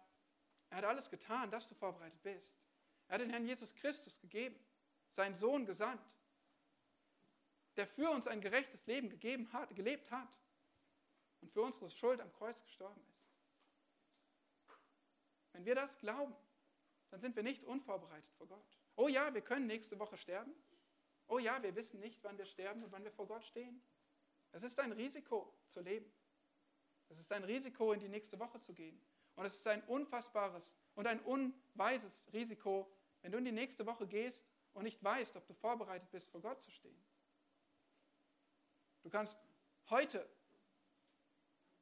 er 0.69 0.77
hat 0.77 0.85
alles 0.85 1.09
getan, 1.09 1.51
dass 1.51 1.67
du 1.67 1.75
vorbereitet 1.75 2.21
bist. 2.23 2.57
Er 3.07 3.15
hat 3.15 3.21
den 3.21 3.29
Herrn 3.29 3.45
Jesus 3.45 3.73
Christus 3.75 4.19
gegeben, 4.19 4.57
seinen 5.11 5.35
Sohn 5.35 5.65
gesandt, 5.65 6.15
der 7.75 7.87
für 7.87 8.09
uns 8.09 8.27
ein 8.27 8.41
gerechtes 8.41 8.85
Leben 8.85 9.09
gegeben 9.09 9.51
hat, 9.53 9.75
gelebt 9.75 10.09
hat 10.11 10.37
und 11.41 11.51
für 11.51 11.61
unsere 11.61 11.89
Schuld 11.89 12.19
am 12.21 12.31
Kreuz 12.33 12.61
gestorben 12.63 13.01
ist. 13.11 13.31
Wenn 15.51 15.65
wir 15.65 15.75
das 15.75 15.97
glauben, 15.99 16.35
dann 17.11 17.21
sind 17.21 17.35
wir 17.35 17.43
nicht 17.43 17.63
unvorbereitet 17.63 18.29
vor 18.33 18.47
Gott. 18.47 18.77
Oh 18.95 19.07
ja, 19.07 19.33
wir 19.33 19.41
können 19.41 19.67
nächste 19.67 19.99
Woche 19.99 20.17
sterben. 20.17 20.53
Oh 21.27 21.39
ja, 21.39 21.61
wir 21.63 21.75
wissen 21.75 21.99
nicht, 21.99 22.23
wann 22.23 22.37
wir 22.37 22.45
sterben 22.45 22.83
und 22.83 22.91
wann 22.91 23.03
wir 23.03 23.11
vor 23.11 23.27
Gott 23.27 23.43
stehen. 23.45 23.81
Es 24.55 24.63
ist 24.63 24.79
ein 24.79 24.93
Risiko 24.93 25.53
zu 25.67 25.81
leben. 25.81 26.09
Es 27.09 27.19
ist 27.19 27.29
ein 27.33 27.43
Risiko, 27.43 27.91
in 27.91 27.99
die 27.99 28.07
nächste 28.07 28.39
Woche 28.39 28.57
zu 28.61 28.73
gehen. 28.73 28.97
Und 29.35 29.45
es 29.45 29.57
ist 29.57 29.67
ein 29.67 29.83
unfassbares 29.83 30.73
und 30.95 31.07
ein 31.07 31.19
unweises 31.19 32.31
Risiko, 32.31 32.89
wenn 33.21 33.33
du 33.33 33.37
in 33.37 33.43
die 33.43 33.51
nächste 33.51 33.85
Woche 33.85 34.07
gehst 34.07 34.45
und 34.73 34.83
nicht 34.83 35.03
weißt, 35.03 35.35
ob 35.35 35.45
du 35.45 35.53
vorbereitet 35.55 36.09
bist, 36.09 36.29
vor 36.29 36.39
Gott 36.39 36.61
zu 36.61 36.71
stehen. 36.71 36.97
Du 39.03 39.09
kannst 39.09 39.37
heute 39.89 40.25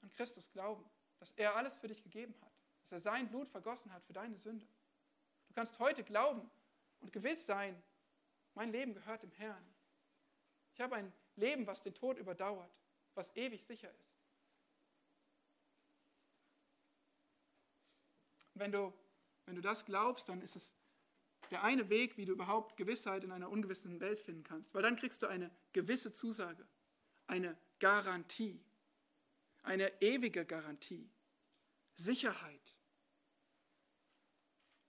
an 0.02 0.12
Christus 0.14 0.50
glauben, 0.50 0.84
dass 1.20 1.32
er 1.34 1.56
alles 1.56 1.76
für 1.76 1.88
dich 1.88 2.02
gegeben 2.02 2.34
hat, 2.42 2.52
dass 2.82 2.92
er 2.92 3.02
sein 3.02 3.30
Blut 3.30 3.50
vergossen 3.50 3.94
hat 3.94 4.04
für 4.04 4.14
deine 4.14 4.40
Sünde. 4.40 4.66
Du 5.48 5.54
kannst 5.54 5.78
heute 5.78 6.04
glauben 6.04 6.50
und 7.02 7.14
gewiss 7.14 7.46
sein, 7.46 7.80
mein 8.56 8.72
Leben 8.72 8.96
gehört 8.96 9.22
dem 9.22 9.32
Herrn. 9.34 9.64
Ich 10.74 10.82
habe 10.82 10.96
ein 10.96 11.14
Leben, 11.36 11.68
was 11.68 11.82
den 11.82 11.94
Tod 11.94 12.18
überdauert, 12.18 12.72
was 13.16 13.36
ewig 13.36 13.64
sicher 13.66 13.92
ist. 13.92 14.14
Wenn 18.54 18.72
du, 18.72 18.94
wenn 19.46 19.56
du 19.56 19.62
das 19.62 19.86
glaubst, 19.86 20.30
dann 20.30 20.42
ist 20.42 20.56
es 20.56 20.76
der 21.50 21.64
eine 21.64 21.90
Weg, 21.90 22.18
wie 22.18 22.26
du 22.26 22.34
überhaupt 22.34 22.78
Gewissheit 22.78 23.24
in 23.24 23.32
einer 23.32 23.50
ungewissen 23.50 24.00
Welt 24.00 24.20
finden 24.20 24.44
kannst. 24.44 24.74
Weil 24.74 24.84
dann 24.84 24.96
kriegst 24.96 25.22
du 25.22 25.28
eine 25.28 25.52
gewisse 25.72 26.12
Zusage, 26.12 26.68
eine 27.28 27.58
Garantie, 27.80 28.64
eine 29.64 30.02
ewige 30.02 30.46
Garantie, 30.46 31.10
Sicherheit. 31.96 32.76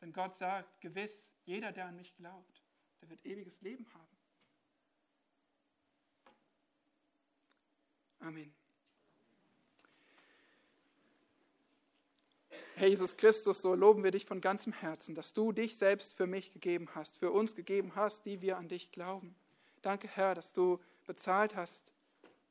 Denn 0.01 0.13
Gott 0.13 0.37
sagt, 0.37 0.81
gewiss, 0.81 1.33
jeder, 1.45 1.73
der 1.73 1.87
an 1.87 1.97
mich 1.97 2.15
glaubt, 2.17 2.63
der 3.01 3.11
wird 3.11 3.25
ewiges 3.25 3.61
Leben 3.63 3.93
haben. 3.95 4.14
Amen. 8.25 8.55
Herr 12.77 12.89
Jesus 12.89 13.18
Christus, 13.18 13.61
so 13.61 13.75
loben 13.75 14.03
wir 14.03 14.12
dich 14.12 14.25
von 14.25 14.41
ganzem 14.41 14.72
Herzen, 14.72 15.14
dass 15.14 15.35
du 15.35 15.53
dich 15.53 15.77
selbst 15.77 16.14
für 16.14 16.27
mich 16.27 16.51
gegeben 16.51 16.89
hast, 16.95 17.18
für 17.18 17.31
uns 17.31 17.55
gegeben 17.55 17.97
hast, 17.97 18.25
die 18.25 18.41
wir 18.41 18.57
an 18.57 18.68
dich 18.68 18.91
glauben. 18.93 19.37
Danke, 19.83 20.09
Herr, 20.09 20.35
dass 20.35 20.55
du 20.55 20.81
bezahlt 21.07 21.55
hast 21.55 21.93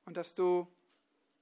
und 0.05 0.15
dass 0.15 0.35
du 0.35 0.67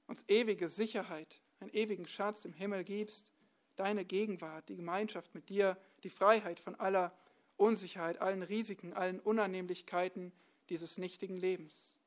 uns 0.08 0.24
ewige 0.30 0.70
Sicherheit, 0.70 1.42
einen 1.60 1.74
ewigen 1.74 2.08
Schatz 2.08 2.46
im 2.46 2.54
Himmel 2.54 2.86
gibst, 2.86 3.34
deine 3.76 4.06
Gegenwart, 4.06 4.70
die 4.70 4.78
Gemeinschaft 4.78 5.36
mit 5.36 5.50
dir, 5.50 5.78
die 6.04 6.10
Freiheit 6.10 6.62
von 6.62 6.76
aller 6.76 7.14
Unsicherheit, 7.58 8.22
allen 8.22 8.44
Risiken, 8.44 8.94
allen 8.94 9.20
Unannehmlichkeiten 9.20 10.32
dieses 10.70 10.98
nichtigen 10.98 11.36
Lebens. 11.36 11.98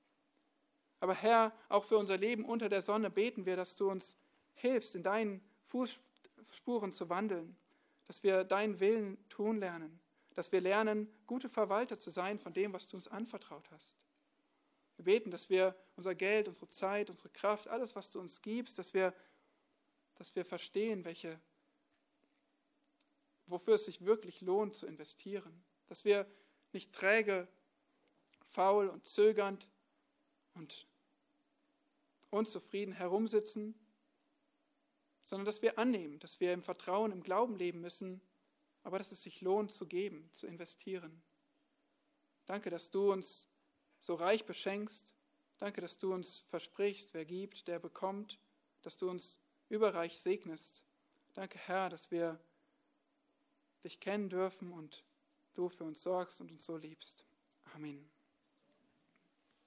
Aber 1.04 1.12
Herr, 1.12 1.52
auch 1.68 1.84
für 1.84 1.98
unser 1.98 2.16
Leben 2.16 2.46
unter 2.46 2.70
der 2.70 2.80
Sonne 2.80 3.10
beten 3.10 3.44
wir, 3.44 3.56
dass 3.56 3.76
du 3.76 3.90
uns 3.90 4.16
hilfst, 4.54 4.94
in 4.94 5.02
deinen 5.02 5.46
Fußspuren 5.64 6.92
zu 6.92 7.10
wandeln, 7.10 7.58
dass 8.06 8.22
wir 8.22 8.42
deinen 8.42 8.80
Willen 8.80 9.18
tun 9.28 9.58
lernen, 9.58 10.00
dass 10.32 10.50
wir 10.50 10.62
lernen, 10.62 11.14
gute 11.26 11.50
Verwalter 11.50 11.98
zu 11.98 12.08
sein 12.08 12.38
von 12.38 12.54
dem, 12.54 12.72
was 12.72 12.86
du 12.86 12.96
uns 12.96 13.06
anvertraut 13.06 13.70
hast. 13.70 13.98
Wir 14.96 15.04
beten, 15.04 15.30
dass 15.30 15.50
wir 15.50 15.76
unser 15.94 16.14
Geld, 16.14 16.48
unsere 16.48 16.68
Zeit, 16.68 17.10
unsere 17.10 17.28
Kraft, 17.28 17.68
alles, 17.68 17.94
was 17.94 18.10
du 18.10 18.18
uns 18.18 18.40
gibst, 18.40 18.78
dass 18.78 18.94
wir, 18.94 19.12
dass 20.14 20.34
wir 20.34 20.46
verstehen, 20.46 21.04
welche, 21.04 21.38
wofür 23.44 23.74
es 23.74 23.84
sich 23.84 24.06
wirklich 24.06 24.40
lohnt 24.40 24.74
zu 24.74 24.86
investieren. 24.86 25.62
Dass 25.86 26.06
wir 26.06 26.26
nicht 26.72 26.94
träge, 26.94 27.46
faul 28.40 28.88
und 28.88 29.04
zögernd 29.04 29.68
und 30.54 30.86
unzufrieden 32.34 32.92
herumsitzen, 32.92 33.74
sondern 35.22 35.46
dass 35.46 35.62
wir 35.62 35.78
annehmen, 35.78 36.18
dass 36.18 36.40
wir 36.40 36.52
im 36.52 36.62
Vertrauen, 36.62 37.12
im 37.12 37.22
Glauben 37.22 37.56
leben 37.56 37.80
müssen, 37.80 38.20
aber 38.82 38.98
dass 38.98 39.12
es 39.12 39.22
sich 39.22 39.40
lohnt 39.40 39.72
zu 39.72 39.86
geben, 39.86 40.28
zu 40.32 40.46
investieren. 40.46 41.22
Danke, 42.44 42.68
dass 42.68 42.90
du 42.90 43.10
uns 43.10 43.48
so 44.00 44.14
reich 44.14 44.44
beschenkst. 44.44 45.14
Danke, 45.56 45.80
dass 45.80 45.96
du 45.96 46.12
uns 46.12 46.40
versprichst, 46.40 47.14
wer 47.14 47.24
gibt, 47.24 47.68
der 47.68 47.78
bekommt, 47.78 48.38
dass 48.82 48.98
du 48.98 49.08
uns 49.08 49.38
überreich 49.70 50.20
segnest. 50.20 50.84
Danke, 51.32 51.58
Herr, 51.58 51.88
dass 51.88 52.10
wir 52.10 52.38
dich 53.82 54.00
kennen 54.00 54.28
dürfen 54.28 54.72
und 54.72 55.04
du 55.54 55.68
für 55.68 55.84
uns 55.84 56.02
sorgst 56.02 56.40
und 56.40 56.50
uns 56.50 56.64
so 56.64 56.76
liebst. 56.76 57.24
Amen. 57.74 58.13